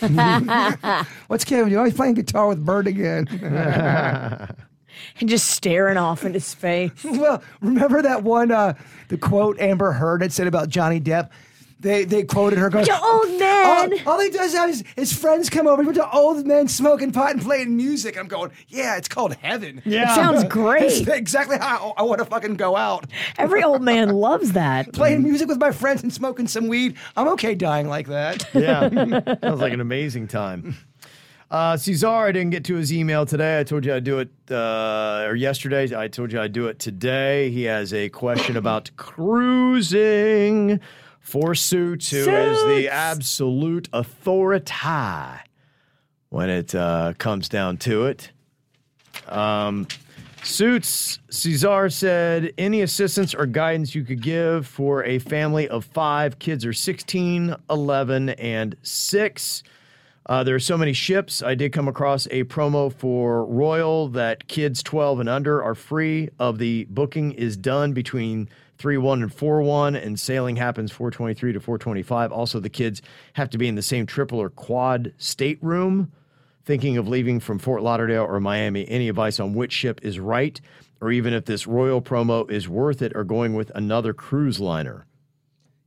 What's 1.26 1.44
Kevin? 1.44 1.70
You 1.72 1.78
always 1.78 1.94
playing 1.94 2.14
guitar 2.14 2.46
with 2.46 2.64
Bird 2.64 2.86
again. 2.86 3.26
and 5.20 5.28
just 5.28 5.50
staring 5.50 5.96
off 5.96 6.24
into 6.24 6.38
space. 6.40 6.92
well, 7.04 7.42
remember 7.60 8.02
that 8.02 8.22
one, 8.22 8.52
uh, 8.52 8.74
the 9.08 9.18
quote 9.18 9.58
Amber 9.60 9.92
Heard 9.92 10.22
had 10.22 10.32
said 10.32 10.46
about 10.46 10.68
Johnny 10.68 11.00
Depp? 11.00 11.30
They 11.80 12.04
they 12.04 12.24
quoted 12.24 12.58
her 12.58 12.68
going, 12.68 12.86
You 12.86 12.94
old 12.94 13.38
man. 13.38 13.98
All, 14.06 14.12
all 14.12 14.20
he 14.20 14.28
does 14.28 14.52
now 14.52 14.66
is 14.66 14.84
his 14.96 15.12
friends 15.12 15.48
come 15.48 15.66
over, 15.66 15.82
he's 15.82 15.96
a 15.96 16.00
bunch 16.00 16.14
old 16.14 16.46
men 16.46 16.68
smoking 16.68 17.10
pot 17.12 17.32
and 17.32 17.42
playing 17.42 17.76
music. 17.76 18.18
I'm 18.18 18.28
going, 18.28 18.50
yeah, 18.68 18.96
it's 18.96 19.08
called 19.08 19.34
heaven. 19.34 19.80
It 19.84 20.08
sounds 20.08 20.42
It's 20.44 20.52
great. 20.52 21.08
exactly 21.08 21.58
how 21.58 21.94
I, 21.96 22.02
want 22.02 22.18
to 22.18 22.24
fucking 22.24 22.54
go 22.54 22.76
out. 22.76 23.06
Every 23.38 23.62
old 23.62 23.82
man 23.82 24.10
loves 24.10 24.52
that. 24.52 24.92
Playing 25.00 25.22
music 25.22 25.48
with 25.48 25.58
my 25.58 25.72
friends 25.72 26.02
and 26.02 26.12
smoking 26.12 26.46
some 26.46 26.68
weed. 26.68 26.96
I'm 27.16 27.28
okay 27.28 27.54
dying 27.54 27.88
like 27.88 28.08
that. 28.08 28.46
Yeah, 28.52 28.88
sounds 29.42 29.60
like 29.60 29.72
an 29.72 29.80
amazing 29.80 30.28
time. 30.28 30.76
Uh, 31.50 31.76
Cesar, 31.76 32.06
I 32.06 32.32
didn't 32.32 32.50
get 32.50 32.64
to 32.66 32.74
his 32.76 32.92
email 32.92 33.26
today. 33.26 33.58
I 33.58 33.64
told 33.64 33.84
you 33.84 33.94
I'd 33.94 34.04
do 34.04 34.20
it, 34.20 34.30
uh, 34.50 35.24
or 35.26 35.34
yesterday. 35.34 35.96
I 35.96 36.06
told 36.08 36.32
you 36.32 36.40
I'd 36.40 36.52
do 36.52 36.66
it 36.68 36.78
today. 36.78 37.50
He 37.50 37.64
has 37.64 37.92
a 37.92 38.08
question 38.10 38.56
about 38.56 38.90
cruising 38.96 40.80
for 41.20 41.54
Suits, 41.54 42.10
who 42.10 42.28
is 42.28 42.64
the 42.64 42.88
absolute 42.90 43.88
authority 43.92 44.74
when 46.30 46.50
it 46.50 46.74
uh, 46.74 47.12
comes 47.18 47.48
down 47.48 47.76
to 47.78 48.06
it. 48.06 48.30
Um, 49.28 49.86
Suits, 50.42 51.18
Cesar 51.30 51.90
said, 51.90 52.52
any 52.56 52.80
assistance 52.80 53.34
or 53.34 53.44
guidance 53.46 53.94
you 53.94 54.04
could 54.04 54.22
give 54.22 54.66
for 54.66 55.04
a 55.04 55.18
family 55.18 55.68
of 55.68 55.84
five 55.84 56.38
kids 56.38 56.64
are 56.64 56.72
16, 56.72 57.54
11, 57.68 58.30
and 58.30 58.74
6. 58.82 59.62
Uh, 60.30 60.44
there 60.44 60.54
are 60.54 60.60
so 60.60 60.78
many 60.78 60.92
ships. 60.92 61.42
I 61.42 61.56
did 61.56 61.72
come 61.72 61.88
across 61.88 62.26
a 62.26 62.44
promo 62.44 62.92
for 62.92 63.44
Royal 63.46 64.06
that 64.10 64.46
kids 64.46 64.80
12 64.80 65.18
and 65.18 65.28
under 65.28 65.60
are 65.60 65.74
free 65.74 66.28
of 66.38 66.58
the 66.58 66.84
booking 66.88 67.32
is 67.32 67.56
done 67.56 67.92
between 67.94 68.48
3 68.78 68.96
1 68.96 69.24
and 69.24 69.34
4 69.34 69.60
1, 69.60 69.96
and 69.96 70.20
sailing 70.20 70.54
happens 70.54 70.92
423 70.92 71.54
to 71.54 71.58
425. 71.58 72.30
Also, 72.30 72.60
the 72.60 72.68
kids 72.68 73.02
have 73.32 73.50
to 73.50 73.58
be 73.58 73.66
in 73.66 73.74
the 73.74 73.82
same 73.82 74.06
triple 74.06 74.38
or 74.38 74.50
quad 74.50 75.12
stateroom 75.18 76.12
thinking 76.64 76.96
of 76.96 77.08
leaving 77.08 77.40
from 77.40 77.58
Fort 77.58 77.82
Lauderdale 77.82 78.22
or 78.22 78.38
Miami, 78.38 78.88
any 78.88 79.08
advice 79.08 79.40
on 79.40 79.54
which 79.54 79.72
ship 79.72 79.98
is 80.04 80.20
right, 80.20 80.60
or 81.00 81.10
even 81.10 81.32
if 81.34 81.46
this 81.46 81.66
Royal 81.66 82.00
promo 82.00 82.48
is 82.48 82.68
worth 82.68 83.02
it, 83.02 83.10
or 83.16 83.24
going 83.24 83.54
with 83.54 83.72
another 83.74 84.14
cruise 84.14 84.60
liner? 84.60 85.06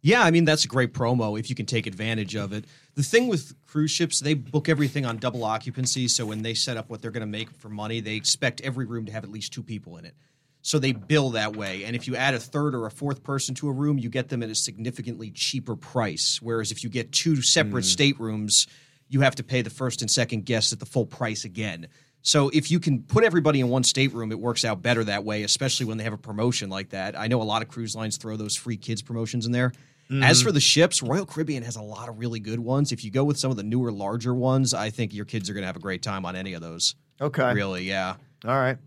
Yeah, 0.06 0.22
I 0.22 0.32
mean 0.32 0.44
that's 0.44 0.66
a 0.66 0.68
great 0.68 0.94
promo 0.94 1.40
if 1.40 1.50
you 1.50 1.56
can 1.56 1.66
take 1.66 1.88
advantage 1.88 2.36
of 2.36 2.52
it. 2.52 2.66
The 2.96 3.04
thing 3.04 3.30
with 3.30 3.56
cruise 3.66 3.90
ships, 3.90 4.20
they 4.20 4.34
book 4.34 4.68
everything 4.68 5.06
on 5.06 5.16
double 5.16 5.46
occupancy, 5.46 6.10
so 6.10 6.26
when 6.26 6.44
they 6.44 6.54
set 6.54 6.76
up 6.76 6.90
what 6.90 7.02
they're 7.02 7.10
going 7.10 7.22
to 7.22 7.26
make 7.26 7.50
for 7.52 7.70
money, 7.70 8.02
they 8.02 8.16
expect 8.16 8.60
every 8.62 8.86
room 8.86 9.06
to 9.06 9.14
have 9.14 9.24
at 9.24 9.32
least 9.32 9.54
two 9.54 9.64
people 9.64 9.98
in 9.98 10.04
it. 10.04 10.14
So 10.62 10.78
they 10.78 10.92
bill 10.92 11.32
that 11.32 11.56
way, 11.56 11.86
and 11.86 11.96
if 11.96 12.06
you 12.06 12.18
add 12.18 12.34
a 12.34 12.40
third 12.40 12.76
or 12.76 12.86
a 12.86 12.92
fourth 12.92 13.24
person 13.24 13.56
to 13.56 13.70
a 13.70 13.72
room, 13.72 13.98
you 13.98 14.10
get 14.10 14.28
them 14.28 14.44
at 14.44 14.50
a 14.50 14.56
significantly 14.56 15.32
cheaper 15.32 15.78
price. 15.78 16.40
Whereas 16.42 16.72
if 16.72 16.84
you 16.84 16.90
get 16.90 17.14
two 17.14 17.42
separate 17.42 17.86
mm. 17.86 17.98
staterooms, 17.98 18.68
you 19.08 19.22
have 19.22 19.36
to 19.36 19.44
pay 19.44 19.62
the 19.62 19.70
first 19.70 20.02
and 20.02 20.12
second 20.12 20.46
guests 20.46 20.74
at 20.74 20.80
the 20.80 20.86
full 20.86 21.06
price 21.06 21.46
again. 21.46 21.88
So 22.24 22.50
if 22.50 22.72
you 22.72 22.80
can 22.80 23.04
put 23.04 23.24
everybody 23.24 23.60
in 23.60 23.70
one 23.70 23.84
stateroom, 23.84 24.32
it 24.32 24.40
works 24.40 24.64
out 24.66 24.82
better 24.82 25.04
that 25.06 25.24
way, 25.24 25.44
especially 25.44 25.86
when 25.86 25.98
they 25.98 26.06
have 26.06 26.14
a 26.14 26.18
promotion 26.18 26.70
like 26.70 26.90
that. 26.90 27.18
I 27.18 27.28
know 27.28 27.42
a 27.42 27.44
lot 27.44 27.62
of 27.62 27.68
cruise 27.68 27.96
lines 27.96 28.18
throw 28.18 28.38
those 28.38 28.56
free 28.56 28.78
kids 28.78 29.02
promotions 29.02 29.46
in 29.46 29.52
there. 29.52 29.74
As 30.12 30.42
for 30.42 30.52
the 30.52 30.60
ships, 30.60 31.02
Royal 31.02 31.26
Caribbean 31.26 31.64
has 31.64 31.76
a 31.76 31.82
lot 31.82 32.08
of 32.08 32.20
really 32.20 32.40
good 32.40 32.60
ones. 32.60 32.92
If 32.92 33.04
you 33.04 33.10
go 33.10 33.24
with 33.24 33.40
some 33.40 33.50
of 33.50 33.58
the 33.58 33.64
newer, 33.64 33.92
larger 33.92 34.36
ones, 34.36 34.74
I 34.74 34.90
think 34.90 35.14
your 35.14 35.26
kids 35.26 35.50
are 35.50 35.54
going 35.54 35.64
to 35.64 35.68
have 35.68 35.76
a 35.76 35.80
great 35.80 36.04
time 36.04 36.26
on 36.26 36.36
any 36.36 36.54
of 36.54 36.62
those. 36.62 36.96
Okay. 37.20 37.54
Really, 37.54 37.84
yeah. 37.84 38.16
All 38.46 38.56
right. 38.60 38.78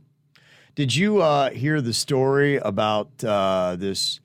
Did 0.77 0.95
you 0.95 1.23
uh, 1.23 1.51
hear 1.51 1.81
the 1.81 1.95
story 1.95 2.57
about 2.57 3.25
uh, 3.25 3.77
this 3.77 4.21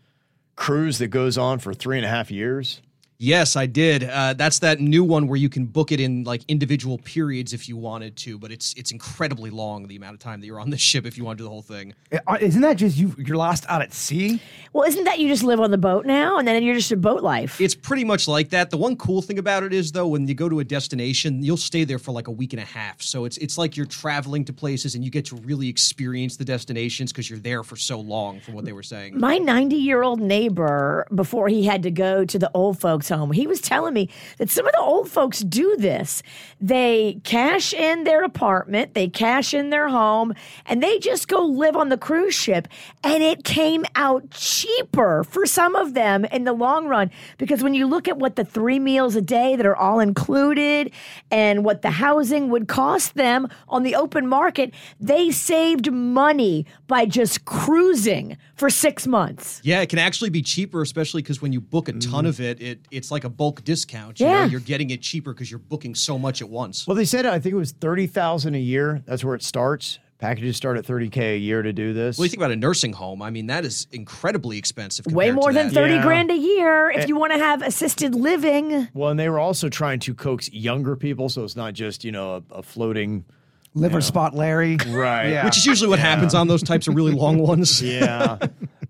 cruise 0.55 0.99
that 0.99 1.07
goes 1.07 1.37
on 1.37 1.59
for 1.59 1.73
three 1.73 1.97
and 1.97 2.05
a 2.05 2.09
half 2.09 2.29
years? 2.29 2.81
Yes, 3.23 3.55
I 3.55 3.67
did. 3.67 4.03
Uh, 4.03 4.33
that's 4.33 4.57
that 4.59 4.79
new 4.79 5.03
one 5.03 5.27
where 5.27 5.37
you 5.37 5.47
can 5.47 5.67
book 5.67 5.91
it 5.91 5.99
in 5.99 6.23
like 6.23 6.41
individual 6.47 6.97
periods 6.97 7.53
if 7.53 7.69
you 7.69 7.77
wanted 7.77 8.17
to, 8.17 8.39
but 8.39 8.51
it's 8.51 8.73
it's 8.73 8.89
incredibly 8.89 9.51
long 9.51 9.87
the 9.87 9.95
amount 9.95 10.15
of 10.15 10.19
time 10.19 10.41
that 10.41 10.47
you're 10.47 10.59
on 10.59 10.71
the 10.71 10.77
ship 10.77 11.05
if 11.05 11.19
you 11.19 11.23
want 11.23 11.37
to 11.37 11.41
do 11.41 11.43
the 11.43 11.51
whole 11.51 11.61
thing. 11.61 11.93
Uh, 12.11 12.37
Isn't 12.41 12.63
that 12.63 12.77
just 12.77 12.97
you? 12.97 13.13
You're 13.19 13.37
lost 13.37 13.63
out 13.69 13.83
at 13.83 13.93
sea. 13.93 14.41
Well, 14.73 14.87
isn't 14.87 15.03
that 15.03 15.19
you 15.19 15.27
just 15.27 15.43
live 15.43 15.59
on 15.59 15.69
the 15.69 15.77
boat 15.77 16.07
now 16.07 16.39
and 16.39 16.47
then 16.47 16.63
you're 16.63 16.73
just 16.73 16.91
a 16.91 16.97
boat 16.97 17.21
life? 17.21 17.61
It's 17.61 17.75
pretty 17.75 18.05
much 18.05 18.27
like 18.27 18.49
that. 18.49 18.71
The 18.71 18.77
one 18.77 18.95
cool 18.95 19.21
thing 19.21 19.37
about 19.37 19.61
it 19.61 19.71
is 19.71 19.91
though, 19.91 20.07
when 20.07 20.27
you 20.27 20.33
go 20.33 20.49
to 20.49 20.59
a 20.59 20.63
destination, 20.63 21.43
you'll 21.43 21.57
stay 21.57 21.83
there 21.83 21.99
for 21.99 22.11
like 22.11 22.27
a 22.27 22.31
week 22.31 22.53
and 22.53 22.61
a 22.61 22.65
half. 22.65 23.03
So 23.03 23.25
it's 23.25 23.37
it's 23.37 23.55
like 23.55 23.77
you're 23.77 23.85
traveling 23.85 24.45
to 24.45 24.53
places 24.53 24.95
and 24.95 25.05
you 25.05 25.11
get 25.11 25.25
to 25.25 25.35
really 25.35 25.69
experience 25.69 26.37
the 26.37 26.45
destinations 26.45 27.11
because 27.11 27.29
you're 27.29 27.37
there 27.37 27.63
for 27.63 27.75
so 27.75 27.99
long. 27.99 28.39
From 28.39 28.55
what 28.55 28.65
they 28.65 28.73
were 28.73 28.81
saying. 28.81 29.19
My 29.19 29.37
90 29.37 29.75
year 29.75 30.01
old 30.01 30.19
neighbor, 30.19 31.05
before 31.13 31.49
he 31.49 31.65
had 31.65 31.83
to 31.83 31.91
go 31.91 32.25
to 32.25 32.39
the 32.39 32.49
old 32.55 32.79
folks' 32.79 33.10
home, 33.11 33.31
he 33.31 33.47
was 33.47 33.61
telling 33.61 33.93
me 33.93 34.09
that 34.37 34.49
some 34.49 34.65
of 34.65 34.73
the 34.73 34.79
old 34.79 35.09
folks 35.09 35.41
do 35.41 35.75
this. 35.77 36.23
They 36.59 37.19
cash 37.23 37.73
in 37.73 38.03
their 38.03 38.23
apartment, 38.23 38.93
they 38.93 39.07
cash 39.07 39.53
in 39.53 39.69
their 39.69 39.89
home, 39.89 40.33
and 40.65 40.81
they 40.81 40.99
just 40.99 41.27
go 41.27 41.45
live 41.45 41.75
on 41.75 41.89
the 41.89 41.97
cruise 41.97 42.35
ship. 42.35 42.67
And 43.03 43.21
it 43.21 43.43
came 43.43 43.85
out 43.95 44.31
cheaper 44.31 45.23
for 45.23 45.45
some 45.45 45.75
of 45.75 45.93
them 45.93 46.25
in 46.25 46.43
the 46.43 46.53
long 46.53 46.87
run. 46.87 47.11
Because 47.37 47.63
when 47.63 47.73
you 47.73 47.87
look 47.87 48.07
at 48.07 48.17
what 48.17 48.35
the 48.35 48.45
three 48.45 48.79
meals 48.79 49.15
a 49.15 49.21
day 49.21 49.55
that 49.55 49.65
are 49.65 49.75
all 49.75 49.99
included 49.99 50.91
and 51.29 51.63
what 51.63 51.81
the 51.81 51.91
housing 51.91 52.49
would 52.49 52.67
cost 52.67 53.15
them 53.15 53.47
on 53.67 53.83
the 53.83 53.95
open 53.95 54.27
market, 54.27 54.73
they 54.99 55.31
saved 55.31 55.91
money 55.91 56.65
by 56.87 57.05
just 57.05 57.45
cruising 57.45 58.37
for 58.55 58.69
six 58.69 59.07
months. 59.07 59.59
Yeah, 59.63 59.81
it 59.81 59.89
can 59.89 59.99
actually 59.99 60.29
be 60.29 60.41
cheaper, 60.41 60.81
especially 60.81 61.21
because 61.21 61.41
when 61.41 61.51
you 61.53 61.61
book 61.61 61.89
a 61.89 61.93
ton 61.93 62.01
mm-hmm. 62.01 62.25
of 62.27 62.39
it, 62.39 62.61
it 62.61 62.79
it's 63.01 63.11
like 63.11 63.23
a 63.23 63.29
bulk 63.29 63.63
discount. 63.63 64.19
You 64.19 64.27
Yeah. 64.27 64.39
know, 64.41 64.45
you're 64.45 64.59
getting 64.59 64.89
it 64.91 65.01
cheaper 65.01 65.33
because 65.33 65.49
you're 65.51 65.59
booking 65.59 65.95
so 65.95 66.17
much 66.17 66.41
at 66.41 66.49
once. 66.49 66.87
Well, 66.87 66.95
they 66.95 67.05
said 67.05 67.25
I 67.25 67.39
think 67.39 67.53
it 67.53 67.57
was 67.57 67.71
thirty 67.71 68.07
thousand 68.07 68.55
a 68.55 68.59
year. 68.59 69.01
That's 69.05 69.23
where 69.23 69.35
it 69.35 69.43
starts. 69.43 69.99
Packages 70.19 70.55
start 70.55 70.77
at 70.77 70.85
thirty 70.85 71.09
k 71.09 71.33
a 71.33 71.37
year 71.37 71.63
to 71.63 71.73
do 71.73 71.93
this. 71.93 72.17
Well, 72.17 72.25
you 72.25 72.29
think 72.29 72.39
about 72.39 72.51
a 72.51 72.55
nursing 72.55 72.93
home. 72.93 73.23
I 73.23 73.31
mean, 73.31 73.47
that 73.47 73.65
is 73.65 73.87
incredibly 73.91 74.59
expensive. 74.59 75.07
Way 75.07 75.29
compared 75.29 75.29
to 75.29 75.33
more 75.41 75.53
than 75.53 75.67
that. 75.69 75.73
30 75.73 75.93
Yeah. 75.95 76.03
grand 76.03 76.29
a 76.31 76.35
year 76.37 76.91
if 76.91 77.07
you 77.09 77.15
want 77.17 77.33
to 77.33 77.39
have 77.39 77.63
assisted 77.63 78.13
living. 78.13 78.87
Well, 78.93 79.09
and 79.09 79.19
they 79.19 79.29
were 79.29 79.39
also 79.39 79.67
trying 79.67 79.99
to 80.01 80.13
coax 80.13 80.51
younger 80.53 80.95
people, 80.95 81.27
so 81.27 81.43
it's 81.43 81.55
not 81.55 81.73
just 81.73 82.03
you 82.03 82.11
know 82.11 82.35
a, 82.51 82.59
a 82.59 82.63
floating. 82.63 83.25
Liver 83.73 84.01
spot 84.01 84.35
Larry. 84.35 84.75
Right. 84.89 85.29
Yeah. 85.29 85.45
Which 85.45 85.57
is 85.57 85.65
usually 85.65 85.89
what 85.89 85.97
happens 85.99 86.35
on 86.35 86.47
those 86.49 86.61
types 86.61 86.87
of 86.89 86.93
really 86.95 87.13
long 87.13 87.37
ones. 87.39 87.81
Yeah. 87.83 88.37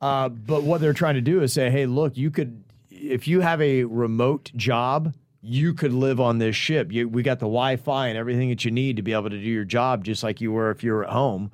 uh, 0.01 0.27
but 0.29 0.63
what 0.63 0.81
they're 0.81 0.91
trying 0.93 1.13
to 1.15 1.21
do 1.21 1.43
is 1.43 1.53
say, 1.53 1.69
hey, 1.69 1.85
look, 1.85 2.17
you 2.17 2.31
could, 2.31 2.63
if 3.11 3.27
you 3.27 3.41
have 3.41 3.61
a 3.61 3.83
remote 3.83 4.51
job, 4.55 5.13
you 5.41 5.73
could 5.73 5.93
live 5.93 6.19
on 6.19 6.37
this 6.37 6.55
ship. 6.55 6.91
You, 6.91 7.09
we 7.09 7.23
got 7.23 7.39
the 7.39 7.45
Wi 7.45 7.75
Fi 7.77 8.07
and 8.07 8.17
everything 8.17 8.49
that 8.49 8.63
you 8.63 8.71
need 8.71 8.95
to 8.97 9.01
be 9.01 9.13
able 9.13 9.29
to 9.29 9.37
do 9.37 9.49
your 9.49 9.65
job 9.65 10.03
just 10.03 10.23
like 10.23 10.39
you 10.41 10.51
were 10.51 10.69
if 10.71 10.83
you 10.83 10.91
were 10.93 11.03
at 11.03 11.09
home. 11.11 11.51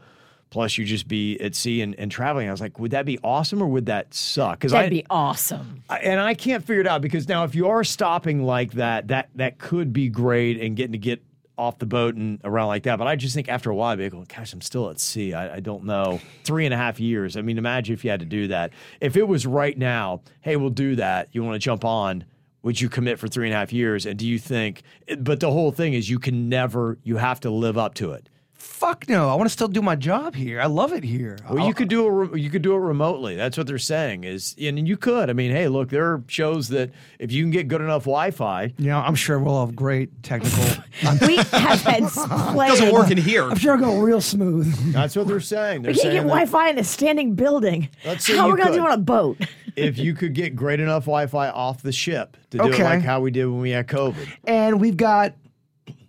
Plus, 0.50 0.78
you 0.78 0.86
just 0.86 1.10
be 1.10 1.38
at 1.42 1.56
sea 1.56 1.82
and, 1.82 1.94
and 2.00 2.10
traveling. 2.10 2.48
I 2.48 2.52
was 2.52 2.62
like, 2.62 2.80
would 2.80 2.92
that 2.92 3.06
be 3.06 3.20
awesome 3.22 3.62
or 3.62 3.68
would 3.68 3.88
that 3.88 4.14
suck? 4.14 4.62
That'd 4.62 4.78
I 4.78 4.90
be 4.90 5.06
awesome. 5.10 5.84
I- 5.90 6.00
and 6.00 6.22
I 6.22 6.36
can't 6.36 6.64
figure 6.64 6.80
it 6.80 6.88
out 6.88 7.02
because 7.02 7.28
now 7.28 7.44
if 7.44 7.54
you 7.54 7.68
are 7.68 7.84
stopping 7.84 8.44
like 8.44 8.72
that, 8.74 9.10
that 9.10 9.30
that 9.36 9.58
could 9.58 9.92
be 9.92 10.08
great 10.08 10.62
and 10.62 10.76
getting 10.78 10.94
to 10.94 10.98
get 10.98 11.22
off 11.58 11.80
the 11.80 11.86
boat 11.86 12.16
and 12.16 12.40
around 12.44 12.68
like 12.68 12.84
that. 12.84 12.98
But 12.98 13.08
I 13.08 13.16
just 13.16 13.34
think 13.34 13.50
after 13.50 13.70
a 13.70 13.76
while, 13.76 13.92
I'd 13.92 14.00
be 14.00 14.10
gosh, 14.10 14.54
I'm 14.54 14.62
still 14.62 14.90
at 14.90 15.00
sea. 15.00 15.34
I, 15.34 15.56
I 15.56 15.60
don't 15.60 15.86
know. 15.86 16.20
Three 16.44 16.66
and 16.66 16.74
a 16.74 16.78
half 16.78 17.00
years. 17.00 17.36
I 17.36 17.42
mean, 17.42 17.58
imagine 17.58 17.94
if 17.94 18.04
you 18.04 18.12
had 18.12 18.20
to 18.20 18.26
do 18.26 18.48
that. 18.50 18.72
If 19.02 19.18
it 19.18 19.28
was 19.28 19.46
right 19.46 19.78
now, 19.78 20.22
hey, 20.42 20.56
we'll 20.56 20.70
do 20.70 20.96
that. 20.98 21.30
You 21.32 21.44
want 21.44 21.56
to 21.56 21.60
jump 21.60 21.84
on? 21.84 22.26
Would 22.64 22.82
you 22.82 22.90
commit 22.90 23.20
for 23.20 23.28
three 23.28 23.48
and 23.48 23.54
a 23.54 23.58
half 23.58 23.72
years? 23.72 24.06
And 24.06 24.18
do 24.20 24.28
you 24.28 24.40
think? 24.40 24.84
But 25.20 25.40
the 25.40 25.52
whole 25.52 25.72
thing 25.72 25.94
is, 25.94 26.10
you 26.10 26.20
can 26.20 26.50
never. 26.50 26.98
You 27.04 27.18
have 27.18 27.40
to 27.42 27.50
live 27.50 27.78
up 27.78 27.94
to 27.96 28.12
it. 28.12 28.30
Fuck 28.58 29.08
no. 29.10 29.30
I 29.30 29.36
want 29.36 29.46
to 29.48 29.54
still 29.54 29.68
do 29.68 29.82
my 29.82 29.96
job 29.96 30.36
here. 30.36 30.60
I 30.62 30.66
love 30.66 30.92
it 30.94 31.04
here. 31.04 31.38
Well, 31.50 31.66
you 31.68 31.74
could 31.74 31.88
do 31.90 32.06
it. 32.08 32.10
re- 32.10 32.42
You 32.42 32.50
could 32.50 32.62
do 32.62 32.74
it 32.74 32.80
remotely. 32.80 33.36
That's 33.36 33.58
what 33.58 33.66
they're 33.68 33.78
saying. 33.80 34.24
Is 34.24 34.56
and 34.60 34.88
you 34.88 34.98
could. 34.98 35.30
I 35.30 35.34
mean, 35.34 35.52
hey, 35.52 35.68
look, 35.68 35.90
there 35.90 36.06
are 36.06 36.24
shows 36.28 36.68
that 36.70 36.92
if 37.20 37.32
you 37.32 37.44
can 37.44 37.52
get 37.52 37.68
good 37.68 37.82
enough 37.82 38.04
Wi-Fi, 38.04 38.74
Yeah, 38.78 39.00
I'm 39.02 39.16
sure 39.16 39.40
we'll 39.40 39.66
have 39.66 39.76
great 39.76 40.22
technical. 40.24 40.64
We 41.28 41.38
have 41.38 41.82
had 41.82 42.04
plenty. 42.10 42.70
Doesn't 42.72 42.94
work 42.94 43.12
in 43.12 43.18
here. 43.18 43.44
I'm 43.44 43.58
sure 43.58 43.76
it'll 43.76 43.86
go 43.96 44.00
real 44.00 44.22
smooth. 44.22 44.74
That's 44.94 45.16
what 45.16 45.28
they're 45.28 45.40
saying. 45.40 45.84
They're 45.84 45.92
We 45.92 45.96
can't 46.00 46.02
saying 46.04 46.16
get 46.16 46.22
that 46.24 46.28
Wi-Fi 46.30 46.70
in 46.72 46.78
a 46.80 46.84
standing 46.84 47.36
building. 47.36 47.90
Let's 48.06 48.26
say 48.26 48.36
How 48.36 48.48
you 48.48 48.54
are 48.54 48.56
we 48.56 48.62
gonna 48.64 48.76
do 48.76 48.82
it 48.84 48.88
on 48.88 48.92
a 48.94 48.98
boat? 48.98 49.38
if 49.76 49.98
you 50.00 50.14
could 50.14 50.34
get 50.34 50.56
great 50.56 50.80
enough 50.80 51.04
Wi-Fi 51.06 51.50
off 51.50 51.82
the 51.84 51.92
ship 51.92 52.38
to 52.52 52.58
do 52.58 52.64
Okay. 52.66 52.82
it 52.82 52.86
like 52.86 53.02
how 53.02 53.22
we 53.22 53.30
did 53.32 53.46
when 53.46 53.60
we 53.60 53.70
had 53.72 53.88
COVID. 53.88 54.28
and 54.46 54.80
we've 54.82 54.98
got 54.98 55.34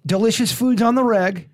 delicious 0.07 0.53
foods 0.53 0.81
on 0.83 0.95
the 0.95 1.05
reg. 1.05 1.49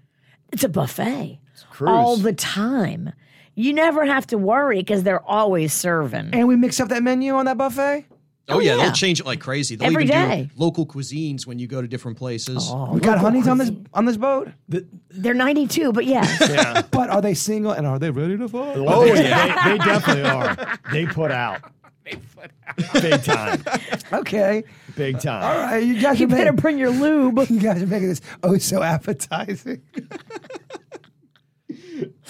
It's 0.55 0.63
a 0.63 0.69
buffet 0.69 1.41
cruise. 1.71 1.91
all 1.91 2.17
the 2.17 2.33
time. 2.33 3.13
You 3.57 3.73
never 3.73 4.05
have 4.05 4.25
to 4.29 4.39
worry 4.39 4.79
because 4.79 5.03
they're 5.03 5.25
always 5.25 5.73
serving. 5.73 6.31
And 6.33 6.47
we 6.47 6.55
mix 6.55 6.79
up 6.79 6.91
that 6.91 7.03
menu 7.03 7.35
on 7.35 7.47
that 7.47 7.59
buffet. 7.59 8.07
Oh, 8.49 8.61
yeah, 8.61 8.75
oh, 8.75 8.77
yeah. 8.77 8.83
they'll 8.85 8.93
change 8.93 9.19
it 9.19 9.27
like 9.27 9.41
crazy. 9.41 9.75
They'll 9.75 9.89
Every 9.89 10.05
even 10.05 10.29
day. 10.29 10.51
do 10.55 10.61
local 10.61 10.87
cuisines 10.87 11.45
when 11.45 11.59
you 11.59 11.67
go 11.67 11.83
to 11.83 11.89
different 11.89 12.19
places. 12.19 12.69
Oh, 12.71 12.93
we 12.93 13.01
got 13.01 13.19
honeys 13.19 13.49
on 13.49 13.59
this 13.59 13.73
on 13.93 14.05
this 14.05 14.17
boat. 14.17 14.49
They're 14.69 15.35
92, 15.35 15.93
but 15.93 16.05
yes. 16.05 16.85
But 16.93 17.11
are 17.11 17.21
they 17.21 17.35
single 17.35 17.73
and 17.73 17.85
are 17.85 17.99
they 17.99 18.11
ready 18.11 18.37
to 18.39 18.49
fuck? 18.49 18.77
Oh 18.77 19.05
yeah, 19.07 19.65
they, 19.65 19.73
they 19.73 19.85
definitely 19.85 20.23
are. 20.23 20.79
They 20.93 21.07
put 21.07 21.33
out. 21.33 21.63
Big 22.05 23.23
time. 23.23 23.65
Okay. 24.13 24.63
Big 24.97 25.19
time. 25.19 25.43
All 25.43 25.59
right. 25.59 25.83
You 25.83 26.01
guys 26.01 26.21
you 26.21 26.27
are 26.27 26.29
better 26.29 26.53
making, 26.53 26.57
bring 26.57 26.79
your 26.79 26.91
lube. 26.91 27.39
you 27.51 27.59
guys 27.59 27.83
are 27.83 27.87
making 27.87 28.09
this 28.09 28.21
oh 28.43 28.59
so 28.59 28.83
appetizing. 28.83 29.83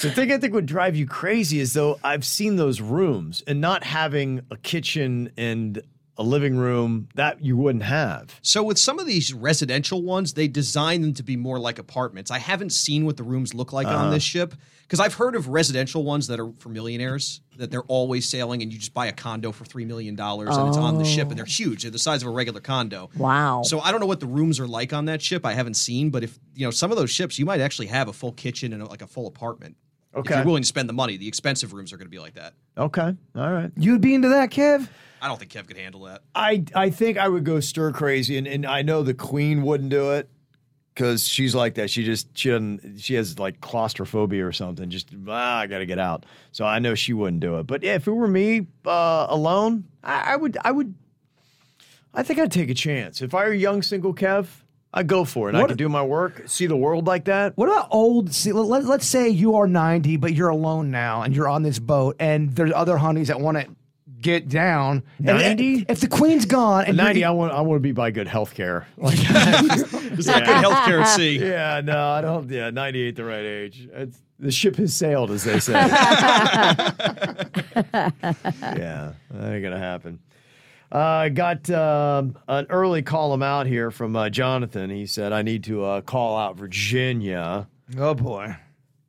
The 0.01 0.11
thing 0.11 0.31
I 0.31 0.39
think 0.39 0.53
would 0.53 0.67
drive 0.67 0.95
you 0.97 1.07
crazy 1.07 1.59
is 1.61 1.73
though 1.73 1.99
I've 2.05 2.25
seen 2.25 2.57
those 2.57 2.81
rooms 2.81 3.43
and 3.47 3.61
not 3.61 3.83
having 3.85 4.43
a 4.51 4.57
kitchen 4.59 5.33
and 5.39 5.81
a 6.17 6.23
living 6.23 6.57
room 6.57 7.09
that 7.17 7.43
you 7.45 7.57
wouldn't 7.57 7.83
have. 7.85 8.39
So 8.41 8.63
with 8.63 8.79
some 8.79 8.99
of 9.01 9.07
these 9.07 9.35
residential 9.35 10.03
ones, 10.03 10.35
they 10.35 10.47
design 10.47 11.03
them 11.03 11.13
to 11.15 11.23
be 11.25 11.37
more 11.37 11.59
like 11.59 11.79
apartments. 11.81 12.31
I 12.31 12.39
haven't 12.39 12.71
seen 12.71 13.05
what 13.05 13.17
the 13.17 13.25
rooms 13.25 13.53
look 13.53 13.73
like 13.73 13.87
Uh-huh. 13.89 13.97
on 14.07 14.11
this 14.13 14.23
ship 14.23 14.55
because 14.83 15.01
I've 15.01 15.15
heard 15.15 15.35
of 15.35 15.49
residential 15.49 16.05
ones 16.05 16.29
that 16.29 16.39
are 16.39 16.53
for 16.61 16.69
millionaires 16.69 17.41
that 17.57 17.71
they're 17.73 17.83
always 17.85 18.29
sailing 18.29 18.63
and 18.63 18.73
you 18.73 18.79
just 18.79 18.95
buy 18.95 19.07
a 19.07 19.13
condo 19.13 19.51
for 19.51 19.65
three 19.65 19.85
million 19.85 20.15
dollars 20.15 20.57
and 20.57 20.69
it's 20.69 20.77
on 20.77 20.99
the 20.99 21.05
ship 21.05 21.29
and 21.31 21.39
they're 21.39 21.45
huge. 21.45 21.83
They're 21.83 21.91
the 21.91 21.99
size 21.99 22.23
of 22.23 22.29
a 22.29 22.33
regular 22.33 22.61
condo. 22.61 23.11
Wow. 23.17 23.63
So 23.65 23.81
I 23.81 23.91
don't 23.91 24.01
know 24.01 24.07
what 24.07 24.21
the 24.21 24.27
rooms 24.27 24.61
are 24.61 24.67
like 24.69 24.93
on 24.93 25.07
that 25.07 25.21
ship. 25.23 25.45
I 25.45 25.53
haven't 25.55 25.75
seen, 25.75 26.11
but 26.11 26.23
if 26.23 26.39
you 26.55 26.65
know 26.65 26.71
some 26.71 26.93
of 26.93 26.97
those 26.97 27.11
ships, 27.11 27.39
you 27.41 27.45
might 27.45 27.61
actually 27.61 27.87
have 27.89 28.07
a 28.09 28.13
full 28.13 28.33
kitchen 28.33 28.73
and 28.73 28.87
like 28.89 29.03
a 29.03 29.07
full 29.09 29.27
apartment. 29.27 29.77
If 30.15 30.21
Okay. 30.21 30.37
you're 30.37 30.45
willing 30.45 30.63
to 30.63 30.67
spend 30.69 30.89
the 30.89 30.93
money, 30.95 31.17
the 31.17 31.29
expensive 31.29 31.73
rooms 31.73 31.93
are 31.93 31.97
going 31.97 32.07
to 32.07 32.11
be 32.11 32.19
like 32.21 32.35
that. 32.35 32.55
Okay. 32.79 33.15
All 33.37 33.53
right. 33.53 33.71
You'd 33.77 34.01
be 34.01 34.15
into 34.15 34.29
that, 34.29 34.51
Kev? 34.51 34.89
I 35.21 35.29
don't 35.29 35.39
think 35.39 35.53
Kev 35.53 35.67
could 35.67 35.77
handle 35.77 36.03
that. 36.03 36.23
I 36.35 36.65
I 36.75 36.91
think 36.91 37.17
I 37.19 37.29
would 37.29 37.45
go 37.45 37.59
stir 37.61 37.93
crazy, 37.93 38.37
and, 38.37 38.47
and 38.47 38.67
I 38.67 38.83
know 38.83 39.03
the 39.03 39.15
queen 39.15 39.63
wouldn't 39.63 39.89
do 39.91 40.11
it 40.13 40.29
because 40.95 41.27
she's 41.27 41.55
like 41.55 41.75
that. 41.77 41.89
She 41.91 42.05
just 42.05 42.37
she 42.37 42.51
doesn't 42.51 42.99
she 43.01 43.15
has 43.15 43.39
like 43.39 43.61
claustrophobia 43.63 44.47
or 44.47 44.53
something. 44.53 44.91
Just 44.91 45.09
ah, 45.27 45.59
I 45.61 45.67
got 45.67 45.79
to 45.79 45.87
get 45.87 45.99
out. 45.99 46.27
So 46.53 46.67
I 46.67 46.79
know 46.79 46.95
she 46.95 47.15
wouldn't 47.15 47.41
do 47.41 47.59
it. 47.59 47.67
But 47.67 47.83
yeah, 47.83 47.95
if 47.95 48.07
it 48.07 48.13
were 48.13 48.29
me 48.29 48.67
uh, 48.85 49.27
alone, 49.31 49.85
I, 50.03 50.35
I 50.35 50.37
would 50.37 50.59
I 50.63 50.73
would. 50.73 50.95
I 52.13 52.23
think 52.23 52.39
I'd 52.39 52.53
take 52.53 52.69
a 52.71 52.75
chance. 52.75 53.23
If 53.23 53.35
I 53.35 53.45
were 53.47 53.53
a 53.53 53.57
young 53.57 53.83
single 53.83 54.15
Kev, 54.15 54.47
I'd 54.97 55.09
go 55.09 55.25
for 55.25 55.49
it. 55.49 55.57
I 55.57 55.61
What- 55.61 55.71
could 55.71 55.79
do 55.79 55.89
my 55.89 56.03
work, 56.05 56.43
see 56.47 56.67
the 56.67 56.77
world 56.77 57.05
like 57.07 57.25
that. 57.25 57.57
What 57.57 57.69
about 57.69 57.89
old? 57.91 58.33
See, 58.33 58.53
let, 58.53 58.85
let's 58.85 59.07
say 59.07 59.29
you 59.29 59.57
are 59.57 59.67
90, 59.67 60.17
but 60.19 60.35
you're 60.35 60.51
alone 60.51 60.91
now 60.93 61.23
and 61.23 61.35
you're 61.35 61.49
on 61.49 61.63
this 61.65 61.81
boat, 61.81 62.15
and 62.21 62.55
there's 62.55 62.71
other 62.73 62.97
honeys 62.97 63.27
that 63.29 63.41
want 63.41 63.59
to 63.59 63.67
get 64.21 64.49
down. 64.49 65.03
90? 65.19 65.87
If 65.89 65.99
the 66.01 66.07
queen's 66.09 66.45
gone, 66.47 66.85
and 66.85 66.97
you're- 66.97 67.05
ninety, 67.07 67.25
I 67.25 67.31
want 67.33 67.53
I 67.53 67.61
want 67.63 67.77
to 67.77 67.81
be 67.83 67.91
by 67.93 68.11
good 68.13 68.29
health 68.29 68.55
care. 68.55 68.87
Like, 68.97 69.19
Is 70.17 70.27
that 70.27 70.45
good 70.47 70.65
healthcare 70.65 71.03
at 71.03 71.09
sea? 71.09 71.39
yeah, 71.41 71.81
no, 71.85 72.09
I 72.11 72.21
don't. 72.21 72.49
Yeah, 72.49 72.71
ninety 72.71 73.03
eight 73.03 73.17
the 73.17 73.25
right 73.25 73.45
age. 73.45 73.89
It's, 73.93 74.21
the 74.39 74.51
ship 74.53 74.77
has 74.77 74.95
sailed, 74.95 75.31
as 75.33 75.43
they 75.45 75.59
say. 75.61 75.73
yeah, 75.73 76.75
that 79.31 79.53
ain't 79.53 79.63
gonna 79.63 79.79
happen. 79.79 80.19
Uh, 80.95 80.99
I 80.99 81.29
got 81.29 81.69
um, 81.71 82.39
an 82.47 82.67
early 82.71 83.03
call 83.03 83.35
him 83.35 83.43
out 83.43 83.67
here 83.67 83.91
from 83.91 84.15
uh, 84.15 84.31
Jonathan. 84.31 84.91
He 84.91 85.07
said 85.07 85.33
I 85.33 85.43
need 85.43 85.65
to 85.65 85.85
uh, 85.85 86.01
call 86.03 86.39
out 86.39 86.57
Virginia 86.57 87.67
oh 87.99 88.15
boy, 88.15 88.55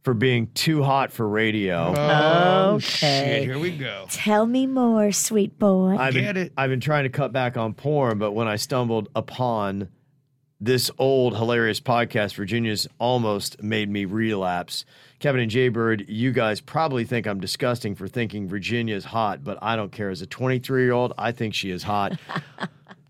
for 0.01 0.15
being 0.15 0.47
too 0.55 0.81
hot 0.81 1.11
for 1.11 1.27
radio. 1.27 1.93
Oh, 1.95 2.73
okay. 2.77 2.79
Shit, 2.79 3.43
here 3.43 3.59
we 3.59 3.77
go. 3.77 4.07
Tell 4.09 4.47
me 4.47 4.65
more, 4.65 5.11
sweet 5.11 5.59
boy. 5.59 5.95
I've 5.95 6.15
get 6.15 6.33
been, 6.33 6.47
it. 6.47 6.53
I've 6.57 6.71
been 6.71 6.79
trying 6.79 7.03
to 7.03 7.09
cut 7.09 7.31
back 7.31 7.55
on 7.55 7.75
porn, 7.75 8.17
but 8.17 8.31
when 8.31 8.47
I 8.47 8.55
stumbled 8.55 9.09
upon 9.15 9.89
this 10.61 10.89
old 10.97 11.35
hilarious 11.35 11.79
podcast, 11.79 12.35
Virginia's 12.35 12.87
almost 12.99 13.61
made 13.61 13.89
me 13.89 14.05
relapse. 14.05 14.85
Kevin 15.19 15.41
and 15.41 15.51
Jaybird, 15.51 16.05
you 16.09 16.31
guys 16.31 16.61
probably 16.61 17.03
think 17.03 17.25
I'm 17.27 17.39
disgusting 17.39 17.95
for 17.95 18.07
thinking 18.07 18.47
Virginia's 18.47 19.05
hot, 19.05 19.43
but 19.43 19.57
I 19.61 19.75
don't 19.75 19.91
care. 19.91 20.09
As 20.09 20.21
a 20.21 20.27
23 20.27 20.83
year 20.83 20.93
old, 20.93 21.13
I 21.17 21.31
think 21.31 21.53
she 21.53 21.71
is 21.71 21.83
hot. 21.83 22.19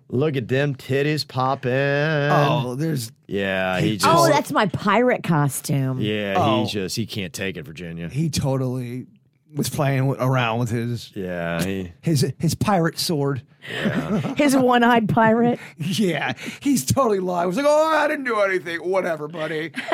Look 0.10 0.38
at 0.38 0.48
them 0.48 0.76
titties 0.76 1.28
popping. 1.28 1.72
Oh, 1.74 2.76
there's 2.76 3.12
yeah, 3.28 3.80
he 3.80 3.94
oh, 3.94 3.98
just. 3.98 4.06
oh, 4.08 4.28
that's 4.28 4.52
my 4.52 4.68
pirate 4.68 5.24
costume. 5.24 6.00
yeah, 6.00 6.36
Oh. 6.38 6.64
he 6.64 6.70
just 6.70 6.96
he 6.96 7.06
can't 7.08 7.34
take 7.34 7.58
it, 7.58 7.64
Virginia. 7.64 8.08
he 8.10 8.30
totally 8.30 9.08
was 9.56 9.70
playing 9.70 10.16
around 10.20 10.60
with 10.60 10.70
his 10.70 11.12
Yeah, 11.16 11.64
he, 11.64 11.92
his 12.02 12.34
his 12.40 12.56
pirate 12.56 13.00
sword. 13.00 13.42
His 14.38 14.56
one-eyed 14.56 15.10
pirate. 15.10 15.60
Yeah, 15.80 16.34
he's 16.60 16.86
totally 16.86 17.20
lying. 17.20 17.46
He 17.46 17.48
was 17.48 17.58
like, 17.58 17.66
"Oh, 17.68 17.98
I 17.98 18.08
didn't 18.08 18.26
do 18.26 18.40
anything. 18.42 18.78
Whatever, 18.88 19.28
buddy." 19.28 19.72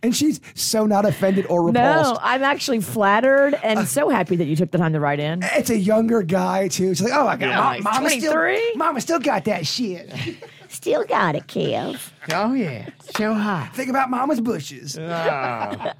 and 0.00 0.14
she's 0.14 0.40
so 0.54 0.86
not 0.86 1.04
offended 1.04 1.46
or 1.46 1.64
repulsed. 1.64 2.14
No, 2.14 2.18
I'm 2.22 2.44
actually 2.44 2.80
flattered 2.82 3.54
and 3.64 3.88
so 3.88 4.08
happy 4.08 4.36
that 4.36 4.44
you 4.44 4.54
took 4.54 4.70
the 4.70 4.78
time 4.78 4.92
to 4.92 5.00
write 5.00 5.18
in. 5.18 5.40
It's 5.42 5.70
a 5.70 5.76
younger 5.76 6.22
guy 6.22 6.68
too. 6.68 6.94
She's 6.94 7.02
like, 7.02 7.12
"Oh, 7.12 7.26
I 7.26 7.36
got 7.36 7.48
Yeah, 7.48 7.56
mom, 7.60 7.74
he's 7.74 7.84
mama 7.84 8.10
still, 8.10 8.58
mama 8.76 9.00
still 9.00 9.18
got 9.18 9.44
that 9.46 9.66
shit." 9.66 10.08
Still 10.74 11.04
got 11.04 11.36
it, 11.36 11.46
Kev. 11.46 12.10
oh 12.32 12.52
yeah, 12.54 12.88
so 13.16 13.32
hot. 13.32 13.70
Think 13.74 13.88
about 13.90 14.10
mama's 14.10 14.40
bushes. 14.40 14.98
Ah. 15.08 15.94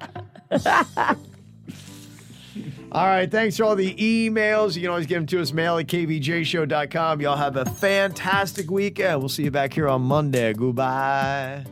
All 2.91 3.05
right, 3.05 3.29
thanks 3.29 3.57
for 3.57 3.65
all 3.65 3.75
the 3.75 3.93
emails. 3.95 4.75
You 4.75 4.81
can 4.83 4.89
always 4.91 5.05
get 5.05 5.15
them 5.15 5.25
to 5.25 5.41
us, 5.41 5.51
mail 5.51 5.77
at 5.77 5.87
kvjshow.com. 5.87 7.19
Y'all 7.19 7.35
have 7.35 7.57
a 7.57 7.65
fantastic 7.65 8.71
weekend. 8.71 9.19
We'll 9.19 9.27
see 9.27 9.43
you 9.43 9.51
back 9.51 9.73
here 9.73 9.89
on 9.89 10.01
Monday. 10.03 10.53
Goodbye. 10.53 11.65